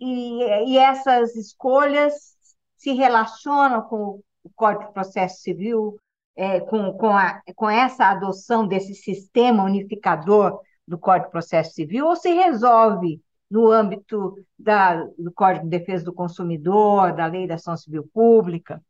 E, 0.00 0.42
e 0.68 0.78
essas 0.78 1.34
escolhas 1.36 2.36
se 2.76 2.92
relacionam 2.92 3.82
com 3.82 4.20
o 4.42 4.50
Código 4.54 4.86
de 4.86 4.92
Processo 4.92 5.40
Civil, 5.40 5.98
é, 6.36 6.60
com, 6.60 6.92
com, 6.92 7.08
a, 7.08 7.40
com 7.54 7.68
essa 7.68 8.06
adoção 8.10 8.66
desse 8.66 8.94
sistema 8.94 9.64
unificador 9.64 10.60
do 10.86 10.98
Código 10.98 11.26
de 11.26 11.32
Processo 11.32 11.72
Civil, 11.72 12.06
ou 12.06 12.14
se 12.14 12.30
resolve 12.32 13.20
no 13.50 13.70
âmbito 13.70 14.34
da, 14.58 15.04
do 15.18 15.32
Código 15.32 15.64
de 15.64 15.70
Defesa 15.70 16.04
do 16.04 16.12
Consumidor, 16.12 17.14
da 17.14 17.26
Lei 17.26 17.46
da 17.46 17.54
Ação 17.54 17.76
Civil 17.76 18.08
Pública? 18.12 18.82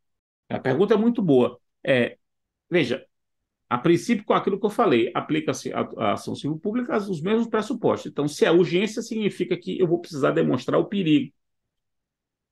A 0.49 0.59
pergunta 0.59 0.95
é 0.95 0.97
muito 0.97 1.21
boa. 1.23 1.59
É, 1.85 2.17
veja, 2.71 3.05
a 3.69 3.79
princípio, 3.79 4.25
com 4.25 4.33
aquilo 4.33 4.59
que 4.61 4.67
eu 4.67 4.71
falei, 4.71 5.11
aplica-se 5.13 5.73
a, 5.73 6.13
ação 6.13 6.35
civil 6.37 6.59
pública 6.59 6.97
os 6.97 7.21
mesmos 7.21 7.49
pressupostos. 7.49 8.11
Então, 8.11 8.29
se 8.29 8.45
é 8.45 8.51
urgência, 8.51 9.03
significa 9.03 9.57
que 9.57 9.79
eu 9.79 9.89
vou 9.89 10.01
precisar 10.01 10.31
demonstrar 10.31 10.81
o 10.81 10.87
perigo. 10.87 11.33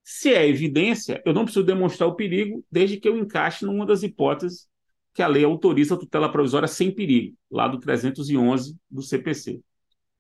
Se 0.03 0.35
é 0.35 0.47
evidência, 0.47 1.23
eu 1.25 1.33
não 1.33 1.45
preciso 1.45 1.65
demonstrar 1.65 2.09
o 2.09 2.17
perigo 2.17 2.65
desde 2.71 2.99
que 2.99 3.09
eu 3.09 3.17
encaixe 3.17 3.65
numa 3.65 3.87
das 3.87 4.03
hipóteses 4.03 4.69
que 5.15 5.23
a 5.23 5.29
lei 5.29 5.45
autoriza 5.45 5.95
a 5.95 5.99
tutela 5.99 6.31
provisória 6.31 6.67
sem 6.67 6.93
perigo, 6.93 7.37
lá 7.49 7.69
do 7.69 7.79
311 7.79 8.77
do 8.91 9.01
CPC. 9.01 9.63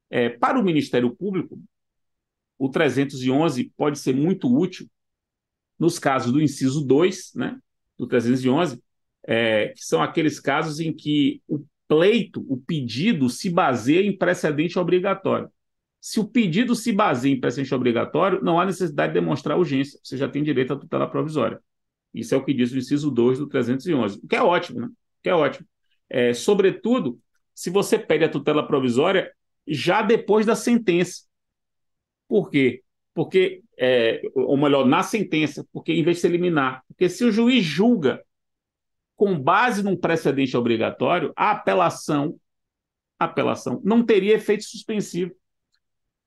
É, 0.09 0.29
para 0.29 0.59
o 0.59 0.63
Ministério 0.63 1.15
Público, 1.15 1.59
o 2.59 2.69
311 2.69 3.73
pode 3.77 3.99
ser 3.99 4.15
muito 4.15 4.53
útil 4.55 4.89
nos 5.79 5.99
casos 5.99 6.33
do 6.33 6.41
inciso 6.41 6.85
2, 6.85 7.33
né, 7.35 7.59
do 7.99 8.07
311, 8.07 8.83
é, 9.27 9.69
que 9.69 9.85
são 9.85 10.03
aqueles 10.03 10.39
casos 10.39 10.81
em 10.81 10.93
que 10.93 11.43
o 11.49 11.65
pleito, 11.89 12.45
o 12.49 12.57
pedido, 12.57 13.29
se 13.29 13.51
baseia 13.51 14.07
em 14.07 14.17
precedente 14.17 14.79
obrigatório. 14.79 15.51
Se 16.01 16.21
o 16.21 16.29
pedido 16.29 16.75
se 16.75 16.93
baseia 16.93 17.33
em 17.33 17.41
precedente 17.41 17.75
obrigatório, 17.75 18.43
não 18.43 18.61
há 18.61 18.65
necessidade 18.65 19.13
de 19.13 19.21
demonstrar 19.21 19.59
urgência, 19.59 19.99
você 20.03 20.17
já 20.17 20.29
tem 20.29 20.43
direito 20.43 20.73
à 20.73 20.77
tutela 20.77 21.09
provisória. 21.09 21.61
Isso 22.13 22.35
é 22.35 22.39
o 22.39 22.45
que 22.45 22.55
diz 22.55 22.73
o 22.73 22.79
inciso 22.79 23.11
2 23.11 23.39
do 23.39 23.49
311, 23.49 24.21
o 24.23 24.29
que 24.29 24.37
é 24.37 24.43
ótimo, 24.43 24.81
né? 24.81 24.87
O 24.87 24.93
que 25.23 25.29
é 25.29 25.35
ótimo. 25.35 25.67
É, 26.09 26.33
sobretudo, 26.33 27.19
se 27.55 27.71
você 27.71 27.99
pede 27.99 28.25
a 28.25 28.29
tutela 28.29 28.67
provisória 28.67 29.33
já 29.67 30.03
depois 30.03 30.45
da 30.45 30.55
sentença. 30.55 31.23
Por 32.29 32.51
quê? 32.51 32.83
Porque, 33.13 33.63
é, 33.79 34.21
ou 34.35 34.57
melhor, 34.57 34.85
na 34.87 35.03
sentença, 35.03 35.67
porque 35.73 35.93
em 35.93 36.03
vez 36.03 36.17
de 36.17 36.21
se 36.23 36.27
eliminar. 36.27 36.83
Porque 36.89 37.09
se 37.09 37.25
o 37.25 37.31
juiz 37.31 37.65
julga 37.65 38.23
com 39.17 39.39
base 39.39 39.83
num 39.83 39.97
precedente 39.97 40.57
obrigatório, 40.57 41.33
a 41.37 41.53
apelação, 41.53 42.37
a 43.19 43.27
apelação 43.27 43.81
não 43.85 44.05
teria 44.05 44.35
efeito 44.35 44.65
suspensivo, 44.65 45.33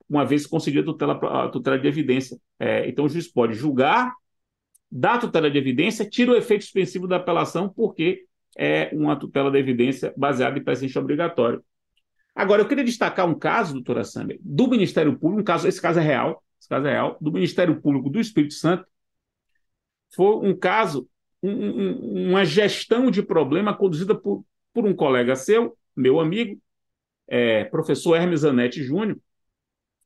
uma 0.10 0.26
vez 0.26 0.48
conseguida 0.48 0.84
a 0.84 0.86
tutela, 0.86 1.46
a 1.46 1.50
tutela 1.50 1.78
de 1.78 1.88
evidência. 1.88 2.40
É, 2.58 2.88
então, 2.88 3.06
o 3.06 3.10
juiz 3.10 3.28
pode 3.28 3.54
julgar, 3.54 4.14
dar 4.90 5.20
tutela 5.20 5.52
de 5.52 5.58
evidência, 5.58 6.10
tira 6.10 6.32
o 6.32 6.36
efeito 6.36 6.64
suspensivo 6.64 7.08
da 7.08 7.18
apelação, 7.18 7.68
porque 7.68 8.26
é 8.58 8.90
uma 8.94 9.18
tutela 9.18 9.52
de 9.52 9.58
evidência 9.58 10.14
baseada 10.16 10.58
em 10.58 10.64
precedente 10.64 10.98
obrigatório. 10.98 11.62
Agora, 12.38 12.62
eu 12.62 12.67
queria 12.67 12.84
destacar 12.84 13.28
um 13.28 13.34
caso, 13.34 13.73
doutora 13.73 14.04
Sander, 14.04 14.38
do 14.43 14.67
Ministério 14.67 15.17
Público, 15.17 15.41
um 15.41 15.43
caso, 15.43 15.67
esse 15.67 15.82
caso 15.82 16.00
é 16.00 16.04
real, 16.04 16.43
esse 16.60 16.69
caso 16.69 16.86
é 16.86 16.91
real, 16.91 17.17
do 17.19 17.32
Ministério 17.32 17.82
Público 17.82 18.12
do 18.12 18.19
Espírito 18.19 18.54
Santo, 18.54 18.86
foi 20.15 20.47
um 20.47 20.56
caso 20.56 21.10
um, 21.41 22.30
uma 22.30 22.45
gestão 22.45 23.10
de 23.10 23.23
problema 23.23 23.76
conduzida 23.76 24.13
por, 24.13 24.45
por 24.71 24.86
um 24.86 24.95
colega 24.95 25.36
seu, 25.36 25.76
meu 25.95 26.19
amigo, 26.19 26.62
é, 27.28 27.63
professor 27.63 28.15
Hermes 28.15 28.41
Zanetti 28.41 28.84
Júnior, 28.84 29.17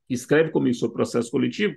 que 0.08 0.14
escreve 0.14 0.52
comigo 0.52 0.76
sobre 0.76 0.96
processo 0.96 1.30
coletivo. 1.30 1.76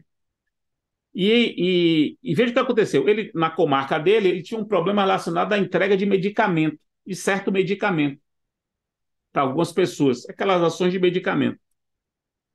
E, 1.12 2.16
e, 2.22 2.30
e 2.30 2.34
veja 2.36 2.52
o 2.52 2.54
que 2.54 2.60
aconteceu. 2.60 3.08
Ele, 3.08 3.32
na 3.34 3.50
comarca 3.50 3.98
dele, 3.98 4.28
ele 4.28 4.42
tinha 4.42 4.60
um 4.60 4.64
problema 4.64 5.02
relacionado 5.02 5.52
à 5.52 5.58
entrega 5.58 5.96
de 5.96 6.06
medicamento, 6.06 6.78
de 7.04 7.16
certo 7.16 7.50
medicamento, 7.50 8.20
para 9.34 9.42
algumas 9.42 9.72
pessoas, 9.72 10.24
aquelas 10.30 10.62
ações 10.62 10.92
de 10.92 11.00
medicamento. 11.00 11.58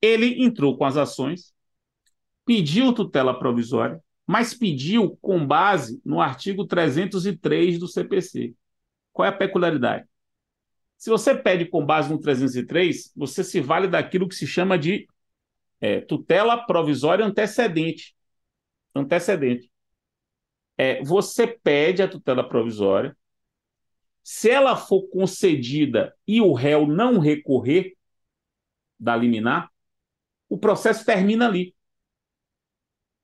Ele 0.01 0.41
entrou 0.41 0.77
com 0.77 0.85
as 0.85 0.95
ações, 0.95 1.53
pediu 2.45 2.93
tutela 2.93 3.37
provisória, 3.37 4.01
mas 4.25 4.53
pediu 4.53 5.17
com 5.21 5.45
base 5.45 6.01
no 6.05 6.21
artigo 6.21 6.65
303 6.65 7.77
do 7.77 7.85
CPC. 7.85 8.55
Qual 9.11 9.25
é 9.25 9.29
a 9.29 9.33
peculiaridade? 9.33 10.07
Se 10.97 11.09
você 11.09 11.35
pede 11.35 11.65
com 11.65 11.85
base 11.85 12.09
no 12.09 12.17
303, 12.17 13.11
você 13.13 13.43
se 13.43 13.59
vale 13.59 13.89
daquilo 13.89 14.29
que 14.29 14.35
se 14.35 14.47
chama 14.47 14.79
de 14.79 15.05
é, 15.81 15.99
tutela 15.99 16.65
provisória 16.65 17.25
antecedente. 17.25 18.15
Antecedente. 18.95 19.69
É, 20.77 21.03
você 21.03 21.45
pede 21.45 22.01
a 22.01 22.07
tutela 22.07 22.47
provisória, 22.47 23.17
se 24.31 24.47
ela 24.47 24.75
for 24.75 25.07
concedida 25.09 26.15
e 26.27 26.39
o 26.39 26.53
réu 26.53 26.85
não 26.85 27.17
recorrer 27.17 27.97
da 28.99 29.15
liminar, 29.15 29.71
o 30.47 30.55
processo 30.55 31.03
termina 31.03 31.47
ali 31.47 31.75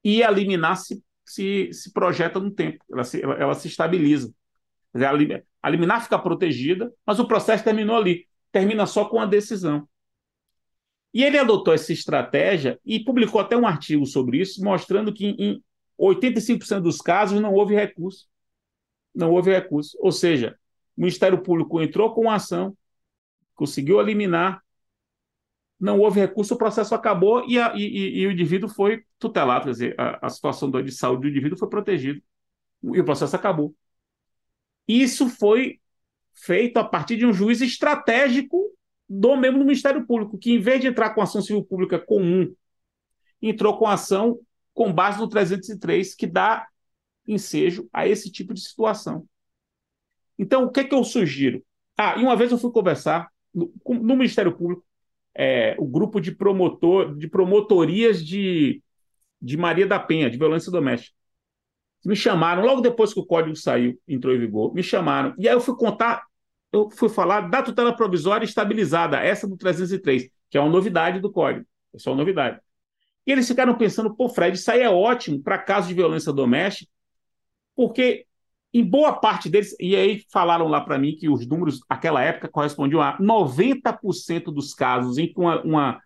e 0.03 0.23
a 0.23 0.31
liminar 0.31 0.77
se, 0.77 1.03
se, 1.23 1.71
se 1.71 1.93
projeta 1.93 2.39
no 2.39 2.49
tempo, 2.49 2.83
ela 2.91 3.03
se, 3.03 3.21
ela, 3.21 3.35
ela 3.35 3.53
se 3.53 3.67
estabiliza. 3.67 4.33
A 5.61 5.69
liminar 5.69 6.01
fica 6.01 6.17
protegida, 6.17 6.91
mas 7.05 7.19
o 7.19 7.27
processo 7.27 7.63
terminou 7.63 7.97
ali, 7.97 8.27
termina 8.51 8.87
só 8.87 9.05
com 9.05 9.19
a 9.19 9.27
decisão. 9.27 9.87
E 11.13 11.23
ele 11.23 11.37
adotou 11.37 11.75
essa 11.75 11.93
estratégia 11.93 12.79
e 12.83 12.99
publicou 12.99 13.39
até 13.39 13.55
um 13.55 13.67
artigo 13.67 14.07
sobre 14.07 14.41
isso, 14.41 14.63
mostrando 14.63 15.13
que 15.13 15.27
em 15.37 15.63
85% 15.99 16.81
dos 16.81 16.97
casos 16.97 17.39
não 17.39 17.53
houve 17.53 17.75
recurso. 17.75 18.27
Não 19.13 19.29
houve 19.29 19.51
recurso. 19.51 19.95
Ou 20.01 20.11
seja, 20.11 20.57
o 20.97 21.01
Ministério 21.01 21.41
Público 21.41 21.81
entrou 21.81 22.13
com 22.13 22.29
a 22.29 22.35
ação, 22.35 22.75
conseguiu 23.53 23.99
eliminar, 23.99 24.61
não 25.79 25.99
houve 25.99 26.19
recurso, 26.19 26.53
o 26.53 26.57
processo 26.57 26.95
acabou 26.95 27.45
e, 27.47 27.59
a, 27.59 27.73
e, 27.75 28.19
e 28.19 28.27
o 28.27 28.31
indivíduo 28.31 28.69
foi 28.69 29.03
tutelado, 29.19 29.65
quer 29.65 29.71
dizer, 29.71 29.95
a, 29.99 30.27
a 30.27 30.29
situação 30.29 30.69
de 30.71 30.91
saúde 30.91 31.23
do 31.23 31.27
indivíduo 31.27 31.57
foi 31.57 31.69
protegida 31.69 32.21
e 32.81 32.99
o 32.99 33.05
processo 33.05 33.35
acabou. 33.35 33.75
Isso 34.87 35.29
foi 35.29 35.79
feito 36.33 36.77
a 36.77 36.83
partir 36.83 37.17
de 37.17 37.25
um 37.25 37.33
juiz 37.33 37.61
estratégico 37.61 38.71
do 39.07 39.35
membro 39.35 39.59
do 39.59 39.65
Ministério 39.65 40.05
Público, 40.05 40.37
que 40.37 40.51
em 40.51 40.59
vez 40.59 40.81
de 40.81 40.87
entrar 40.87 41.11
com 41.11 41.21
ação 41.21 41.41
civil 41.41 41.63
pública 41.63 41.99
comum, 41.99 42.53
entrou 43.41 43.77
com 43.77 43.87
ação 43.87 44.39
com 44.73 44.91
base 44.91 45.19
no 45.19 45.27
303, 45.27 46.15
que 46.15 46.27
dá 46.27 46.67
ensejo 47.27 47.87
a 47.93 48.07
esse 48.07 48.31
tipo 48.31 48.53
de 48.53 48.61
situação. 48.61 49.25
Então, 50.37 50.65
o 50.65 50.71
que 50.71 50.81
é 50.81 50.83
que 50.83 50.93
eu 50.93 51.03
sugiro? 51.03 51.63
Ah, 51.97 52.15
e 52.17 52.23
uma 52.23 52.35
vez 52.35 52.51
eu 52.51 52.57
fui 52.57 52.71
conversar 52.71 53.29
no, 53.53 53.71
no 53.85 54.15
Ministério 54.15 54.55
Público 54.55 54.85
é, 55.35 55.75
o 55.77 55.85
grupo 55.85 56.21
de 56.21 56.31
promotor, 56.33 57.15
de 57.15 57.27
promotorias 57.27 58.25
de, 58.25 58.81
de 59.41 59.57
Maria 59.57 59.85
da 59.85 59.99
Penha, 59.99 60.29
de 60.29 60.37
violência 60.37 60.71
doméstica. 60.71 61.15
Me 62.05 62.15
chamaram, 62.15 62.63
logo 62.63 62.81
depois 62.81 63.13
que 63.13 63.19
o 63.19 63.25
código 63.25 63.55
saiu, 63.55 63.99
entrou 64.07 64.33
em 64.33 64.39
vigor, 64.39 64.73
me 64.73 64.83
chamaram. 64.83 65.33
E 65.37 65.47
aí 65.47 65.55
eu 65.55 65.59
fui 65.59 65.75
contar, 65.75 66.23
eu 66.71 66.89
fui 66.91 67.09
falar 67.09 67.41
da 67.49 67.63
tutela 67.63 67.95
provisória 67.95 68.45
estabilizada, 68.45 69.17
essa 69.19 69.47
do 69.47 69.57
303, 69.57 70.29
que 70.49 70.57
é 70.57 70.61
uma 70.61 70.69
novidade 70.69 71.19
do 71.19 71.31
código. 71.31 71.65
É 71.93 71.99
só 71.99 72.11
uma 72.11 72.17
novidade. 72.17 72.59
E 73.25 73.31
eles 73.31 73.47
ficaram 73.47 73.75
pensando, 73.75 74.15
pô, 74.15 74.29
Fred, 74.29 74.55
isso 74.55 74.69
aí 74.69 74.81
é 74.81 74.89
ótimo 74.89 75.41
para 75.41 75.57
casos 75.57 75.87
de 75.89 75.95
violência 75.95 76.31
doméstica, 76.31 76.91
porque 77.75 78.25
em 78.77 78.83
boa 78.83 79.13
parte 79.13 79.47
deles, 79.47 79.73
e 79.79 79.95
aí 79.95 80.25
falaram 80.29 80.67
lá 80.67 80.81
para 80.81 80.99
mim 80.99 81.15
que 81.15 81.29
os 81.29 81.47
números, 81.47 81.79
naquela 81.89 82.21
época, 82.21 82.49
correspondiam 82.49 83.01
a 83.01 83.17
90% 83.17 84.51
dos 84.51 84.73
casos 84.73 85.17
em 85.17 85.31
que 85.31 85.39
uma, 85.39 85.61
uma, 85.61 86.01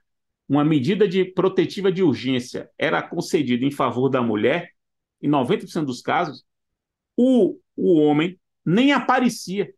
uma 0.47 0.63
medida 0.63 1.07
de 1.07 1.25
protetiva 1.25 1.91
de 1.91 2.03
urgência 2.03 2.69
era 2.77 3.01
concedida 3.01 3.65
em 3.65 3.71
favor 3.71 4.07
da 4.07 4.21
mulher, 4.21 4.69
em 5.19 5.27
90% 5.27 5.85
dos 5.85 5.99
casos, 5.99 6.45
o, 7.17 7.57
o 7.75 7.99
homem 8.01 8.39
nem 8.63 8.91
aparecia. 8.91 9.65
Quer 9.65 9.73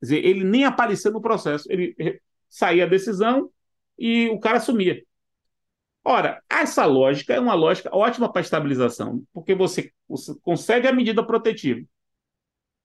dizer, 0.00 0.24
ele 0.24 0.44
nem 0.44 0.64
aparecia 0.64 1.10
no 1.10 1.20
processo. 1.20 1.66
Ele 1.68 1.96
saía 2.48 2.84
a 2.84 2.88
decisão 2.88 3.50
e 3.98 4.28
o 4.28 4.38
cara 4.38 4.60
sumia. 4.60 5.02
Ora, 6.10 6.42
essa 6.48 6.86
lógica 6.86 7.34
é 7.34 7.38
uma 7.38 7.52
lógica 7.52 7.94
ótima 7.94 8.32
para 8.32 8.40
estabilização, 8.40 9.22
porque 9.30 9.54
você, 9.54 9.92
consegue 10.40 10.88
a 10.88 10.92
medida 10.92 11.22
protetiva. 11.22 11.86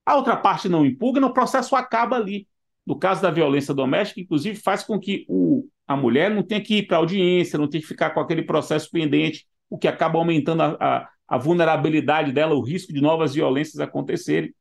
A 0.06 0.18
outra 0.18 0.36
parte 0.36 0.68
não 0.68 0.86
impugna, 0.86 1.28
o 1.28 1.32
processo 1.34 1.74
acaba 1.74 2.18
ali. 2.18 2.50
No 2.86 3.00
caso 3.00 3.22
da 3.22 3.32
violência 3.32 3.74
doméstica, 3.74 4.20
inclusive, 4.20 4.60
faz 4.60 4.84
com 4.84 5.00
que 5.00 5.26
o, 5.30 5.70
a 5.88 5.96
mulher 5.96 6.32
não 6.32 6.44
tenha 6.44 6.62
que 6.62 6.80
ir 6.80 6.84
para 6.86 6.98
audiência, 6.98 7.58
não 7.58 7.70
tenha 7.70 7.82
que 7.82 7.88
ficar 7.88 8.10
com 8.10 8.20
aquele 8.20 8.44
processo 8.44 8.92
pendente, 8.92 9.48
o 9.70 9.78
que 9.78 9.88
acaba 9.88 10.20
aumentando 10.20 10.62
a, 10.62 10.78
a, 10.78 11.10
a 11.26 11.38
vulnerabilidade 11.38 12.34
dela, 12.34 12.54
o 12.56 12.62
risco 12.62 12.92
de 12.92 13.00
novas 13.00 13.36
violências 13.36 13.80
acontecerem. 13.80 14.54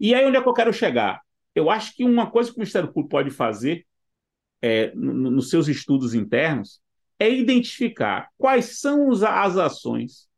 E 0.00 0.14
aí 0.14 0.24
onde 0.24 0.38
é 0.38 0.42
que 0.42 0.48
eu 0.48 0.54
quero 0.54 0.72
chegar? 0.72 1.20
Eu 1.54 1.68
acho 1.68 1.94
que 1.94 2.04
uma 2.04 2.30
coisa 2.30 2.48
que 2.48 2.56
o 2.56 2.60
Ministério 2.60 2.90
Público 2.90 3.10
pode 3.10 3.28
fazer 3.28 3.86
é, 4.62 4.94
no, 4.94 5.30
nos 5.30 5.50
seus 5.50 5.68
estudos 5.68 6.14
internos 6.14 6.80
é 7.18 7.30
identificar 7.30 8.28
quais 8.36 8.78
são 8.80 9.10
as 9.10 9.56
ações 9.56 10.28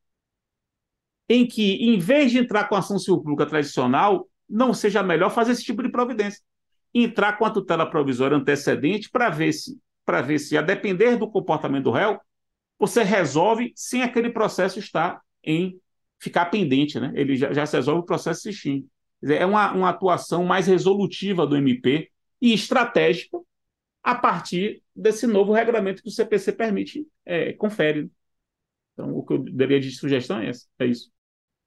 em 1.28 1.46
que, 1.46 1.74
em 1.74 1.98
vez 1.98 2.30
de 2.30 2.38
entrar 2.38 2.68
com 2.68 2.74
a 2.74 2.78
ação 2.78 2.98
civil 2.98 3.18
pública 3.18 3.46
tradicional, 3.46 4.28
não 4.48 4.72
seja 4.72 5.02
melhor 5.02 5.30
fazer 5.30 5.52
esse 5.52 5.64
tipo 5.64 5.82
de 5.82 5.90
providência. 5.90 6.40
Entrar 6.94 7.34
com 7.36 7.44
a 7.44 7.50
tutela 7.50 7.88
provisória 7.88 8.36
antecedente 8.36 9.10
para 9.10 9.28
ver 9.28 9.52
se, 9.52 9.78
para 10.06 10.22
ver 10.22 10.38
se, 10.38 10.56
a 10.56 10.62
depender 10.62 11.16
do 11.16 11.30
comportamento 11.30 11.84
do 11.84 11.90
réu, 11.90 12.18
você 12.78 13.02
resolve 13.02 13.72
sem 13.76 14.02
aquele 14.02 14.30
processo 14.30 14.78
estar 14.78 15.20
em 15.44 15.78
ficar 16.18 16.46
pendente, 16.46 16.98
né? 16.98 17.12
Ele 17.14 17.36
já, 17.36 17.52
já 17.52 17.66
se 17.66 17.76
resolve 17.76 18.00
o 18.00 18.06
processo 18.06 18.50
se. 18.50 18.86
É 19.22 19.44
uma, 19.44 19.72
uma 19.72 19.90
atuação 19.90 20.44
mais 20.44 20.66
resolutiva 20.66 21.46
do 21.46 21.56
MP 21.56 22.10
e 22.40 22.54
estratégica 22.54 23.38
a 24.02 24.14
partir 24.14 24.82
desse 24.94 25.26
novo 25.26 25.52
regulamento 25.52 26.02
que 26.02 26.08
o 26.08 26.12
CPC 26.12 26.52
permite, 26.52 27.06
é, 27.24 27.52
confere. 27.52 28.10
Então, 28.92 29.16
o 29.16 29.24
que 29.24 29.34
eu 29.34 29.38
daria 29.38 29.80
de 29.80 29.90
sugestão 29.92 30.40
é, 30.40 30.48
essa, 30.48 30.66
é 30.78 30.86
isso. 30.86 31.10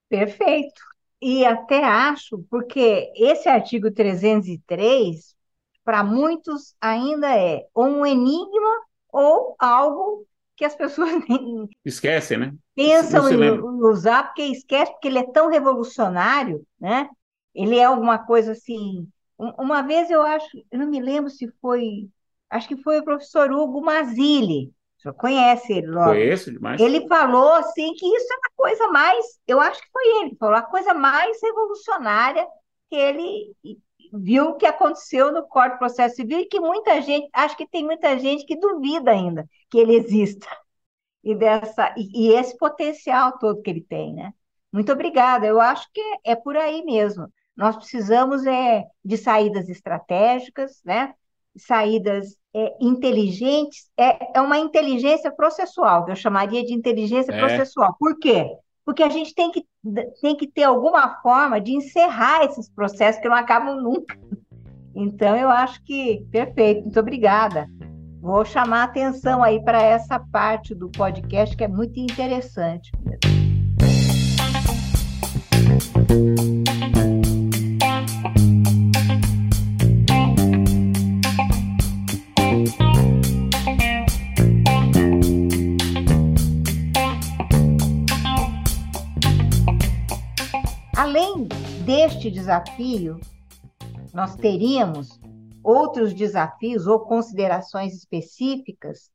Perfeito. 0.10 0.82
E 1.22 1.46
até 1.46 1.84
acho, 1.84 2.44
porque 2.50 3.12
esse 3.15 3.48
artigo 3.48 3.91
303, 3.91 5.36
para 5.84 6.04
muitos, 6.04 6.76
ainda 6.82 7.38
é 7.38 7.65
ou 7.74 7.86
um 7.86 8.06
enigma 8.06 8.86
ou 9.10 9.56
algo 9.60 10.26
que 10.56 10.65
as 10.65 10.76
pessoas 10.76 11.10
esquecem, 11.86 12.38
né? 12.38 12.54
Pensam 12.76 13.30
em 13.30 13.60
usar 13.84 14.24
porque 14.24 14.44
esquece, 14.44 14.91
porque 14.91 15.08
ele 15.08 15.20
é 15.20 15.32
tão 15.32 15.50
revolucionário, 15.50 16.65
né? 16.80 17.10
Ele 17.54 17.78
é 17.78 17.86
alguma 17.86 18.20
coisa 18.20 18.54
assim. 18.54 19.08
Uma 19.38 19.82
vez 19.82 20.10
eu 20.10 20.22
acho, 20.22 20.46
eu 20.72 20.80
não 20.80 20.88
me 20.88 21.02
lembro 21.02 21.30
se 21.30 21.52
foi 21.62 22.10
acho 22.52 22.68
que 22.68 22.82
foi 22.84 23.00
o 23.00 23.04
professor 23.04 23.52
Hugo. 23.52 23.80
O 23.80 25.02
senhor 25.02 25.14
conhece 25.16 25.74
ele 25.74 25.88
logo. 25.88 26.12
Conheço 26.12 26.52
demais. 26.52 26.80
Ele 26.80 27.08
falou 27.08 27.54
assim 27.54 27.94
que 27.94 28.06
isso 28.06 28.32
é 28.32 28.36
a 28.36 28.56
coisa 28.56 28.88
mais, 28.90 29.26
eu 29.48 29.60
acho 29.60 29.82
que 29.82 29.90
foi 29.92 30.06
ele 30.20 30.30
que 30.32 30.38
falou, 30.38 30.56
a 30.56 30.62
coisa 30.62 30.94
mais 30.94 31.42
revolucionária 31.42 32.46
que 32.90 32.96
ele 32.96 33.56
viu 34.14 34.56
que 34.56 34.66
aconteceu 34.66 35.32
no 35.32 35.48
Código 35.48 35.76
de 35.76 35.80
Processo 35.80 36.18
Civil 36.18 36.40
e 36.40 36.46
que 36.46 36.60
muita 36.60 37.02
gente, 37.02 37.30
acho 37.34 37.56
que 37.56 37.68
tem 37.68 37.84
muita 37.84 38.20
gente 38.20 38.46
que 38.46 38.58
duvida 38.58 39.12
ainda 39.12 39.48
que 39.70 39.78
ele 39.78 39.96
exista. 39.96 40.48
E, 41.24 41.36
dessa, 41.36 41.94
e, 41.98 42.30
e 42.30 42.34
esse 42.34 42.58
potencial 42.58 43.38
todo 43.38 43.62
que 43.62 43.70
ele 43.70 43.82
tem, 43.82 44.14
né? 44.14 44.34
Muito 44.72 44.92
obrigada. 44.92 45.46
Eu 45.46 45.62
acho 45.62 45.88
que 45.94 46.02
é, 46.02 46.32
é 46.32 46.36
por 46.36 46.58
aí 46.58 46.84
mesmo. 46.84 47.32
Nós 47.56 47.76
precisamos 47.76 48.46
é, 48.46 48.84
de 49.04 49.18
saídas 49.18 49.70
estratégicas, 49.70 50.82
né? 50.84 51.14
Saídas 51.56 52.36
é, 52.54 52.76
inteligentes, 52.82 53.90
é, 53.98 54.38
é 54.38 54.42
uma 54.42 54.58
inteligência 54.58 55.32
processual, 55.32 56.06
que 56.06 56.12
eu 56.12 56.16
chamaria 56.16 56.64
de 56.64 56.74
inteligência 56.74 57.32
é. 57.32 57.40
processual. 57.40 57.96
Por 58.00 58.18
quê? 58.20 58.50
Porque 58.86 59.04
a 59.04 59.10
gente 59.10 59.34
tem 59.34 59.52
que, 59.52 59.66
tem 60.22 60.36
que 60.36 60.48
ter 60.48 60.64
alguma 60.64 61.22
forma 61.22 61.62
de 61.62 61.74
encerrar 61.74 62.44
esses 62.44 62.70
processos 62.70 63.22
que 63.22 63.30
não 63.30 63.36
acabam 63.36 63.82
nunca. 63.82 64.18
Então, 64.94 65.36
eu 65.36 65.50
acho 65.50 65.82
que 65.84 66.26
perfeito, 66.32 66.82
muito 66.84 67.00
obrigada. 67.00 67.68
Vou 68.22 68.44
chamar 68.44 68.82
a 68.82 68.84
atenção 68.84 69.42
aí 69.42 69.64
para 69.64 69.82
essa 69.82 70.20
parte 70.20 70.76
do 70.76 70.90
podcast 70.90 71.56
que 71.56 71.64
é 71.64 71.68
muito 71.68 72.00
interessante. 72.00 72.92
Além 76.10 77.21
deste 92.22 92.30
desafio, 92.30 93.20
nós 94.14 94.36
teríamos 94.36 95.20
outros 95.64 96.14
desafios 96.14 96.86
ou 96.86 97.00
considerações 97.00 97.96
específicas 97.96 99.10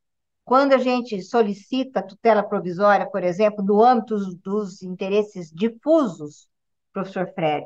quando 0.45 0.73
a 0.73 0.79
gente 0.79 1.23
solicita 1.23 2.03
tutela 2.03 2.42
provisória, 2.42 3.07
por 3.07 3.23
exemplo, 3.23 3.64
no 3.64 3.83
âmbito 3.83 4.16
dos 4.42 4.83
interesses 4.83 5.53
difusos, 5.53 6.49
professor 6.92 7.33
Fred. 7.33 7.64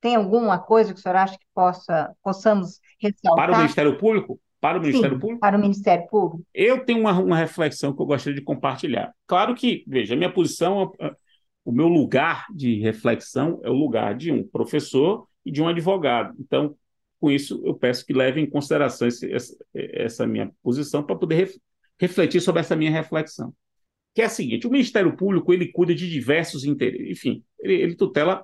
Tem 0.00 0.16
alguma 0.16 0.58
coisa 0.58 0.92
que 0.94 0.98
o 0.98 1.02
senhor 1.02 1.16
acha 1.16 1.38
que 1.38 1.46
possa, 1.54 2.14
possamos 2.22 2.80
ressaltar? 2.98 3.46
Para 3.46 3.52
o 3.52 3.58
Ministério 3.58 3.98
Público? 3.98 4.40
Para 4.60 4.78
o 4.78 4.80
Ministério 4.80 5.16
Sim, 5.16 5.20
Público? 5.20 5.40
Para 5.40 5.56
o 5.56 5.60
Ministério 5.60 6.06
Público. 6.08 6.44
Eu 6.54 6.84
tenho 6.84 7.00
uma, 7.00 7.12
uma 7.18 7.36
reflexão 7.36 7.94
que 7.94 8.00
eu 8.00 8.06
gostaria 8.06 8.38
de 8.38 8.44
compartilhar. 8.44 9.12
Claro 9.26 9.54
que, 9.54 9.84
veja, 9.86 10.14
a 10.14 10.16
minha 10.16 10.32
posição 10.32 10.92
o 11.68 11.72
meu 11.72 11.86
lugar 11.86 12.46
de 12.50 12.80
reflexão 12.80 13.60
é 13.62 13.68
o 13.68 13.74
lugar 13.74 14.16
de 14.16 14.32
um 14.32 14.42
professor 14.42 15.28
e 15.44 15.52
de 15.52 15.60
um 15.60 15.68
advogado. 15.68 16.34
Então, 16.40 16.74
com 17.20 17.30
isso, 17.30 17.60
eu 17.62 17.74
peço 17.74 18.06
que 18.06 18.14
levem 18.14 18.44
em 18.44 18.48
consideração 18.48 19.06
esse, 19.06 19.30
essa, 19.74 20.26
minha 20.26 20.50
posição 20.62 21.02
para 21.04 21.14
poder 21.14 21.34
ref, 21.34 21.58
refletir 22.00 22.40
sobre 22.40 22.60
essa 22.60 22.74
minha 22.74 22.90
reflexão. 22.90 23.52
Que 24.14 24.22
é 24.22 24.24
a 24.24 24.30
seguinte: 24.30 24.66
o 24.66 24.70
Ministério 24.70 25.14
Público 25.14 25.52
ele 25.52 25.70
cuida 25.70 25.94
de 25.94 26.08
diversos 26.08 26.64
interesses, 26.64 27.10
enfim, 27.10 27.44
ele, 27.60 27.74
ele 27.74 27.94
tutela 27.94 28.42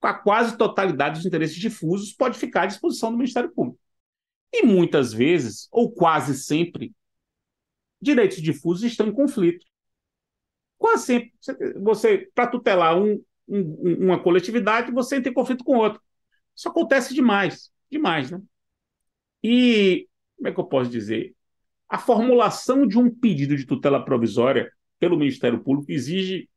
a 0.00 0.14
quase 0.14 0.56
totalidade 0.56 1.18
dos 1.18 1.26
interesses 1.26 1.56
difusos, 1.56 2.14
pode 2.14 2.38
ficar 2.38 2.62
à 2.62 2.66
disposição 2.66 3.10
do 3.10 3.18
Ministério 3.18 3.52
Público. 3.52 3.78
E 4.50 4.62
muitas 4.64 5.12
vezes, 5.12 5.68
ou 5.70 5.92
quase 5.92 6.34
sempre, 6.34 6.94
direitos 8.00 8.40
difusos 8.40 8.84
estão 8.84 9.06
em 9.06 9.12
conflito. 9.12 9.66
Quase 10.84 11.06
sempre, 11.06 11.32
você, 11.80 12.30
para 12.34 12.46
tutelar 12.46 12.94
um, 13.00 13.18
um, 13.48 14.04
uma 14.04 14.22
coletividade, 14.22 14.92
você 14.92 15.18
tem 15.18 15.32
conflito 15.32 15.64
com 15.64 15.78
outro. 15.78 15.98
Isso 16.54 16.68
acontece 16.68 17.14
demais, 17.14 17.70
demais, 17.90 18.30
né? 18.30 18.38
E, 19.42 20.06
como 20.36 20.48
é 20.48 20.52
que 20.52 20.60
eu 20.60 20.64
posso 20.64 20.90
dizer? 20.90 21.34
A 21.88 21.96
formulação 21.96 22.86
de 22.86 22.98
um 22.98 23.08
pedido 23.08 23.56
de 23.56 23.64
tutela 23.64 24.04
provisória 24.04 24.70
pelo 24.98 25.16
Ministério 25.16 25.64
Público 25.64 25.90
exige 25.90 26.50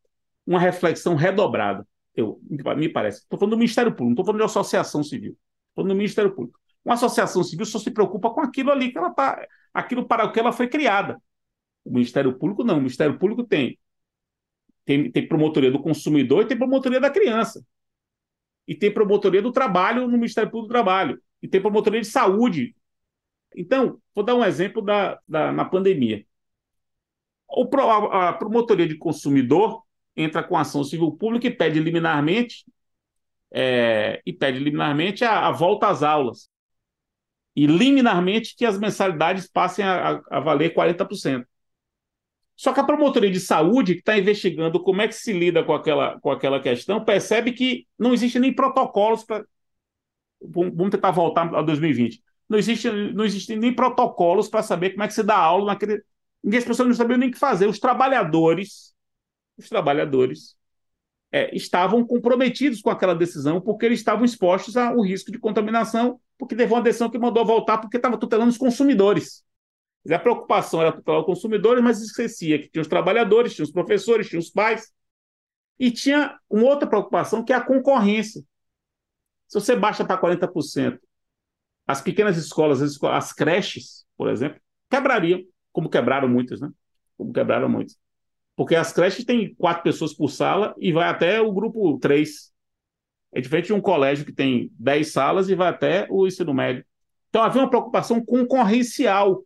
uma 0.45 0.59
reflexão 0.59 1.15
redobrada, 1.15 1.87
eu, 2.13 2.37
me 2.49 2.89
parece. 2.89 3.19
Estou 3.19 3.39
falando 3.39 3.51
do 3.51 3.59
Ministério 3.59 3.91
Público, 3.93 4.09
não 4.09 4.11
estou 4.11 4.25
falando 4.25 4.41
de 4.41 4.45
associação 4.45 5.03
civil. 5.03 5.37
Estou 5.69 5.75
falando 5.75 5.91
do 5.91 5.97
Ministério 5.97 6.35
Público. 6.35 6.59
Uma 6.83 6.95
associação 6.95 7.41
civil 7.45 7.65
só 7.65 7.79
se 7.79 7.91
preocupa 7.91 8.29
com 8.29 8.41
aquilo 8.41 8.71
ali 8.71 8.91
que 8.91 8.97
ela 8.97 9.07
está, 9.07 9.47
aquilo 9.73 10.05
para 10.05 10.25
o 10.25 10.33
que 10.33 10.39
ela 10.41 10.51
foi 10.51 10.67
criada. 10.67 11.17
O 11.85 11.93
Ministério 11.93 12.37
Público 12.37 12.65
não. 12.65 12.75
O 12.75 12.79
Ministério 12.79 13.17
Público 13.17 13.45
tem 13.45 13.79
tem, 14.87 15.11
tem 15.11 15.27
promotoria 15.27 15.69
do 15.69 15.81
consumidor 15.81 16.43
e 16.43 16.47
tem 16.47 16.57
promotoria 16.57 16.99
da 17.01 17.09
criança. 17.09 17.61
E 18.65 18.73
tem 18.73 18.89
promotoria 18.89 19.41
do 19.41 19.51
trabalho 19.51 20.07
no 20.07 20.17
Ministério 20.17 20.49
Público 20.49 20.69
do 20.69 20.73
Trabalho. 20.73 21.21
E 21.41 21.47
tem 21.47 21.59
promotoria 21.59 21.99
de 21.99 22.07
saúde. 22.07 22.73
Então, 23.53 24.01
vou 24.15 24.23
dar 24.23 24.35
um 24.35 24.45
exemplo 24.45 24.81
da, 24.81 25.19
da, 25.27 25.51
na 25.51 25.65
pandemia. 25.65 26.25
O, 27.49 27.67
a, 28.13 28.31
promotoria 28.31 28.87
de 28.87 28.97
consumidor 28.97 29.83
entra 30.15 30.41
com 30.41 30.57
ação 30.57 30.85
civil 30.85 31.11
pública 31.11 31.47
e 31.47 31.51
pede 31.51 31.81
liminarmente 31.81 32.63
é, 33.51 34.21
e 34.25 34.31
pede 34.31 34.59
liminarmente 34.59 35.25
a, 35.25 35.47
a, 35.47 35.51
volta 35.51 35.89
às 35.89 36.01
aulas. 36.01 36.49
E 37.53 37.67
liminarmente 37.67 38.55
que 38.55 38.65
as 38.65 38.79
mensalidades 38.79 39.49
passem 39.49 39.83
a, 39.83 40.13
a, 40.13 40.21
a 40.37 40.39
valer 40.39 40.73
40%. 40.73 41.45
Só 42.57 42.73
que 42.73 42.79
a 42.79 42.83
promotoria 42.83 43.29
de 43.29 43.39
saúde, 43.39 43.93
que 43.93 43.99
está 43.99 44.17
investigando 44.17 44.81
como 44.81 45.01
é 45.01 45.07
que 45.07 45.13
se 45.13 45.31
lida 45.31 45.63
com 45.63 45.73
aquela, 45.75 46.19
com 46.19 46.31
aquela 46.31 46.59
questão, 46.59 47.05
percebe 47.05 47.53
que 47.53 47.87
não 47.99 48.13
existe 48.13 48.39
nem 48.39 48.53
protocolos 48.53 49.23
para. 49.23 49.45
Vamos 50.41 50.89
tentar 50.89 51.11
voltar 51.11 51.53
a 51.55 51.61
2020. 51.61 52.21
Não 52.49 52.57
existe, 52.57 52.89
não 52.89 53.23
existe 53.23 53.55
nem 53.55 53.73
protocolos 53.73 54.49
para 54.49 54.63
saber 54.63 54.91
como 54.91 55.03
é 55.03 55.07
que 55.07 55.13
se 55.13 55.23
dá 55.23 55.37
aula 55.37 55.67
naquele, 55.67 56.01
E 56.43 56.57
as 56.57 56.65
pessoas 56.65 56.87
não 56.87 56.95
sabiam 56.95 57.17
nem 57.17 57.29
o 57.29 57.31
que 57.31 57.37
fazer. 57.37 57.67
Os 57.67 57.79
trabalhadores, 57.79 58.95
os 59.57 59.69
trabalhadores 59.69 60.55
é, 61.31 61.55
estavam 61.55 62.05
comprometidos 62.05 62.81
com 62.81 62.89
aquela 62.89 63.13
decisão 63.13 63.61
porque 63.61 63.85
eles 63.85 63.99
estavam 63.99 64.25
expostos 64.25 64.77
ao 64.77 65.01
risco 65.01 65.31
de 65.31 65.39
contaminação, 65.39 66.19
porque 66.37 66.55
teve 66.55 66.73
uma 66.73 66.81
decisão 66.81 67.09
que 67.09 67.19
mandou 67.19 67.45
voltar 67.45 67.77
porque 67.79 67.97
estava 67.97 68.17
tutelando 68.17 68.49
os 68.49 68.57
consumidores. 68.57 69.43
A 70.09 70.19
preocupação 70.19 70.81
era 70.81 70.91
tutelar 70.91 71.21
os 71.21 71.25
consumidores, 71.25 71.83
mas 71.83 72.01
esquecia 72.01 72.59
que 72.61 72.69
tinha 72.69 72.81
os 72.81 72.87
trabalhadores, 72.87 73.53
tinha 73.53 73.65
os 73.65 73.71
professores, 73.71 74.29
tinha 74.29 74.39
os 74.39 74.49
pais. 74.49 74.91
E 75.79 75.91
tinha 75.91 76.39
uma 76.49 76.63
outra 76.63 76.87
preocupação, 76.87 77.43
que 77.43 77.53
é 77.53 77.55
a 77.55 77.61
concorrência. 77.61 78.41
Se 79.47 79.59
você 79.59 79.75
baixa 79.75 80.03
para 80.03 80.19
40%, 80.19 80.99
as 81.85 82.01
pequenas 82.01 82.37
escolas, 82.37 82.81
as, 82.81 82.91
escolas, 82.91 83.25
as 83.25 83.33
creches, 83.33 84.05
por 84.17 84.29
exemplo, 84.29 84.59
quebrariam, 84.89 85.41
como 85.71 85.89
quebraram 85.89 86.27
muitas, 86.27 86.59
né? 86.59 86.69
Como 87.15 87.31
quebraram 87.31 87.69
muitas. 87.69 87.97
Porque 88.55 88.75
as 88.75 88.91
creches 88.91 89.23
têm 89.23 89.53
quatro 89.55 89.83
pessoas 89.83 90.13
por 90.13 90.29
sala 90.29 90.75
e 90.79 90.91
vai 90.91 91.07
até 91.07 91.39
o 91.39 91.51
grupo 91.51 91.97
três. 91.99 92.51
É 93.31 93.39
diferente 93.39 93.67
de 93.67 93.73
um 93.73 93.81
colégio 93.81 94.25
que 94.25 94.33
tem 94.33 94.71
dez 94.77 95.11
salas 95.11 95.47
e 95.47 95.55
vai 95.55 95.69
até 95.69 96.07
o 96.09 96.25
ensino 96.27 96.53
médio. 96.53 96.83
Então 97.29 97.43
havia 97.43 97.61
uma 97.61 97.69
preocupação 97.69 98.23
concorrencial 98.23 99.43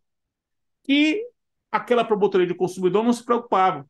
e 0.92 1.26
aquela 1.72 2.04
promotoria 2.04 2.46
de 2.46 2.54
consumidor 2.54 3.02
não 3.02 3.14
se 3.14 3.24
preocupava. 3.24 3.90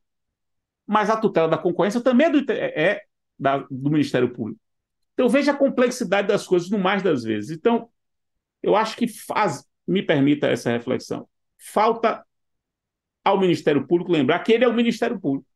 Mas 0.86 1.10
a 1.10 1.16
tutela 1.16 1.48
da 1.48 1.58
concorrência 1.58 2.00
também 2.00 2.28
é 2.28 2.30
do, 2.30 2.52
é, 2.52 2.82
é 2.82 3.02
da, 3.36 3.58
do 3.58 3.90
Ministério 3.90 4.32
Público. 4.32 4.60
Então 5.14 5.28
veja 5.28 5.50
a 5.50 5.56
complexidade 5.56 6.28
das 6.28 6.46
coisas 6.46 6.70
no 6.70 6.78
mais 6.78 7.02
das 7.02 7.24
vezes. 7.24 7.50
Então, 7.50 7.88
eu 8.62 8.76
acho 8.76 8.96
que 8.96 9.08
faz, 9.08 9.66
me 9.84 10.00
permita 10.00 10.46
essa 10.46 10.70
reflexão. 10.70 11.28
Falta 11.58 12.24
ao 13.24 13.40
Ministério 13.40 13.84
Público 13.84 14.12
lembrar 14.12 14.38
que 14.40 14.52
ele 14.52 14.64
é 14.64 14.68
o 14.68 14.72
Ministério 14.72 15.18
Público. 15.20 15.46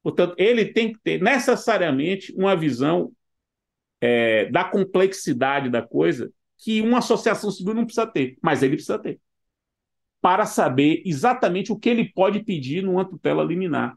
Portanto, 0.00 0.36
ele 0.38 0.66
tem 0.66 0.92
que 0.92 1.00
ter 1.00 1.20
necessariamente 1.20 2.32
uma 2.36 2.54
visão 2.54 3.12
é, 4.00 4.46
da 4.46 4.62
complexidade 4.62 5.68
da 5.70 5.82
coisa 5.82 6.32
que 6.58 6.80
uma 6.80 6.98
associação 6.98 7.50
civil 7.50 7.74
não 7.74 7.84
precisa 7.84 8.06
ter, 8.06 8.38
mas 8.40 8.62
ele 8.62 8.76
precisa 8.76 8.98
ter, 8.98 9.20
para 10.20 10.46
saber 10.46 11.02
exatamente 11.04 11.72
o 11.72 11.78
que 11.78 11.88
ele 11.88 12.12
pode 12.12 12.42
pedir 12.42 12.82
numa 12.82 13.04
tutela 13.04 13.44
liminar. 13.44 13.96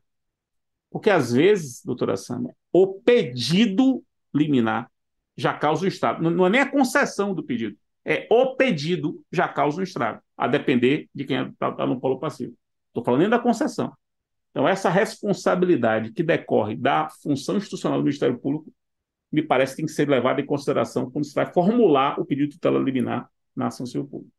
Porque, 0.91 1.09
às 1.09 1.32
vezes, 1.32 1.84
doutora 1.84 2.17
Sâmia, 2.17 2.55
o 2.72 2.99
pedido 3.01 4.03
liminar 4.34 4.89
já 5.38 5.53
causa 5.53 5.86
o 5.86 5.88
Estado. 5.88 6.22
Não, 6.30 6.45
é 6.45 6.49
nem 6.49 6.61
a 6.61 6.70
concessão 6.70 7.34
do 7.34 7.43
pedido, 7.43 7.78
é 8.03 8.28
o 8.30 8.55
pedido 8.55 9.24
já 9.32 9.47
causa 9.47 9.80
um 9.80 9.84
estrago, 9.84 10.22
a 10.36 10.47
depender 10.47 11.07
de 11.13 11.26
quem 11.26 11.47
está 11.47 11.72
tá 11.72 11.86
no 11.86 11.99
polo 11.99 12.20
passivo. 12.20 12.53
Estou 12.88 13.03
falando 13.03 13.22
nem 13.22 13.30
da 13.30 13.39
concessão. 13.39 13.93
Então, 14.51 14.67
essa 14.67 14.89
responsabilidade 14.89 16.11
que 16.11 16.24
decorre 16.24 16.76
da 16.76 17.07
função 17.22 17.57
institucional 17.57 17.99
do 17.99 18.03
Ministério 18.03 18.38
Público, 18.39 18.74
me 19.32 19.43
parece 19.43 19.74
que 19.74 19.78
tem 19.78 19.86
que 19.86 19.91
ser 19.91 20.09
levada 20.09 20.41
em 20.41 20.45
consideração 20.45 21.09
quando 21.09 21.26
se 21.26 21.36
vai 21.36 21.45
formular 21.53 22.20
o 22.20 22.26
pedido 22.26 22.49
de 22.49 22.55
tutela 22.55 22.80
liminar 22.80 23.30
na 23.55 23.67
ação 23.67 23.86
civil 23.86 24.07
pública. 24.07 24.39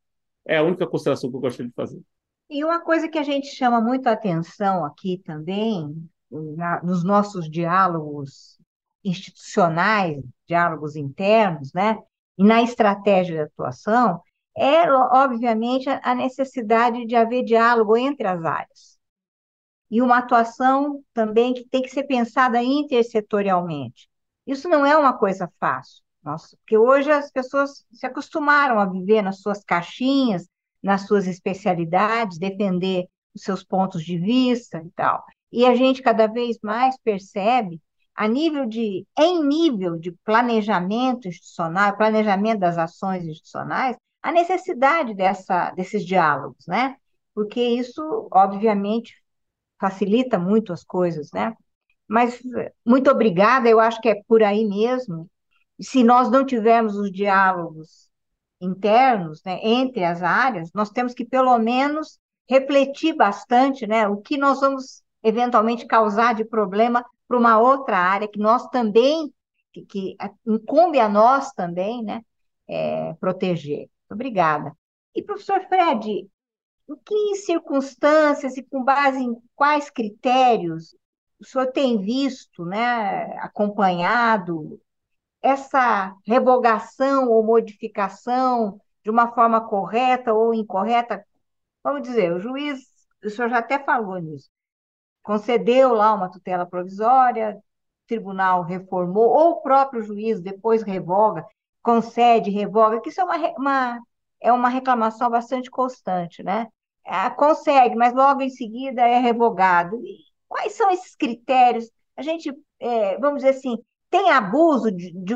É 0.51 0.57
a 0.57 0.65
única 0.65 0.85
consideração 0.85 1.31
que 1.31 1.37
eu 1.37 1.41
gostaria 1.41 1.69
de 1.69 1.75
fazer. 1.77 2.03
E 2.51 2.65
uma 2.65 2.81
coisa 2.81 3.09
que 3.09 3.17
a 3.17 3.23
gente 3.23 3.47
chama 3.47 3.81
muito 3.81 4.09
a 4.09 4.13
atenção 4.13 4.85
aqui 4.85 5.23
também, 5.25 6.11
na, 6.29 6.83
nos 6.83 7.05
nossos 7.05 7.49
diálogos 7.49 8.59
institucionais, 9.05 10.21
diálogos 10.49 10.97
internos, 10.97 11.73
né? 11.73 11.97
E 12.37 12.43
na 12.43 12.63
estratégia 12.63 13.37
de 13.37 13.43
atuação, 13.43 14.21
é, 14.57 14.91
obviamente, 14.91 15.89
a 15.89 16.15
necessidade 16.17 17.07
de 17.07 17.15
haver 17.15 17.45
diálogo 17.45 17.97
entre 17.97 18.27
as 18.27 18.45
áreas. 18.45 18.99
E 19.89 20.03
uma 20.03 20.19
atuação 20.19 21.01
também 21.15 21.55
que 21.55 21.65
tem 21.65 21.81
que 21.81 21.91
ser 21.91 22.03
pensada 22.05 22.61
intersetorialmente. 22.61 24.09
Isso 24.45 24.69
não 24.69 24.85
é 24.85 24.97
uma 24.97 25.17
coisa 25.17 25.49
fácil, 25.61 26.03
nossa, 26.23 26.57
porque 26.59 26.77
hoje 26.77 27.11
as 27.11 27.31
pessoas 27.31 27.85
se 27.93 28.07
acostumaram 28.07 28.79
a 28.79 28.87
viver 28.87 29.23
nas 29.23 29.41
suas 29.41 29.65
caixinhas, 29.65 30.47
nas 30.83 31.07
suas 31.07 31.27
especialidades, 31.27 32.39
defender 32.39 33.07
os 33.35 33.43
seus 33.43 33.65
pontos 33.65 34.05
de 34.05 34.19
vista 34.19 34.83
e 34.85 34.91
tal. 34.91 35.25
E 35.53 35.65
a 35.67 35.75
gente 35.75 36.03
cada 36.03 36.27
vez 36.27 36.59
mais 36.63 36.97
percebe 37.03 37.81
a 38.15 38.29
nível 38.29 38.67
de, 38.67 39.07
em 39.19 39.45
nível 39.45 39.97
de 39.99 40.13
planejamento 40.25 41.27
institucional, 41.27 41.97
planejamento 41.97 42.61
das 42.61 42.77
ações 42.77 43.25
institucionais, 43.25 43.97
a 44.23 44.31
necessidade 44.31 45.15
dessa, 45.15 45.71
desses 45.71 46.05
diálogos, 46.05 46.67
né? 46.67 46.97
Porque 47.35 47.63
isso, 47.63 48.29
obviamente, 48.31 49.15
facilita 49.81 50.39
muito 50.39 50.73
as 50.73 50.85
coisas, 50.85 51.31
né? 51.33 51.55
Mas 52.07 52.41
muito 52.85 53.11
obrigada, 53.11 53.69
eu 53.69 53.81
acho 53.81 54.01
que 54.01 54.09
é 54.09 54.23
por 54.27 54.43
aí 54.43 54.67
mesmo. 54.67 55.31
Se 55.81 56.05
nós 56.05 56.31
não 56.31 56.45
tivermos 56.45 56.97
os 56.97 57.11
diálogos 57.11 58.11
internos, 58.61 59.43
né, 59.45 59.59
entre 59.63 60.05
as 60.05 60.23
áreas, 60.23 60.71
nós 60.75 60.91
temos 60.91 61.15
que 61.15 61.25
pelo 61.25 61.59
menos 61.59 62.19
refletir 62.49 63.15
bastante, 63.15 63.87
né, 63.87 64.07
o 64.07 64.19
que 64.19 64.37
nós 64.37 64.61
vamos 64.61 65.03
eventualmente 65.23 65.87
causar 65.87 66.35
de 66.35 66.45
problema 66.45 67.05
para 67.27 67.39
uma 67.39 67.59
outra 67.59 67.97
área 67.97 68.29
que 68.29 68.39
nós 68.39 68.67
também, 68.69 69.33
que, 69.73 69.87
que 69.87 70.17
incumbe 70.47 70.99
a 70.99 71.09
nós 71.09 71.53
também, 71.53 72.03
né, 72.03 72.23
é, 72.69 73.15
proteger. 73.15 73.89
Obrigada. 74.11 74.77
E, 75.15 75.23
professor 75.23 75.61
Fred, 75.69 76.29
em 76.89 76.97
que 77.05 77.37
circunstâncias 77.37 78.57
e 78.57 78.63
com 78.63 78.83
base 78.83 79.21
em 79.21 79.37
quais 79.55 79.89
critérios 79.91 80.95
o 81.41 81.45
senhor 81.45 81.69
tem 81.73 81.99
visto, 81.99 82.65
né, 82.67 83.39
acompanhado 83.39 84.79
essa 85.43 86.15
revogação 86.27 87.29
ou 87.31 87.43
modificação 87.43 88.81
de 89.03 89.11
uma 89.11 89.33
forma 89.33 89.61
correta 89.69 90.33
ou 90.33 90.55
incorreta? 90.55 91.25
Vamos 91.83 92.03
dizer, 92.03 92.33
o 92.33 92.41
juiz, 92.41 92.81
o 93.25 93.31
senhor 93.31 93.49
já 93.49 93.59
até 93.59 93.79
falou 93.79 94.19
nisso, 94.19 94.51
concedeu 95.23 95.95
lá 95.95 96.15
uma 96.15 96.31
tutela 96.31 96.67
provisória, 96.67 97.57
o 97.57 98.09
tribunal 98.09 98.63
reformou, 98.63 99.29
ou 99.29 99.51
o 99.53 99.63
próprio 99.63 100.03
juiz 100.03 100.41
depois 100.41 100.83
revoga, 100.83 101.45
concede, 101.83 102.51
revoga, 102.51 103.01
que 103.01 103.09
isso 103.11 103.21
é 103.21 103.25
uma, 103.25 103.37
uma, 103.57 104.01
é 104.41 104.53
uma 104.53 104.69
reclamação 104.69 105.31
bastante 105.31 105.71
constante, 105.71 106.43
né? 106.43 106.69
É, 107.05 107.31
consegue, 107.31 107.97
mas 107.97 108.13
logo 108.15 108.43
em 108.43 108.51
seguida 108.51 109.03
é 109.07 109.19
revogado. 109.19 109.97
E 110.05 110.19
quais 110.49 110.75
são 110.75 110.91
esses 110.91 111.17
critérios? 111.17 111.91
A 112.17 112.23
gente, 112.23 112.53
é, 112.79 113.19
vamos 113.19 113.43
dizer 113.43 113.51
assim, 113.51 113.77
tem 114.11 114.31
abuso 114.31 114.91
de, 114.91 115.13
de, 115.13 115.35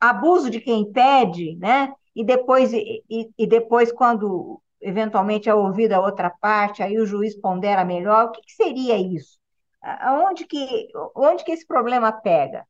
abuso 0.00 0.50
de 0.50 0.60
quem 0.60 0.90
pede, 0.90 1.56
né? 1.56 1.92
E 2.14 2.24
depois, 2.24 2.72
e, 2.72 3.02
e 3.36 3.46
depois, 3.46 3.92
quando 3.92 4.60
eventualmente 4.80 5.48
é 5.48 5.54
ouvida 5.54 5.96
a 5.96 6.00
outra 6.00 6.30
parte, 6.30 6.82
aí 6.82 6.98
o 6.98 7.06
juiz 7.06 7.34
pondera 7.40 7.84
melhor. 7.84 8.26
O 8.26 8.30
que, 8.32 8.42
que 8.42 8.52
seria 8.52 8.96
isso? 8.96 9.38
Aonde 9.82 10.46
que, 10.46 10.88
onde 11.14 11.44
que 11.44 11.52
esse 11.52 11.66
problema 11.66 12.12
pega? 12.12 12.64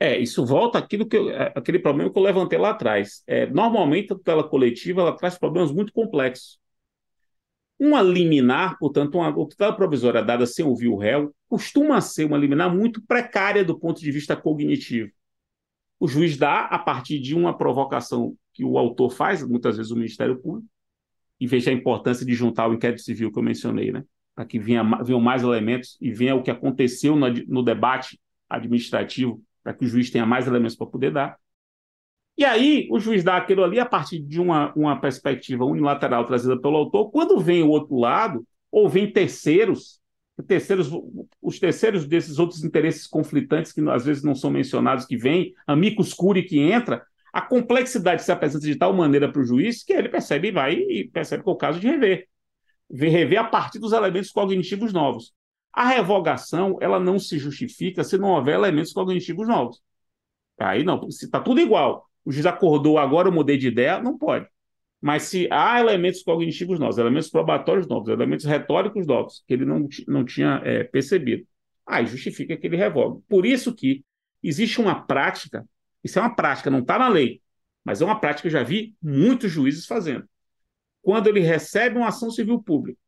É, 0.00 0.18
isso 0.18 0.44
volta 0.44 0.78
àquilo 0.78 1.06
que 1.06 1.16
eu, 1.16 1.28
aquele 1.54 1.78
problema 1.78 2.10
que 2.10 2.18
eu 2.18 2.22
levantei 2.22 2.58
lá 2.58 2.70
atrás. 2.70 3.22
É, 3.26 3.46
normalmente, 3.46 4.12
a 4.12 4.16
tutela 4.16 4.48
coletiva 4.48 5.02
ela 5.02 5.16
traz 5.16 5.38
problemas 5.38 5.70
muito 5.70 5.92
complexos. 5.92 6.58
Uma 7.84 8.00
liminar, 8.00 8.78
portanto, 8.78 9.16
uma 9.16 9.32
tutela 9.32 9.74
provisória 9.74 10.22
dada 10.22 10.46
sem 10.46 10.64
ouvir 10.64 10.86
o 10.86 10.96
réu, 10.96 11.34
costuma 11.48 12.00
ser 12.00 12.24
uma 12.24 12.38
liminar 12.38 12.72
muito 12.72 13.02
precária 13.04 13.64
do 13.64 13.76
ponto 13.76 14.00
de 14.00 14.12
vista 14.12 14.36
cognitivo. 14.36 15.10
O 15.98 16.06
juiz 16.06 16.36
dá 16.36 16.66
a 16.66 16.78
partir 16.78 17.18
de 17.18 17.34
uma 17.34 17.58
provocação 17.58 18.36
que 18.52 18.64
o 18.64 18.78
autor 18.78 19.10
faz, 19.10 19.42
muitas 19.42 19.78
vezes 19.78 19.90
o 19.90 19.96
Ministério 19.96 20.40
Público, 20.40 20.68
e 21.40 21.46
veja 21.48 21.72
a 21.72 21.74
importância 21.74 22.24
de 22.24 22.32
juntar 22.34 22.70
o 22.70 22.74
inquérito 22.74 23.02
civil 23.02 23.32
que 23.32 23.38
eu 23.40 23.42
mencionei, 23.42 23.90
né? 23.90 24.04
para 24.32 24.44
que 24.44 24.60
venha, 24.60 24.84
venham 25.02 25.20
mais 25.20 25.42
elementos 25.42 25.98
e 26.00 26.12
venha 26.12 26.36
o 26.36 26.42
que 26.42 26.52
aconteceu 26.52 27.16
no, 27.16 27.28
no 27.48 27.64
debate 27.64 28.16
administrativo 28.48 29.42
para 29.60 29.74
que 29.74 29.84
o 29.84 29.88
juiz 29.88 30.08
tenha 30.08 30.24
mais 30.24 30.46
elementos 30.46 30.76
para 30.76 30.86
poder 30.86 31.10
dar. 31.10 31.36
E 32.36 32.44
aí, 32.44 32.88
o 32.90 32.98
juiz 32.98 33.22
dá 33.22 33.36
aquilo 33.36 33.62
ali 33.62 33.78
a 33.78 33.86
partir 33.86 34.18
de 34.18 34.40
uma, 34.40 34.72
uma 34.74 35.00
perspectiva 35.00 35.64
unilateral 35.64 36.24
trazida 36.24 36.58
pelo 36.60 36.76
autor. 36.76 37.10
Quando 37.10 37.38
vem 37.38 37.62
o 37.62 37.68
outro 37.68 37.96
lado, 37.96 38.46
ou 38.70 38.88
vem 38.88 39.12
terceiros, 39.12 40.00
terceiros, 40.46 40.90
os 41.40 41.58
terceiros 41.58 42.06
desses 42.06 42.38
outros 42.38 42.64
interesses 42.64 43.06
conflitantes, 43.06 43.70
que 43.70 43.80
às 43.90 44.04
vezes 44.04 44.22
não 44.22 44.34
são 44.34 44.50
mencionados, 44.50 45.04
que 45.04 45.16
vêm, 45.16 45.52
amicus 45.66 46.14
curi 46.14 46.42
que 46.42 46.58
entra, 46.58 47.04
a 47.32 47.40
complexidade 47.42 48.22
se 48.22 48.32
apresenta 48.32 48.66
de 48.66 48.76
tal 48.76 48.92
maneira 48.92 49.30
para 49.30 49.40
o 49.40 49.44
juiz 49.44 49.82
que 49.82 49.92
ele 49.92 50.08
percebe 50.08 50.48
e 50.48 50.52
vai 50.52 50.74
e 50.74 51.08
percebe 51.08 51.42
que 51.42 51.48
é 51.48 51.52
o 51.52 51.56
caso 51.56 51.80
de 51.80 51.86
rever. 51.86 52.28
Rever 52.90 53.40
a 53.40 53.44
partir 53.44 53.78
dos 53.78 53.92
elementos 53.92 54.30
cognitivos 54.30 54.92
novos. 54.92 55.32
A 55.72 55.86
revogação 55.88 56.76
ela 56.80 57.00
não 57.00 57.18
se 57.18 57.38
justifica 57.38 58.04
se 58.04 58.18
não 58.18 58.30
houver 58.30 58.54
elementos 58.54 58.92
cognitivos 58.92 59.48
novos. 59.48 59.82
Aí 60.58 60.84
não, 60.84 61.10
se 61.10 61.24
está 61.24 61.40
tudo 61.40 61.60
igual, 61.60 62.06
o 62.24 62.32
juiz 62.32 62.46
acordou 62.46 62.98
agora, 62.98 63.28
eu 63.28 63.32
mudei 63.32 63.56
de 63.56 63.68
ideia, 63.68 64.00
não 64.00 64.16
pode. 64.16 64.46
Mas 65.00 65.24
se 65.24 65.48
há 65.50 65.80
elementos 65.80 66.22
cognitivos 66.22 66.78
novos, 66.78 66.96
elementos 66.96 67.28
probatórios 67.28 67.88
novos, 67.88 68.08
elementos 68.08 68.44
retóricos 68.44 69.06
novos, 69.06 69.42
que 69.46 69.54
ele 69.54 69.64
não, 69.64 69.88
não 70.06 70.24
tinha 70.24 70.62
é, 70.64 70.84
percebido, 70.84 71.44
aí 71.84 72.06
justifica 72.06 72.56
que 72.56 72.66
ele 72.66 72.76
revogue. 72.76 73.20
Por 73.28 73.44
isso 73.44 73.74
que 73.74 74.04
existe 74.42 74.80
uma 74.80 75.04
prática, 75.04 75.66
isso 76.04 76.18
é 76.18 76.22
uma 76.22 76.34
prática, 76.34 76.70
não 76.70 76.78
está 76.78 76.98
na 76.98 77.08
lei, 77.08 77.42
mas 77.84 78.00
é 78.00 78.04
uma 78.04 78.20
prática 78.20 78.42
que 78.42 78.48
eu 78.48 78.60
já 78.60 78.62
vi 78.62 78.94
muitos 79.02 79.50
juízes 79.50 79.86
fazendo. 79.86 80.28
Quando 81.02 81.26
ele 81.26 81.40
recebe 81.40 81.96
uma 81.96 82.08
ação 82.08 82.30
civil 82.30 82.62
pública 82.62 82.98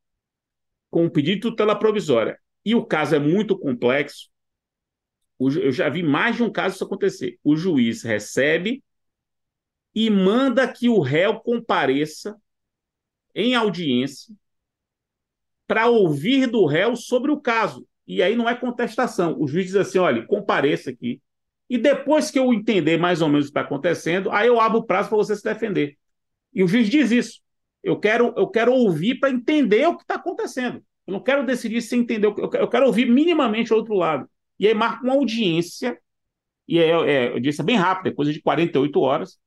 com 0.90 1.04
um 1.04 1.10
pedido 1.10 1.36
de 1.36 1.40
tutela 1.42 1.78
provisória 1.78 2.38
e 2.64 2.74
o 2.74 2.84
caso 2.84 3.14
é 3.14 3.20
muito 3.20 3.56
complexo, 3.56 4.28
eu 5.38 5.70
já 5.70 5.88
vi 5.88 6.02
mais 6.02 6.36
de 6.36 6.42
um 6.42 6.50
caso 6.50 6.74
isso 6.74 6.84
acontecer. 6.84 7.38
O 7.42 7.56
juiz 7.56 8.02
recebe 8.02 8.82
e 9.94 10.10
manda 10.10 10.66
que 10.66 10.88
o 10.88 11.00
réu 11.00 11.40
compareça 11.40 12.36
em 13.34 13.54
audiência 13.54 14.34
para 15.66 15.86
ouvir 15.88 16.46
do 16.46 16.66
réu 16.66 16.96
sobre 16.96 17.30
o 17.30 17.40
caso. 17.40 17.86
E 18.06 18.22
aí 18.22 18.36
não 18.36 18.48
é 18.48 18.54
contestação. 18.54 19.36
O 19.40 19.46
juiz 19.46 19.66
diz 19.66 19.76
assim: 19.76 19.98
olha, 19.98 20.26
compareça 20.26 20.90
aqui. 20.90 21.20
E 21.68 21.78
depois 21.78 22.30
que 22.30 22.38
eu 22.38 22.52
entender 22.52 22.98
mais 22.98 23.22
ou 23.22 23.28
menos 23.28 23.46
o 23.46 23.48
que 23.48 23.58
está 23.58 23.62
acontecendo, 23.62 24.30
aí 24.30 24.48
eu 24.48 24.60
abro 24.60 24.80
o 24.80 24.84
prazo 24.84 25.08
para 25.08 25.18
você 25.18 25.34
se 25.34 25.42
defender. 25.42 25.96
E 26.52 26.62
o 26.62 26.68
juiz 26.68 26.88
diz 26.88 27.10
isso. 27.10 27.40
Eu 27.82 27.98
quero, 27.98 28.34
eu 28.36 28.46
quero 28.48 28.72
ouvir 28.72 29.18
para 29.18 29.30
entender 29.30 29.86
o 29.86 29.96
que 29.96 30.02
está 30.02 30.14
acontecendo. 30.16 30.82
Eu 31.06 31.12
não 31.12 31.20
quero 31.20 31.44
decidir 31.44 31.80
sem 31.82 32.00
entender. 32.00 32.26
Eu 32.26 32.68
quero 32.68 32.86
ouvir 32.86 33.06
minimamente 33.06 33.72
o 33.72 33.76
outro 33.76 33.94
lado. 33.94 34.28
E 34.58 34.66
aí 34.66 34.74
marca 34.74 35.02
uma 35.04 35.14
audiência, 35.14 35.98
e 36.68 36.78
é, 36.78 36.88
é 36.88 37.32
audiência 37.32 37.64
bem 37.64 37.76
rápida, 37.76 38.14
coisa 38.14 38.32
de 38.32 38.40
48 38.40 39.00
horas. 39.00 39.38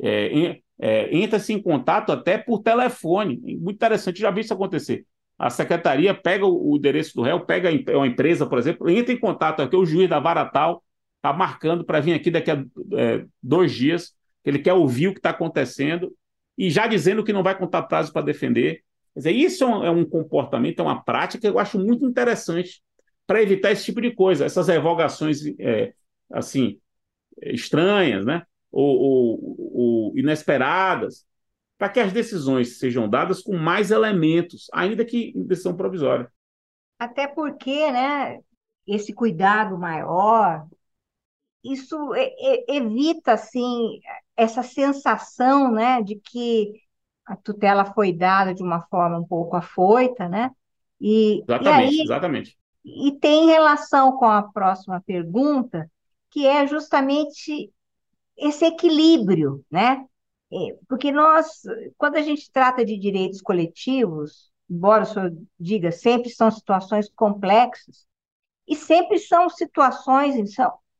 É, 0.00 0.60
é, 0.80 1.16
Entra-se 1.16 1.52
em 1.52 1.60
contato 1.60 2.12
até 2.12 2.38
por 2.38 2.62
telefone. 2.62 3.38
Muito 3.60 3.76
interessante, 3.76 4.20
já 4.20 4.30
vi 4.30 4.42
isso 4.42 4.54
acontecer. 4.54 5.06
A 5.38 5.50
secretaria 5.50 6.12
pega 6.14 6.44
o, 6.44 6.76
endereço 6.76 7.14
do 7.14 7.22
réu, 7.22 7.40
pega 7.40 7.70
uma 7.96 8.06
empresa, 8.06 8.46
por 8.46 8.58
exemplo, 8.58 8.88
entra 8.90 9.12
em 9.12 9.18
contato 9.18 9.62
aqui, 9.62 9.76
o 9.76 9.86
juiz 9.86 10.08
da 10.08 10.18
vara 10.18 10.44
tal 10.44 10.82
está 11.16 11.32
marcando 11.32 11.84
para 11.84 12.00
vir 12.00 12.12
aqui 12.14 12.30
daqui 12.30 12.50
a 12.50 12.64
é, 12.94 13.24
dois 13.42 13.72
dias, 13.72 14.14
que 14.42 14.50
ele 14.50 14.58
quer 14.58 14.72
ouvir 14.72 15.08
o 15.08 15.12
que 15.12 15.18
está 15.18 15.30
acontecendo, 15.30 16.12
e 16.56 16.70
já 16.70 16.86
dizendo 16.86 17.22
que 17.22 17.32
não 17.32 17.42
vai 17.42 17.56
contar 17.56 17.82
prazo 17.84 18.12
para 18.12 18.22
defender. 18.22 18.82
Quer 19.14 19.20
dizer, 19.20 19.32
isso 19.32 19.64
é 19.64 19.66
um, 19.66 19.84
é 19.84 19.90
um 19.90 20.04
comportamento, 20.04 20.80
é 20.80 20.82
uma 20.82 21.02
prática 21.02 21.40
que 21.40 21.48
eu 21.48 21.58
acho 21.58 21.78
muito 21.78 22.04
interessante 22.04 22.82
para 23.26 23.42
evitar 23.42 23.70
esse 23.70 23.84
tipo 23.84 24.00
de 24.00 24.12
coisa, 24.12 24.44
essas 24.44 24.68
revogações 24.68 25.40
é, 25.60 25.92
assim 26.32 26.80
estranhas, 27.42 28.24
né? 28.24 28.42
Ou, 28.70 28.98
ou, 28.98 29.56
ou 29.74 30.18
inesperadas, 30.18 31.26
para 31.78 31.88
que 31.88 32.00
as 32.00 32.12
decisões 32.12 32.78
sejam 32.78 33.08
dadas 33.08 33.42
com 33.42 33.56
mais 33.56 33.90
elementos, 33.90 34.66
ainda 34.72 35.04
que 35.04 35.32
em 35.34 35.44
decisão 35.44 35.76
provisória. 35.76 36.30
Até 36.98 37.26
porque, 37.28 37.90
né, 37.90 38.40
esse 38.86 39.12
cuidado 39.12 39.78
maior, 39.78 40.66
isso 41.64 41.96
evita, 42.68 43.32
assim, 43.32 44.00
essa 44.36 44.62
sensação, 44.62 45.70
né, 45.70 46.02
de 46.02 46.16
que 46.16 46.72
a 47.26 47.36
tutela 47.36 47.84
foi 47.84 48.12
dada 48.12 48.54
de 48.54 48.62
uma 48.62 48.82
forma 48.82 49.18
um 49.18 49.26
pouco 49.26 49.54
afoita, 49.56 50.28
né? 50.28 50.50
E, 51.00 51.42
exatamente, 51.46 51.94
e 51.94 52.00
aí, 52.00 52.02
exatamente. 52.02 52.58
E 52.84 53.12
tem 53.12 53.46
relação 53.46 54.16
com 54.16 54.24
a 54.24 54.42
próxima 54.42 55.02
pergunta, 55.06 55.90
que 56.30 56.46
é 56.46 56.66
justamente 56.66 57.70
esse 58.38 58.64
equilíbrio, 58.64 59.64
né? 59.70 60.04
É, 60.52 60.78
porque 60.88 61.12
nós, 61.12 61.62
quando 61.96 62.16
a 62.16 62.22
gente 62.22 62.50
trata 62.50 62.84
de 62.84 62.98
direitos 62.98 63.40
coletivos, 63.42 64.50
embora 64.70 65.02
o 65.02 65.06
senhor 65.06 65.36
diga, 65.58 65.92
sempre 65.92 66.30
são 66.30 66.50
situações 66.50 67.10
complexas, 67.14 68.06
e 68.66 68.76
sempre 68.76 69.18
são 69.18 69.48
situações, 69.48 70.34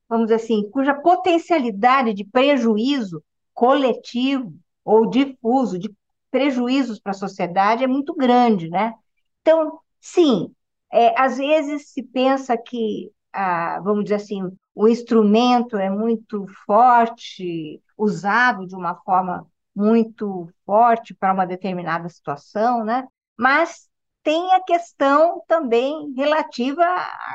vamos 0.08 0.26
dizer 0.26 0.36
assim, 0.36 0.68
cuja 0.70 0.94
potencialidade 0.94 2.14
de 2.14 2.24
prejuízo 2.24 3.22
coletivo 3.52 4.54
ou 4.84 5.08
difuso, 5.08 5.78
de 5.78 5.94
prejuízos 6.30 6.98
para 6.98 7.10
a 7.12 7.14
sociedade 7.14 7.84
é 7.84 7.86
muito 7.86 8.14
grande, 8.14 8.68
né? 8.70 8.94
Então, 9.42 9.78
sim, 10.00 10.54
é, 10.92 11.18
às 11.20 11.36
vezes 11.38 11.90
se 11.90 12.02
pensa 12.02 12.56
que, 12.56 13.10
ah, 13.32 13.80
vamos 13.82 14.04
dizer 14.04 14.16
assim, 14.16 14.50
o 14.74 14.88
instrumento 14.88 15.76
é 15.76 15.90
muito 15.90 16.46
forte, 16.66 17.82
usado 17.96 18.66
de 18.66 18.74
uma 18.74 18.94
forma 19.02 19.46
muito 19.74 20.48
forte 20.64 21.14
para 21.14 21.32
uma 21.32 21.46
determinada 21.46 22.08
situação, 22.08 22.84
né? 22.84 23.06
Mas 23.36 23.88
tem 24.22 24.52
a 24.52 24.60
questão 24.60 25.42
também 25.46 26.12
relativa 26.16 26.84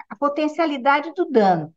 à 0.10 0.16
potencialidade 0.18 1.14
do 1.14 1.26
dano. 1.26 1.74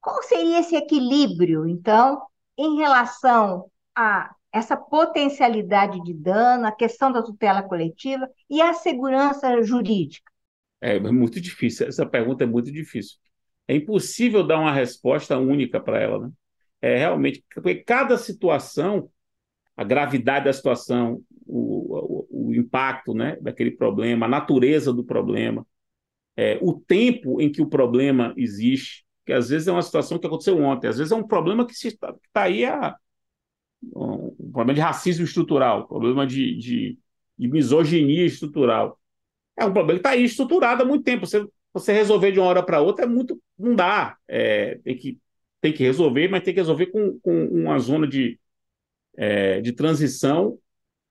Qual 0.00 0.22
seria 0.22 0.60
esse 0.60 0.74
equilíbrio, 0.74 1.68
então, 1.68 2.22
em 2.58 2.76
relação 2.76 3.70
a 3.94 4.34
essa 4.52 4.76
potencialidade 4.76 6.02
de 6.02 6.12
dano, 6.12 6.66
a 6.66 6.72
questão 6.72 7.10
da 7.10 7.22
tutela 7.22 7.62
coletiva 7.62 8.28
e 8.50 8.60
a 8.60 8.74
segurança 8.74 9.62
jurídica? 9.62 10.30
É, 10.80 10.96
é 10.96 11.00
muito 11.00 11.40
difícil. 11.40 11.86
Essa 11.86 12.04
pergunta 12.04 12.44
é 12.44 12.46
muito 12.46 12.70
difícil. 12.70 13.16
É 13.72 13.76
impossível 13.76 14.46
dar 14.46 14.58
uma 14.58 14.70
resposta 14.70 15.38
única 15.38 15.80
para 15.80 15.98
ela, 15.98 16.26
né? 16.26 16.32
É 16.82 16.98
realmente 16.98 17.42
porque 17.54 17.76
cada 17.76 18.18
situação, 18.18 19.08
a 19.74 19.82
gravidade 19.82 20.44
da 20.44 20.52
situação, 20.52 21.22
o, 21.46 22.26
o, 22.28 22.48
o 22.48 22.54
impacto, 22.54 23.14
né, 23.14 23.38
daquele 23.40 23.70
problema, 23.70 24.26
a 24.26 24.28
natureza 24.28 24.92
do 24.92 25.02
problema, 25.02 25.66
é, 26.36 26.58
o 26.60 26.74
tempo 26.74 27.40
em 27.40 27.50
que 27.50 27.62
o 27.62 27.66
problema 27.66 28.34
existe, 28.36 29.06
que 29.24 29.32
às 29.32 29.48
vezes 29.48 29.68
é 29.68 29.72
uma 29.72 29.80
situação 29.80 30.18
que 30.18 30.26
aconteceu 30.26 30.60
ontem, 30.60 30.88
às 30.88 30.98
vezes 30.98 31.10
é 31.10 31.16
um 31.16 31.26
problema 31.26 31.66
que 31.66 31.72
está 31.72 32.14
tá 32.30 32.42
aí 32.42 32.66
a 32.66 32.94
um 33.82 34.50
problema 34.52 34.74
de 34.74 34.80
racismo 34.80 35.24
estrutural, 35.24 35.88
problema 35.88 36.26
de, 36.26 36.56
de, 36.58 36.98
de 37.38 37.48
misoginia 37.48 38.26
estrutural. 38.26 39.00
É 39.56 39.64
um 39.64 39.72
problema 39.72 39.98
que 39.98 40.06
está 40.06 40.10
aí 40.10 40.24
estruturado 40.24 40.82
há 40.82 40.86
muito 40.86 41.04
tempo. 41.04 41.26
Você, 41.26 41.44
você 41.72 41.92
resolver 41.92 42.32
de 42.32 42.38
uma 42.38 42.48
hora 42.48 42.62
para 42.62 42.80
outra 42.80 43.04
é 43.04 43.08
muito. 43.08 43.40
Não 43.58 43.74
dá. 43.74 44.16
É, 44.28 44.76
tem, 44.84 44.96
que, 44.96 45.18
tem 45.60 45.72
que 45.72 45.82
resolver, 45.82 46.28
mas 46.28 46.42
tem 46.42 46.52
que 46.54 46.60
resolver 46.60 46.86
com, 46.86 47.18
com 47.20 47.46
uma 47.46 47.78
zona 47.78 48.06
de, 48.06 48.38
é, 49.16 49.60
de 49.60 49.72
transição, 49.72 50.58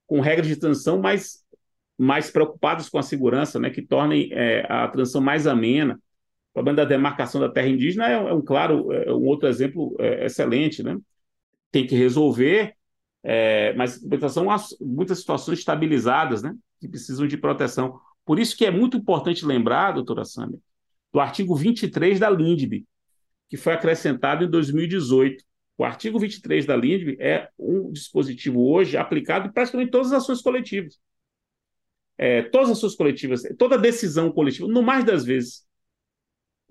com 0.05 0.19
regras 0.19 0.47
de 0.47 0.55
transição 0.55 0.99
mais, 0.99 1.43
mais 1.97 2.29
preocupadas 2.29 2.89
com 2.89 2.97
a 2.97 3.03
segurança, 3.03 3.59
né, 3.59 3.69
que 3.69 3.81
tornem 3.81 4.29
é, 4.31 4.65
a 4.69 4.87
transição 4.87 5.21
mais 5.21 5.47
amena. 5.47 5.99
O 6.51 6.53
problema 6.55 6.77
da 6.77 6.85
demarcação 6.85 7.39
da 7.39 7.49
terra 7.49 7.69
indígena 7.69 8.09
é, 8.09 8.13
é 8.13 8.33
um 8.33 8.41
claro, 8.41 8.91
é 8.91 9.13
um 9.13 9.25
outro 9.25 9.47
exemplo 9.47 9.95
é, 9.99 10.25
excelente, 10.25 10.83
né? 10.83 10.97
Tem 11.71 11.87
que 11.87 11.95
resolver, 11.95 12.75
é, 13.23 13.73
mas 13.73 14.01
são 14.29 14.45
muitas 14.81 15.19
situações 15.19 15.59
estabilizadas, 15.59 16.43
né? 16.43 16.53
Que 16.81 16.89
precisam 16.89 17.25
de 17.25 17.37
proteção. 17.37 17.97
Por 18.25 18.39
isso 18.39 18.55
que 18.55 18.65
é 18.65 18.71
muito 18.71 18.97
importante 18.97 19.45
lembrar, 19.45 19.93
doutora 19.93 20.25
Sâmia, 20.25 20.59
do 21.11 21.19
artigo 21.19 21.55
23 21.55 22.19
da 22.19 22.29
LINDB, 22.29 22.85
que 23.49 23.57
foi 23.57 23.73
acrescentado 23.73 24.45
em 24.45 24.49
2018. 24.49 25.43
O 25.77 25.83
artigo 25.83 26.19
23 26.19 26.65
da 26.65 26.75
LINDB 26.75 27.17
é 27.19 27.49
um 27.57 27.91
dispositivo 27.91 28.65
hoje 28.69 28.95
aplicado 28.97 29.47
em 29.47 29.51
praticamente 29.51 29.91
todas 29.91 30.11
as 30.11 30.23
ações 30.23 30.41
coletivas. 30.41 30.99
É, 32.17 32.43
todas 32.43 32.69
as 32.69 32.77
ações 32.77 32.95
coletivas, 32.95 33.41
toda 33.57 33.77
decisão 33.77 34.31
coletiva, 34.31 34.67
no 34.67 34.83
mais 34.83 35.03
das 35.03 35.25
vezes, 35.25 35.65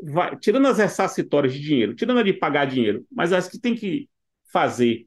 vai, 0.01 0.37
tirando 0.39 0.67
as 0.69 0.79
ressarcitórias 0.79 1.53
de 1.53 1.61
dinheiro, 1.61 1.95
tirando 1.95 2.19
a 2.19 2.23
de 2.23 2.33
pagar 2.33 2.67
dinheiro, 2.67 3.05
mas 3.11 3.33
as 3.33 3.49
que 3.49 3.59
tem 3.59 3.75
que 3.75 4.09
fazer 4.53 5.07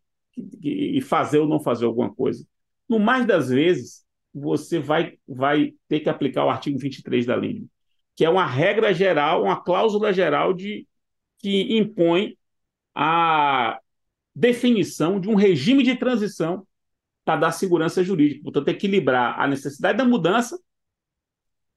e 0.62 1.00
fazer 1.02 1.40
ou 1.40 1.48
não 1.48 1.60
fazer 1.60 1.86
alguma 1.86 2.14
coisa, 2.14 2.46
no 2.90 3.00
mais 3.00 3.26
das 3.26 3.50
vezes, 3.50 4.03
você 4.34 4.80
vai, 4.80 5.18
vai 5.28 5.74
ter 5.88 6.00
que 6.00 6.10
aplicar 6.10 6.46
o 6.46 6.50
artigo 6.50 6.78
23 6.78 7.26
da 7.26 7.36
lei, 7.36 7.66
que 8.16 8.26
é 8.26 8.30
uma 8.30 8.46
regra 8.46 8.94
geral, 8.94 9.44
uma 9.44 9.62
cláusula 9.62 10.12
geral 10.12 10.54
de, 10.54 10.88
que 11.40 11.78
impõe 11.78 12.38
a 12.96 13.80
definição 14.36 15.20
de 15.20 15.30
um 15.30 15.36
regime 15.36 15.84
de 15.84 15.96
transição 15.96 16.66
para 17.24 17.42
dar 17.42 17.52
segurança 17.52 18.04
jurídica. 18.04 18.44
Portanto, 18.44 18.70
equilibrar 18.70 19.40
a 19.40 19.48
necessidade 19.48 19.98
da 19.98 20.06
mudança 20.06 20.60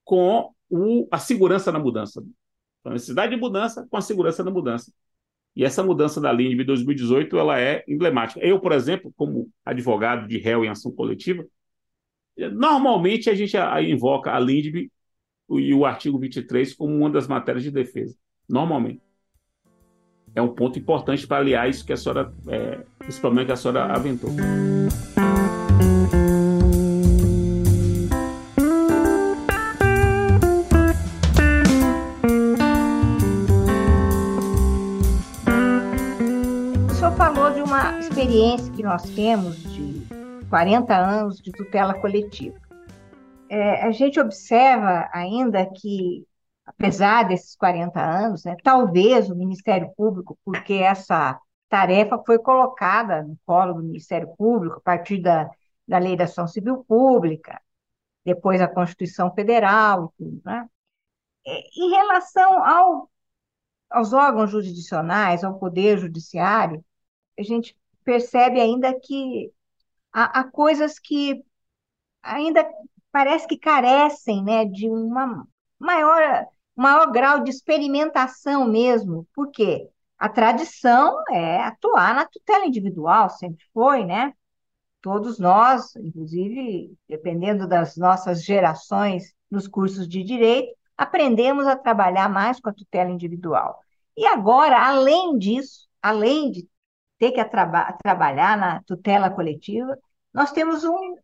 com 0.03 0.51
o, 0.69 1.07
a 1.11 1.19
segurança 1.19 1.71
na 1.71 1.79
mudança. 1.79 2.21
Então, 2.79 2.91
a 2.91 2.93
necessidade 2.93 3.35
de 3.35 3.39
mudança 3.39 3.87
com 3.89 3.97
a 3.97 4.01
segurança 4.01 4.43
na 4.43 4.51
mudança. 4.51 4.91
E 5.55 5.63
essa 5.63 5.83
mudança 5.83 6.21
da 6.21 6.31
lei 6.31 6.55
de 6.55 6.63
2018 6.63 7.37
ela 7.37 7.59
é 7.59 7.83
emblemática. 7.87 8.39
Eu, 8.41 8.59
por 8.59 8.71
exemplo, 8.71 9.11
como 9.17 9.49
advogado 9.65 10.27
de 10.27 10.37
réu 10.37 10.63
em 10.63 10.69
ação 10.69 10.91
coletiva, 10.91 11.45
Normalmente 12.37 13.29
a 13.29 13.35
gente 13.35 13.57
invoca 13.89 14.31
a 14.31 14.39
Lindbe 14.39 14.91
e 15.49 15.73
o 15.73 15.85
artigo 15.85 16.19
23 16.19 16.73
como 16.75 16.95
uma 16.95 17.09
das 17.09 17.27
matérias 17.27 17.63
de 17.63 17.71
defesa. 17.71 18.15
Normalmente. 18.47 19.01
É 20.35 20.41
um 20.41 20.49
ponto 20.49 20.77
importante 20.77 21.25
para 21.25 21.37
aliar 21.37 21.67
isso 21.67 21.83
que 21.83 21.93
a 21.93 21.97
senhora, 21.97 22.31
é, 22.47 22.79
esse 23.07 23.19
problema 23.19 23.45
que 23.45 23.51
a 23.51 23.55
senhora 23.55 23.85
aventou. 23.85 24.29
O 36.87 36.93
senhor 36.93 37.15
falou 37.15 37.51
de 37.51 37.61
uma 37.61 37.97
experiência 37.97 38.71
que 38.73 38.83
nós 38.83 39.01
temos 39.15 39.57
de 39.73 40.16
40 40.49 40.95
anos 40.95 41.37
de 41.37 41.51
tutela 41.51 41.93
coletiva. 41.99 42.57
É, 43.49 43.83
a 43.83 43.91
gente 43.91 44.19
observa 44.19 45.09
ainda 45.13 45.65
que, 45.65 46.25
apesar 46.65 47.23
desses 47.23 47.55
40 47.55 47.99
anos, 47.99 48.43
né, 48.43 48.55
talvez 48.63 49.29
o 49.29 49.35
Ministério 49.35 49.89
Público, 49.95 50.37
porque 50.43 50.73
essa 50.73 51.39
tarefa 51.69 52.21
foi 52.25 52.39
colocada 52.39 53.23
no 53.23 53.37
colo 53.45 53.73
do 53.73 53.83
Ministério 53.83 54.27
Público 54.37 54.77
a 54.77 54.81
partir 54.81 55.21
da, 55.21 55.49
da 55.87 55.97
Lei 55.97 56.15
da 56.15 56.25
Ação 56.25 56.47
Civil 56.47 56.83
Pública, 56.85 57.61
depois 58.25 58.61
a 58.61 58.67
Constituição 58.67 59.33
Federal 59.33 60.13
tudo, 60.17 60.41
né? 60.45 60.67
É, 61.45 61.61
em 61.77 61.89
relação 61.91 62.63
ao, 62.63 63.09
aos 63.89 64.11
órgãos 64.11 64.51
jurisdicionais, 64.51 65.43
ao 65.43 65.57
Poder 65.57 65.97
Judiciário, 65.97 66.83
a 67.39 67.43
gente 67.43 67.77
percebe 68.03 68.59
ainda 68.59 68.93
que 68.99 69.51
há, 70.17 70.39
há 70.39 70.43
coisas 70.43 70.97
que 70.97 71.43
ainda 72.23 72.67
parece 73.11 73.47
que 73.47 73.57
carecem 73.57 74.43
né, 74.43 74.65
de 74.65 74.89
uma 74.89 75.45
maior, 75.79 76.45
maior 76.75 77.11
grau 77.11 77.43
de 77.43 77.51
experimentação 77.51 78.67
mesmo. 78.67 79.27
Por 79.33 79.51
quê? 79.51 79.87
A 80.17 80.27
tradição 80.27 81.23
é 81.29 81.61
atuar 81.61 82.15
na 82.15 82.25
tutela 82.25 82.65
individual, 82.65 83.29
sempre 83.29 83.63
foi, 83.71 84.03
né? 84.03 84.33
Todos 85.01 85.37
nós, 85.37 85.95
inclusive, 85.97 86.97
dependendo 87.07 87.67
das 87.67 87.95
nossas 87.95 88.43
gerações 88.43 89.35
nos 89.49 89.67
cursos 89.67 90.07
de 90.07 90.23
direito, 90.23 90.75
aprendemos 90.97 91.67
a 91.67 91.75
trabalhar 91.75 92.27
mais 92.27 92.59
com 92.59 92.69
a 92.69 92.73
tutela 92.73 93.11
individual. 93.11 93.79
E 94.17 94.25
agora, 94.25 94.83
além 94.83 95.37
disso, 95.37 95.87
além 96.01 96.49
de 96.49 96.67
ter 97.19 97.31
que 97.31 97.45
traba 97.45 97.93
trabalhar 98.03 98.57
na 98.57 98.81
tutela 98.83 99.29
coletiva, 99.29 99.95
nós 100.37 100.51
temos 100.51 100.83
um 100.83 101.15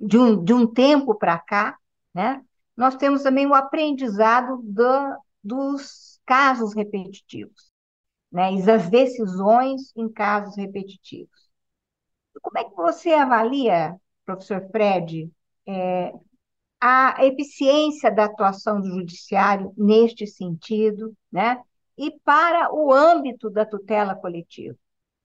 de 0.00 0.16
um, 0.16 0.42
de 0.42 0.54
um 0.54 0.66
tempo 0.66 1.14
para 1.14 1.38
cá, 1.38 1.76
né? 2.14 2.42
Nós 2.74 2.96
temos 2.96 3.22
também 3.22 3.46
o 3.46 3.54
aprendizado 3.54 4.62
do, 4.62 5.18
dos 5.44 6.18
casos 6.24 6.74
repetitivos, 6.74 7.70
né? 8.32 8.54
E 8.54 8.62
das 8.62 8.88
decisões 8.88 9.92
em 9.94 10.10
casos 10.10 10.56
repetitivos. 10.56 11.50
Como 12.40 12.56
é 12.56 12.64
que 12.64 12.74
você 12.74 13.10
avalia, 13.12 13.94
professor 14.24 14.66
Fred, 14.70 15.30
é, 15.66 16.14
a 16.80 17.22
eficiência 17.26 18.10
da 18.10 18.24
atuação 18.24 18.80
do 18.80 18.88
judiciário 18.88 19.74
neste 19.76 20.26
sentido, 20.26 21.14
né? 21.30 21.62
E 21.98 22.18
para 22.20 22.72
o 22.72 22.90
âmbito 22.90 23.50
da 23.50 23.66
tutela 23.66 24.14
coletiva, 24.14 24.78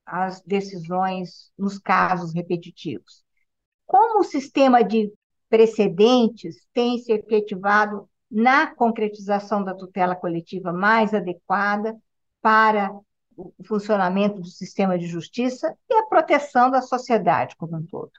as 0.06 0.41
decisões 0.41 1.51
nos 1.58 1.78
casos 1.80 2.34
repetitivos. 2.34 3.24
Como 3.86 4.20
o 4.20 4.24
sistema 4.24 4.84
de 4.84 5.12
precedentes 5.49 6.68
tem 6.74 6.97
se 6.97 7.12
efetivado 7.12 8.10
na 8.30 8.68
concretização 8.74 9.64
da 9.64 9.74
tutela 9.74 10.16
coletiva 10.16 10.74
mais 10.74 11.14
adequada 11.14 11.95
para 12.41 12.91
o 13.36 13.54
funcionamento 13.66 14.39
do 14.39 14.47
sistema 14.47 14.97
de 14.97 15.08
justiça 15.08 15.76
e 15.89 15.93
a 15.93 16.06
proteção 16.08 16.70
da 16.70 16.82
sociedade 16.82 17.56
como 17.56 17.78
um 17.78 17.86
todo? 17.86 18.12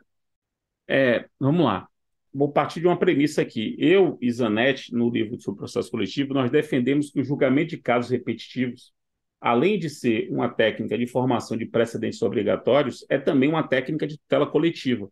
É, 0.89 1.29
vamos 1.39 1.65
lá 1.65 1.89
vou 2.35 2.51
partir 2.51 2.81
de 2.81 2.87
uma 2.89 2.99
premissa 2.99 3.43
aqui. 3.43 3.77
Eu 3.79 4.19
e 4.21 4.31
Zanetti, 4.31 4.93
no 4.93 5.09
livro 5.09 5.41
sobre 5.41 5.59
processo 5.59 5.91
coletivo, 5.91 6.35
nós 6.35 6.51
defendemos 6.51 7.11
que 7.11 7.21
o 7.21 7.25
julgamento 7.25 7.71
de 7.71 7.79
casos 7.79 8.11
repetitivos, 8.11 8.93
além 9.45 9.79
de 9.79 9.91
ser 9.91 10.27
uma 10.31 10.49
técnica 10.49 10.97
de 10.97 11.07
formação 11.07 11.55
de 11.55 11.67
precedentes 11.67 12.23
obrigatórios, 12.23 13.05
é 13.11 13.19
também 13.19 13.47
uma 13.47 13.63
técnica 13.63 14.07
de 14.07 14.17
tutela 14.17 14.47
coletiva, 14.47 15.07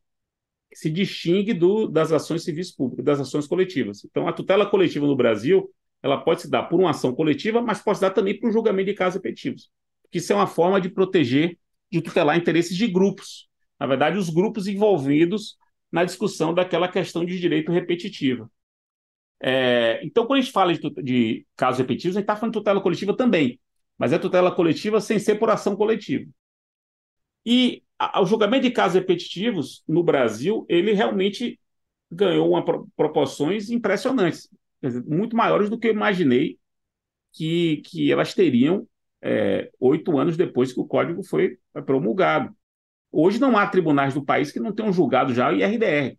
que 0.70 0.78
se 0.78 0.88
distingue 0.88 1.52
do, 1.52 1.86
das 1.86 2.12
ações 2.12 2.42
civis 2.42 2.74
públicas, 2.74 3.04
das 3.04 3.20
ações 3.20 3.46
coletivas. 3.46 4.02
Então, 4.06 4.26
a 4.26 4.32
tutela 4.32 4.64
coletiva 4.64 5.06
no 5.06 5.14
Brasil, 5.14 5.70
ela 6.02 6.16
pode 6.16 6.40
se 6.40 6.50
dar 6.50 6.62
por 6.62 6.80
uma 6.80 6.90
ação 6.90 7.14
coletiva, 7.14 7.60
mas 7.60 7.82
pode 7.82 7.98
se 7.98 8.00
dar 8.00 8.10
também 8.10 8.40
por 8.40 8.48
um 8.48 8.52
julgamento 8.52 8.86
de 8.86 8.94
casos 8.94 9.16
repetitivos, 9.16 9.70
que 10.10 10.16
isso 10.16 10.32
é 10.32 10.36
uma 10.36 10.46
forma 10.46 10.80
de 10.80 10.88
proteger, 10.88 11.58
de 11.90 12.00
tutelar 12.00 12.34
interesses 12.38 12.74
de 12.74 12.88
grupos. 12.88 13.50
Na 13.78 13.86
verdade, 13.86 14.16
os 14.16 14.30
grupos 14.30 14.66
envolvidos 14.66 15.58
na 15.90 16.06
discussão 16.06 16.54
daquela 16.54 16.88
questão 16.88 17.22
de 17.22 17.38
direito 17.38 17.70
repetitivo. 17.70 18.50
É, 19.42 20.00
então, 20.02 20.24
quando 20.24 20.38
a 20.38 20.40
gente 20.40 20.52
fala 20.52 20.72
de, 20.72 20.90
de 21.02 21.46
casos 21.54 21.80
repetitivos, 21.80 22.16
a 22.16 22.20
gente 22.20 22.24
está 22.24 22.34
falando 22.34 22.54
de 22.54 22.60
tutela 22.60 22.80
coletiva 22.80 23.14
também, 23.14 23.60
mas 24.02 24.12
é 24.12 24.18
tutela 24.18 24.52
coletiva 24.52 25.00
sem 25.00 25.16
ser 25.20 25.36
por 25.36 25.48
ação 25.48 25.76
coletiva. 25.76 26.28
E 27.46 27.84
a, 27.96 28.20
o 28.20 28.26
julgamento 28.26 28.64
de 28.64 28.72
casos 28.72 28.96
repetitivos 28.96 29.84
no 29.86 30.02
Brasil, 30.02 30.66
ele 30.68 30.92
realmente 30.92 31.56
ganhou 32.10 32.50
uma, 32.50 32.64
proporções 32.96 33.70
impressionantes, 33.70 34.48
muito 35.06 35.36
maiores 35.36 35.70
do 35.70 35.78
que 35.78 35.86
eu 35.86 35.92
imaginei 35.92 36.58
que, 37.32 37.76
que 37.86 38.10
elas 38.10 38.34
teriam 38.34 38.88
é, 39.22 39.70
oito 39.78 40.18
anos 40.18 40.36
depois 40.36 40.72
que 40.72 40.80
o 40.80 40.84
código 40.84 41.22
foi 41.22 41.56
promulgado. 41.86 42.52
Hoje 43.12 43.38
não 43.38 43.56
há 43.56 43.68
tribunais 43.68 44.14
do 44.14 44.24
país 44.24 44.50
que 44.50 44.58
não 44.58 44.74
tenham 44.74 44.92
julgado 44.92 45.32
já 45.32 45.48
o 45.48 45.54
IRDR, 45.54 46.18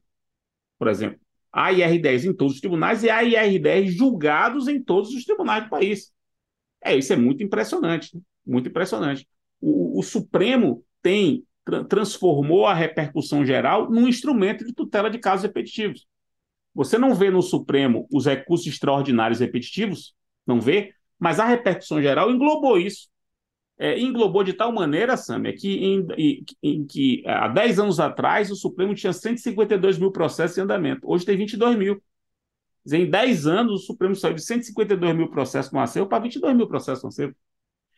por 0.80 0.88
exemplo. 0.88 1.20
Há 1.52 1.74
IR10 1.74 2.30
em 2.30 2.34
todos 2.34 2.54
os 2.54 2.62
tribunais 2.62 3.04
e 3.04 3.10
há 3.10 3.22
IR10 3.22 3.88
julgados 3.88 4.70
em 4.70 4.82
todos 4.82 5.14
os 5.14 5.26
tribunais 5.26 5.66
do 5.66 5.70
país. 5.70 6.14
É, 6.84 6.96
isso 6.96 7.14
é 7.14 7.16
muito 7.16 7.44
impressionante, 7.44 8.16
né? 8.16 8.22
muito 8.46 8.70
impressionante. 8.70 9.28
O, 9.60 10.00
o 10.00 10.04
Supremo 10.04 10.84
tem 11.02 11.46
transformou 11.88 12.66
a 12.66 12.74
repercussão 12.74 13.46
geral 13.46 13.90
num 13.90 14.06
instrumento 14.06 14.66
de 14.66 14.74
tutela 14.74 15.10
de 15.10 15.18
casos 15.18 15.44
repetitivos. 15.44 16.06
Você 16.76 16.98
não 16.98 17.16
vê 17.16 17.30
no 17.30 17.42
Supremo 17.42 18.06
os 18.12 18.26
recursos 18.26 18.68
extraordinários 18.68 19.40
repetitivos, 19.40 20.14
não 20.46 20.60
vê, 20.60 20.94
mas 21.18 21.40
a 21.40 21.46
repercussão 21.46 22.02
geral 22.02 22.30
englobou 22.30 22.78
isso 22.78 23.08
é, 23.78 24.00
englobou 24.00 24.44
de 24.44 24.54
tal 24.54 24.72
maneira, 24.72 25.18
Sam, 25.18 25.44
é 25.46 25.52
que 25.52 25.68
em, 25.76 26.08
em, 26.18 26.46
em, 26.62 26.86
que 26.86 27.24
há 27.26 27.48
10 27.48 27.80
anos 27.80 28.00
atrás 28.00 28.52
o 28.52 28.56
Supremo 28.56 28.94
tinha 28.94 29.12
152 29.12 29.98
mil 29.98 30.12
processos 30.12 30.58
em 30.58 30.62
andamento, 30.62 31.02
hoje 31.10 31.26
tem 31.26 31.36
22 31.38 31.76
mil. 31.78 32.02
Em 32.92 33.10
10 33.10 33.48
anos 33.48 33.84
o 33.84 33.86
Supremo 33.86 34.16
saiu 34.16 34.34
de 34.34 34.44
152 34.44 35.16
mil 35.16 35.30
processos 35.30 35.72
com 35.72 35.80
acervo 35.80 36.10
para 36.10 36.24
22 36.24 36.56
mil 36.56 36.68
processos 36.68 37.02
com 37.02 37.08
acervo. 37.08 37.36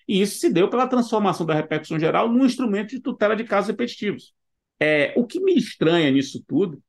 E 0.07 0.21
isso 0.21 0.39
se 0.39 0.51
deu 0.51 0.69
pela 0.69 0.88
transformação 0.88 1.45
da 1.45 1.55
repercussão 1.55 1.99
geral 1.99 2.31
num 2.31 2.45
instrumento 2.45 2.89
de 2.89 2.99
tutela 2.99 3.36
de 3.36 3.43
casos 3.43 3.69
repetitivos. 3.69 4.33
É, 4.79 5.13
o 5.17 5.25
que 5.25 5.39
me 5.39 5.55
estranha 5.55 6.11
nisso 6.11 6.43
tudo 6.47 6.81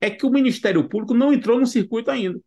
é 0.00 0.08
que 0.10 0.24
o 0.24 0.30
Ministério 0.30 0.88
Público 0.88 1.14
não 1.14 1.32
entrou 1.32 1.58
no 1.58 1.66
circuito 1.66 2.10
ainda. 2.10 2.40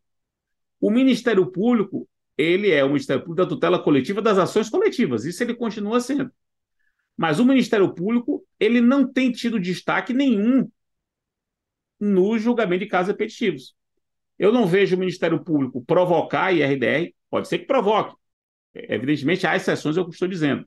O 0.79 0.89
Ministério 0.89 1.51
Público 1.51 2.07
ele 2.37 2.71
é 2.71 2.83
o 2.83 2.87
Ministério 2.87 3.21
Público 3.21 3.43
da 3.43 3.49
tutela 3.49 3.77
coletiva 3.83 4.21
das 4.21 4.37
ações 4.37 4.69
coletivas. 4.69 5.25
Isso 5.25 5.43
ele 5.43 5.53
continua 5.53 5.99
sendo. 5.99 6.31
Mas 7.17 7.39
o 7.39 7.45
Ministério 7.45 7.93
Público 7.93 8.45
ele 8.59 8.79
não 8.81 9.11
tem 9.11 9.31
tido 9.31 9.59
destaque 9.59 10.13
nenhum 10.13 10.69
no 11.99 12.37
julgamento 12.39 12.83
de 12.83 12.89
casos 12.89 13.09
repetitivos. 13.09 13.75
Eu 14.37 14.51
não 14.51 14.65
vejo 14.65 14.95
o 14.95 14.99
Ministério 14.99 15.43
Público 15.43 15.83
provocar 15.85 16.51
IRDR, 16.51 17.13
pode 17.29 17.47
ser 17.47 17.59
que 17.59 17.65
provoque. 17.65 18.15
Evidentemente, 18.73 19.45
há 19.45 19.55
exceções, 19.55 19.97
eu 19.97 20.07
estou 20.09 20.27
dizendo. 20.27 20.65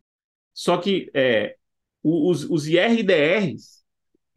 Só 0.52 0.76
que 0.76 1.10
é, 1.14 1.56
os, 2.02 2.44
os 2.44 2.68
IRDRs, 2.68 3.82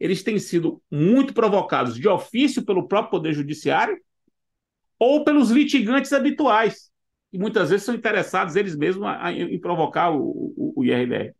eles 0.00 0.22
têm 0.22 0.38
sido 0.38 0.82
muito 0.90 1.34
provocados 1.34 1.96
de 1.96 2.08
ofício 2.08 2.64
pelo 2.64 2.88
próprio 2.88 3.10
Poder 3.10 3.32
Judiciário 3.32 3.98
ou 4.98 5.22
pelos 5.24 5.50
litigantes 5.50 6.12
habituais 6.12 6.90
e 7.32 7.38
muitas 7.38 7.70
vezes 7.70 7.84
são 7.84 7.94
interessados 7.94 8.56
eles 8.56 8.76
mesmos 8.76 9.06
a, 9.06 9.26
a, 9.26 9.32
em 9.32 9.58
provocar 9.60 10.10
o, 10.10 10.22
o, 10.56 10.72
o, 10.76 10.84
IRDR. 10.84 11.34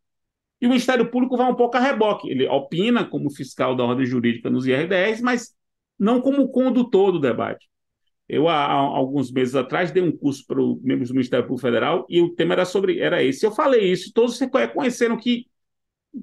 E 0.61 0.67
o 0.67 0.69
Ministério 0.69 1.11
Público 1.11 1.37
vai 1.37 1.51
um 1.51 1.55
pouco 1.55 1.77
a 1.77 1.81
reboque. 1.81 2.29
Ele 2.29 2.47
opina 2.49 3.05
como 3.05 3.31
fiscal 3.31 3.75
da 3.75 3.85
ordem 3.85 4.05
jurídica 4.05 4.51
nos 4.51 4.67
IRDRs, 4.67 5.21
mas 5.23 5.55
não 5.99 6.21
como 6.21 6.49
condutor 6.49 7.13
do 7.13 7.21
debate. 7.21 7.69
Eu, 8.29 8.49
há, 8.49 8.65
há 8.65 8.73
alguns 8.73 9.31
meses 9.31 9.55
atrás, 9.55 9.91
dei 9.91 10.03
um 10.03 10.15
curso 10.15 10.47
para 10.47 10.61
os 10.61 10.81
membros 10.83 11.09
do 11.09 11.15
Ministério 11.15 11.47
Público 11.47 11.67
Federal 11.67 12.07
e 12.09 12.21
o 12.21 12.35
tema 12.35 12.55
era 12.55 12.65
sobre 12.65 13.01
era 13.01 13.23
esse. 13.23 13.45
Eu 13.45 13.53
falei 13.53 13.91
isso, 13.91 14.13
todos 14.13 14.39
reconheceram 14.39 15.17
que 15.17 15.47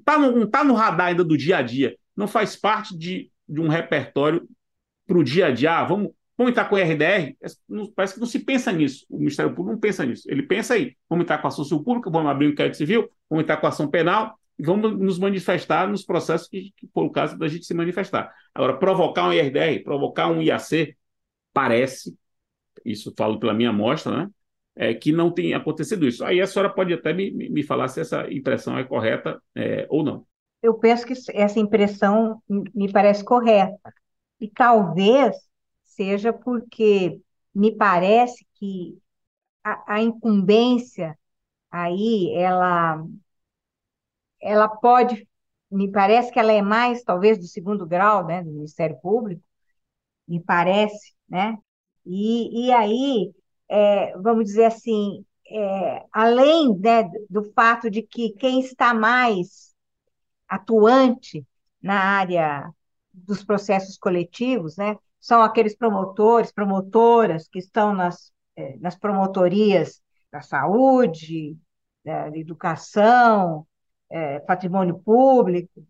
tá 0.04 0.18
no, 0.18 0.32
não 0.32 0.44
está 0.44 0.62
no 0.62 0.74
radar 0.74 1.08
ainda 1.08 1.24
do 1.24 1.36
dia 1.36 1.58
a 1.58 1.62
dia, 1.62 1.96
não 2.16 2.28
faz 2.28 2.54
parte 2.56 2.96
de, 2.96 3.30
de 3.48 3.60
um 3.60 3.68
repertório 3.68 4.48
para 5.06 5.18
o 5.18 5.24
dia 5.24 5.46
a 5.46 5.50
dia. 5.50 5.78
Ah, 5.78 5.84
vamos, 5.84 6.12
Vamos 6.38 6.50
entrar 6.50 6.66
com 6.66 6.74
o 6.74 6.78
RDR? 6.78 7.34
Parece 7.94 8.14
que 8.14 8.20
não 8.20 8.26
se 8.26 8.40
pensa 8.40 8.70
nisso. 8.70 9.06
O 9.08 9.16
Ministério 9.16 9.54
Público 9.54 9.72
não 9.72 9.80
pensa 9.80 10.04
nisso. 10.04 10.24
Ele 10.30 10.42
pensa 10.42 10.74
aí. 10.74 10.94
Vamos 11.08 11.22
entrar 11.22 11.38
com 11.38 11.46
a 11.46 11.48
ação 11.48 11.64
civil 11.64 11.82
pública, 11.82 12.10
vamos 12.10 12.30
abrir 12.30 12.48
um 12.48 12.50
inquérito 12.50 12.76
civil, 12.76 13.08
vamos 13.30 13.42
entrar 13.42 13.56
com 13.56 13.64
a 13.64 13.70
ação 13.70 13.88
penal 13.88 14.38
vamos 14.58 14.98
nos 14.98 15.18
manifestar 15.18 15.88
nos 15.88 16.04
processos 16.04 16.48
que, 16.48 16.72
que 16.76 16.88
for 16.92 17.04
o 17.04 17.10
caso 17.10 17.38
da 17.38 17.48
gente 17.48 17.66
se 17.66 17.74
manifestar. 17.74 18.32
Agora, 18.54 18.76
provocar 18.78 19.28
um 19.28 19.32
IRDR, 19.32 19.82
provocar 19.84 20.28
um 20.28 20.40
IAC, 20.40 20.96
parece, 21.56 22.14
isso 22.84 23.14
falo 23.16 23.40
pela 23.40 23.54
minha 23.54 23.70
amostra, 23.70 24.16
né? 24.26 24.30
É, 24.76 24.94
que 24.94 25.12
não 25.12 25.32
tem 25.32 25.54
acontecido 25.54 26.06
isso. 26.06 26.24
Aí 26.24 26.40
a 26.40 26.46
senhora 26.46 26.72
pode 26.74 26.92
até 26.94 27.12
me, 27.12 27.30
me 27.32 27.62
falar 27.64 27.88
se 27.88 28.00
essa 28.00 28.30
impressão 28.32 28.78
é 28.78 28.84
correta 28.84 29.42
é, 29.54 29.86
ou 29.90 30.04
não. 30.04 30.26
eu 30.62 30.74
penso 30.78 31.06
que 31.06 31.14
essa 31.32 31.58
impressão 31.58 32.42
me 32.74 32.90
parece 32.92 33.24
correta. 33.24 33.92
E 34.40 34.48
talvez 34.50 35.36
seja 35.84 36.32
porque 36.32 37.20
me 37.54 37.76
parece 37.76 38.46
que 38.54 38.98
a, 39.64 39.96
a 39.96 40.02
incumbência 40.02 41.18
aí, 41.70 42.32
ela, 42.36 43.04
ela 44.40 44.68
pode, 44.68 45.26
me 45.70 45.90
parece 45.90 46.32
que 46.32 46.38
ela 46.38 46.52
é 46.52 46.62
mais, 46.62 47.02
talvez, 47.02 47.38
do 47.38 47.46
segundo 47.46 47.86
grau, 47.86 48.26
né, 48.26 48.42
do 48.42 48.50
Ministério 48.50 48.98
Público, 49.00 49.42
me 50.28 50.40
parece, 50.42 51.15
né? 51.28 51.56
E, 52.04 52.66
e 52.66 52.72
aí, 52.72 53.32
é, 53.68 54.16
vamos 54.18 54.44
dizer 54.44 54.66
assim, 54.66 55.24
é, 55.50 56.04
além 56.12 56.76
né, 56.78 57.04
do 57.28 57.52
fato 57.52 57.90
de 57.90 58.02
que 58.02 58.30
quem 58.32 58.60
está 58.60 58.94
mais 58.94 59.74
atuante 60.48 61.46
na 61.82 61.98
área 61.98 62.70
dos 63.12 63.44
processos 63.44 63.96
coletivos, 63.98 64.76
né, 64.76 64.96
são 65.20 65.42
aqueles 65.42 65.76
promotores, 65.76 66.52
promotoras 66.52 67.48
que 67.48 67.58
estão 67.58 67.94
nas, 67.94 68.32
é, 68.56 68.76
nas 68.78 68.96
promotorias 68.96 70.00
da 70.30 70.40
saúde, 70.40 71.56
da 72.04 72.28
educação, 72.36 73.66
é, 74.10 74.38
patrimônio 74.40 74.98
público, 74.98 75.84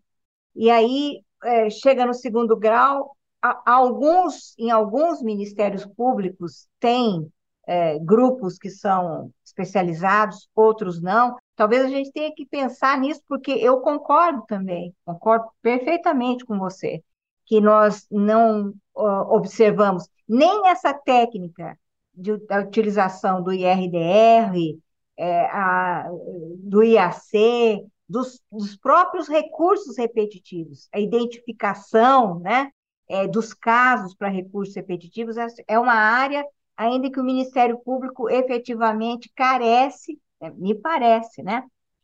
e 0.55 0.69
aí 0.71 1.23
é, 1.43 1.69
chega 1.69 2.05
no 2.05 2.13
segundo 2.13 2.55
grau, 2.57 3.16
alguns, 3.41 4.57
em 4.57 4.71
alguns 4.71 5.21
ministérios 5.21 5.85
públicos 5.85 6.67
tem 6.79 7.31
é, 7.67 7.99
grupos 7.99 8.57
que 8.57 8.69
são 8.69 9.31
especializados, 9.45 10.49
outros 10.55 11.01
não. 11.01 11.35
Talvez 11.55 11.85
a 11.85 11.89
gente 11.89 12.11
tenha 12.11 12.33
que 12.33 12.45
pensar 12.45 12.97
nisso, 12.99 13.21
porque 13.27 13.51
eu 13.51 13.81
concordo 13.81 14.43
também, 14.47 14.93
concordo 15.05 15.47
perfeitamente 15.61 16.45
com 16.45 16.57
você, 16.57 17.03
que 17.45 17.59
nós 17.59 18.05
não 18.11 18.73
uh, 18.95 19.33
observamos 19.33 20.07
nem 20.27 20.67
essa 20.67 20.93
técnica 20.93 21.77
de, 22.13 22.37
da 22.45 22.59
utilização 22.61 23.41
do 23.41 23.53
IRDR, 23.53 24.77
é, 25.17 25.45
a, 25.45 26.09
do 26.57 26.83
IAC, 26.83 27.85
dos, 28.07 28.41
dos, 28.51 28.77
próprios 28.77 29.27
recursos 29.27 29.97
repetitivos, 29.97 30.87
a 30.93 30.99
identificação 30.99 32.39
né, 32.39 32.71
é, 33.07 33.27
dos 33.27 33.53
casos 33.53 34.13
para 34.13 34.29
recursos 34.29 34.75
repetitivos 34.75 35.35
é 35.67 35.79
uma 35.79 35.93
área 35.93 36.45
ainda 36.77 37.09
que 37.09 37.19
o 37.19 37.23
Ministério 37.23 37.79
Público 37.79 38.29
efetivamente 38.29 39.31
carece, 39.35 40.19
né, 40.39 40.51
me 40.55 40.75
parece, 40.75 41.41
né, 41.41 41.63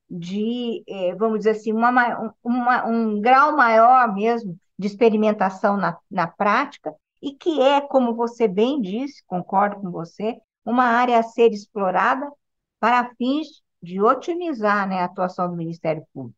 de, 0.09 0.83
é, 0.87 1.15
vamos 1.15 1.39
dizer 1.39 1.51
assim, 1.51 1.71
uma, 1.71 2.33
uma, 2.43 2.85
um 2.87 3.21
grau 3.21 3.55
maior 3.55 4.13
mesmo 4.13 4.57
de 4.77 4.87
experimentação 4.87 5.77
na, 5.77 5.97
na 6.09 6.27
prática, 6.27 6.93
e 7.21 7.33
que 7.33 7.61
é, 7.61 7.79
como 7.79 8.15
você 8.15 8.47
bem 8.47 8.81
disse, 8.81 9.23
concordo 9.25 9.79
com 9.79 9.91
você, 9.91 10.37
uma 10.65 10.85
área 10.85 11.19
a 11.19 11.23
ser 11.23 11.51
explorada 11.51 12.29
para 12.79 13.13
fins 13.15 13.61
de 13.81 14.01
otimizar 14.01 14.87
né, 14.87 14.99
a 14.99 15.05
atuação 15.05 15.49
do 15.49 15.55
Ministério 15.55 16.03
Público. 16.13 16.37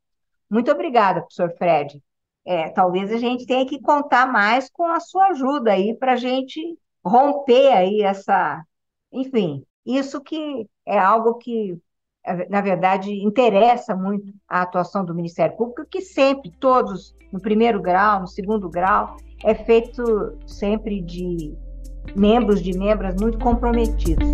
Muito 0.49 0.71
obrigada, 0.71 1.21
professor 1.21 1.51
Fred. 1.57 2.01
É, 2.45 2.69
talvez 2.69 3.11
a 3.11 3.17
gente 3.17 3.45
tenha 3.45 3.65
que 3.65 3.81
contar 3.81 4.31
mais 4.31 4.69
com 4.69 4.85
a 4.85 4.99
sua 4.99 5.29
ajuda 5.29 5.71
aí 5.71 5.95
para 5.97 6.13
a 6.13 6.17
gente 6.17 6.61
romper 7.03 7.71
aí 7.71 8.01
essa, 8.01 8.63
enfim, 9.11 9.63
isso 9.85 10.21
que 10.21 10.67
é 10.85 10.97
algo 10.97 11.35
que, 11.35 11.77
na 12.49 12.61
verdade, 12.61 13.11
interessa 13.11 13.95
muito 13.95 14.31
a 14.47 14.61
atuação 14.61 15.03
do 15.03 15.13
Ministério 15.13 15.55
Público, 15.55 15.85
que 15.89 16.01
sempre, 16.01 16.51
todos, 16.59 17.15
no 17.31 17.39
primeiro 17.39 17.81
grau, 17.81 18.21
no 18.21 18.27
segundo 18.27 18.69
grau, 18.69 19.17
é 19.43 19.53
feito 19.53 20.37
sempre 20.47 21.01
de 21.01 21.55
membros, 22.15 22.61
de 22.61 22.77
membros 22.77 23.15
muito 23.19 23.37
comprometidos. 23.39 24.25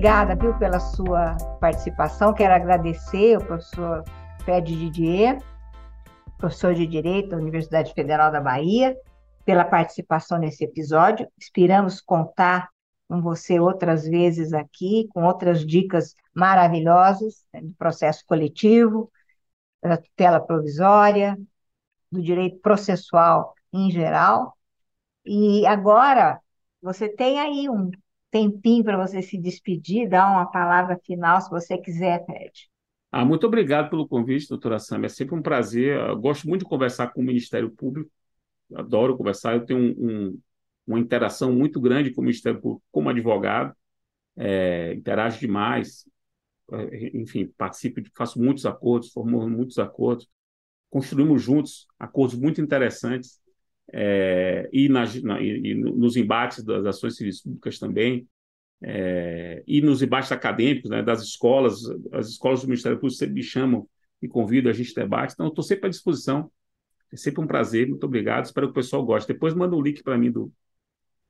Obrigada, 0.00 0.34
viu, 0.34 0.58
pela 0.58 0.80
sua 0.80 1.36
participação. 1.60 2.32
Quero 2.32 2.54
agradecer 2.54 3.34
ao 3.34 3.44
professor 3.44 4.02
Fred 4.42 4.74
Didier, 4.74 5.36
professor 6.38 6.72
de 6.72 6.86
Direito 6.86 7.28
da 7.28 7.36
Universidade 7.36 7.92
Federal 7.92 8.32
da 8.32 8.40
Bahia, 8.40 8.96
pela 9.44 9.62
participação 9.62 10.38
nesse 10.38 10.64
episódio. 10.64 11.28
Esperamos 11.38 12.00
contar 12.00 12.70
com 13.10 13.20
você 13.20 13.60
outras 13.60 14.08
vezes 14.08 14.54
aqui, 14.54 15.06
com 15.12 15.22
outras 15.22 15.66
dicas 15.66 16.14
maravilhosas 16.32 17.44
né, 17.52 17.60
do 17.60 17.74
processo 17.74 18.24
coletivo, 18.26 19.12
da 19.82 19.98
tutela 19.98 20.40
provisória, 20.40 21.38
do 22.10 22.22
direito 22.22 22.58
processual 22.60 23.52
em 23.70 23.90
geral. 23.90 24.56
E 25.26 25.66
agora 25.66 26.40
você 26.80 27.06
tem 27.06 27.38
aí 27.38 27.68
um 27.68 27.90
tempinho 28.30 28.84
para 28.84 28.96
você 28.96 29.22
se 29.22 29.38
despedir, 29.38 30.08
dar 30.08 30.30
uma 30.30 30.46
palavra 30.46 30.98
final, 31.04 31.40
se 31.40 31.50
você 31.50 31.76
quiser, 31.76 32.24
Fred. 32.24 32.70
Ah, 33.12 33.24
muito 33.24 33.46
obrigado 33.46 33.90
pelo 33.90 34.06
convite, 34.06 34.48
doutora 34.48 34.78
Sam. 34.78 35.04
É 35.04 35.08
sempre 35.08 35.34
um 35.34 35.42
prazer. 35.42 35.96
Eu 35.96 36.18
gosto 36.18 36.48
muito 36.48 36.62
de 36.62 36.68
conversar 36.68 37.08
com 37.08 37.20
o 37.20 37.24
Ministério 37.24 37.70
Público. 37.70 38.10
Adoro 38.74 39.16
conversar. 39.16 39.54
Eu 39.54 39.66
tenho 39.66 39.80
um, 39.80 40.28
um, 40.28 40.40
uma 40.86 41.00
interação 41.00 41.52
muito 41.52 41.80
grande 41.80 42.12
com 42.12 42.20
o 42.20 42.24
Ministério 42.24 42.60
Público 42.60 42.84
como 42.92 43.08
advogado. 43.08 43.74
É, 44.36 44.94
interajo 44.94 45.40
demais. 45.40 46.08
É, 46.72 47.16
enfim, 47.16 47.52
participo, 47.58 48.00
faço 48.16 48.40
muitos 48.40 48.64
acordos, 48.64 49.12
formamos 49.12 49.50
muitos 49.50 49.78
acordos. 49.80 50.28
Construímos 50.88 51.42
juntos 51.42 51.88
acordos 51.98 52.36
muito 52.38 52.60
interessantes 52.60 53.39
é, 53.92 54.68
e, 54.72 54.88
na, 54.88 55.04
e, 55.40 55.74
nos 55.74 56.16
embates 56.16 56.64
das 56.64 56.84
ações 56.86 57.16
civis 57.16 57.42
públicas 57.42 57.78
também, 57.78 58.26
é, 58.82 59.62
e 59.66 59.80
nos 59.82 60.02
embates 60.02 60.32
acadêmicos 60.32 60.90
né, 60.90 61.02
das 61.02 61.22
escolas, 61.22 61.80
as 62.12 62.28
escolas 62.28 62.62
do 62.62 62.68
Ministério 62.68 62.98
Público 62.98 63.18
sempre 63.18 63.34
me 63.34 63.42
chamam 63.42 63.86
e 64.22 64.28
convidam, 64.28 64.70
a 64.70 64.74
gente 64.74 64.94
debate, 64.94 65.34
então 65.34 65.48
estou 65.48 65.64
sempre 65.64 65.86
à 65.86 65.90
disposição, 65.90 66.50
é 67.12 67.16
sempre 67.16 67.42
um 67.42 67.46
prazer, 67.46 67.88
muito 67.88 68.04
obrigado, 68.04 68.44
espero 68.44 68.68
que 68.68 68.72
o 68.72 68.74
pessoal 68.74 69.04
goste. 69.04 69.32
Depois 69.32 69.54
manda 69.54 69.74
um 69.74 69.82
link 69.82 70.02
para 70.02 70.16
mim 70.16 70.30
do, 70.30 70.52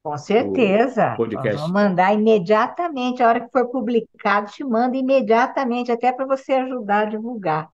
com 0.02 0.16
certeza. 0.16 1.14
Podcast. 1.16 1.56
Vamos 1.56 1.72
mandar 1.72 2.14
imediatamente. 2.14 3.22
A 3.22 3.28
hora 3.28 3.40
que 3.40 3.50
for 3.52 3.68
publicado, 3.68 4.50
te 4.50 4.64
manda 4.64 4.96
imediatamente, 4.96 5.92
até 5.92 6.11
para 6.11 6.26
você 6.26 6.54
ajudar 6.54 7.06
a 7.06 7.11
divulgar. 7.11 7.68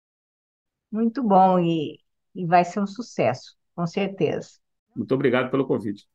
Muito 0.91 1.23
bom 1.23 1.59
e, 1.59 1.99
e 2.35 2.47
vai 2.47 2.65
ser 2.65 2.81
um 2.81 2.87
sucesso, 2.87 3.55
com 3.75 3.87
certeza. 3.87 4.64
Muito 4.95 5.15
obrigado 5.15 5.51
pelo 5.51 5.67
convite. 5.67 6.07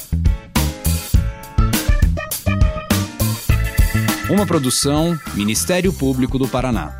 Uma 4.30 4.45
produção 4.45 5.18
Ministério 5.34 5.91
Público 5.91 6.38
do 6.38 6.47
Paraná. 6.47 7.00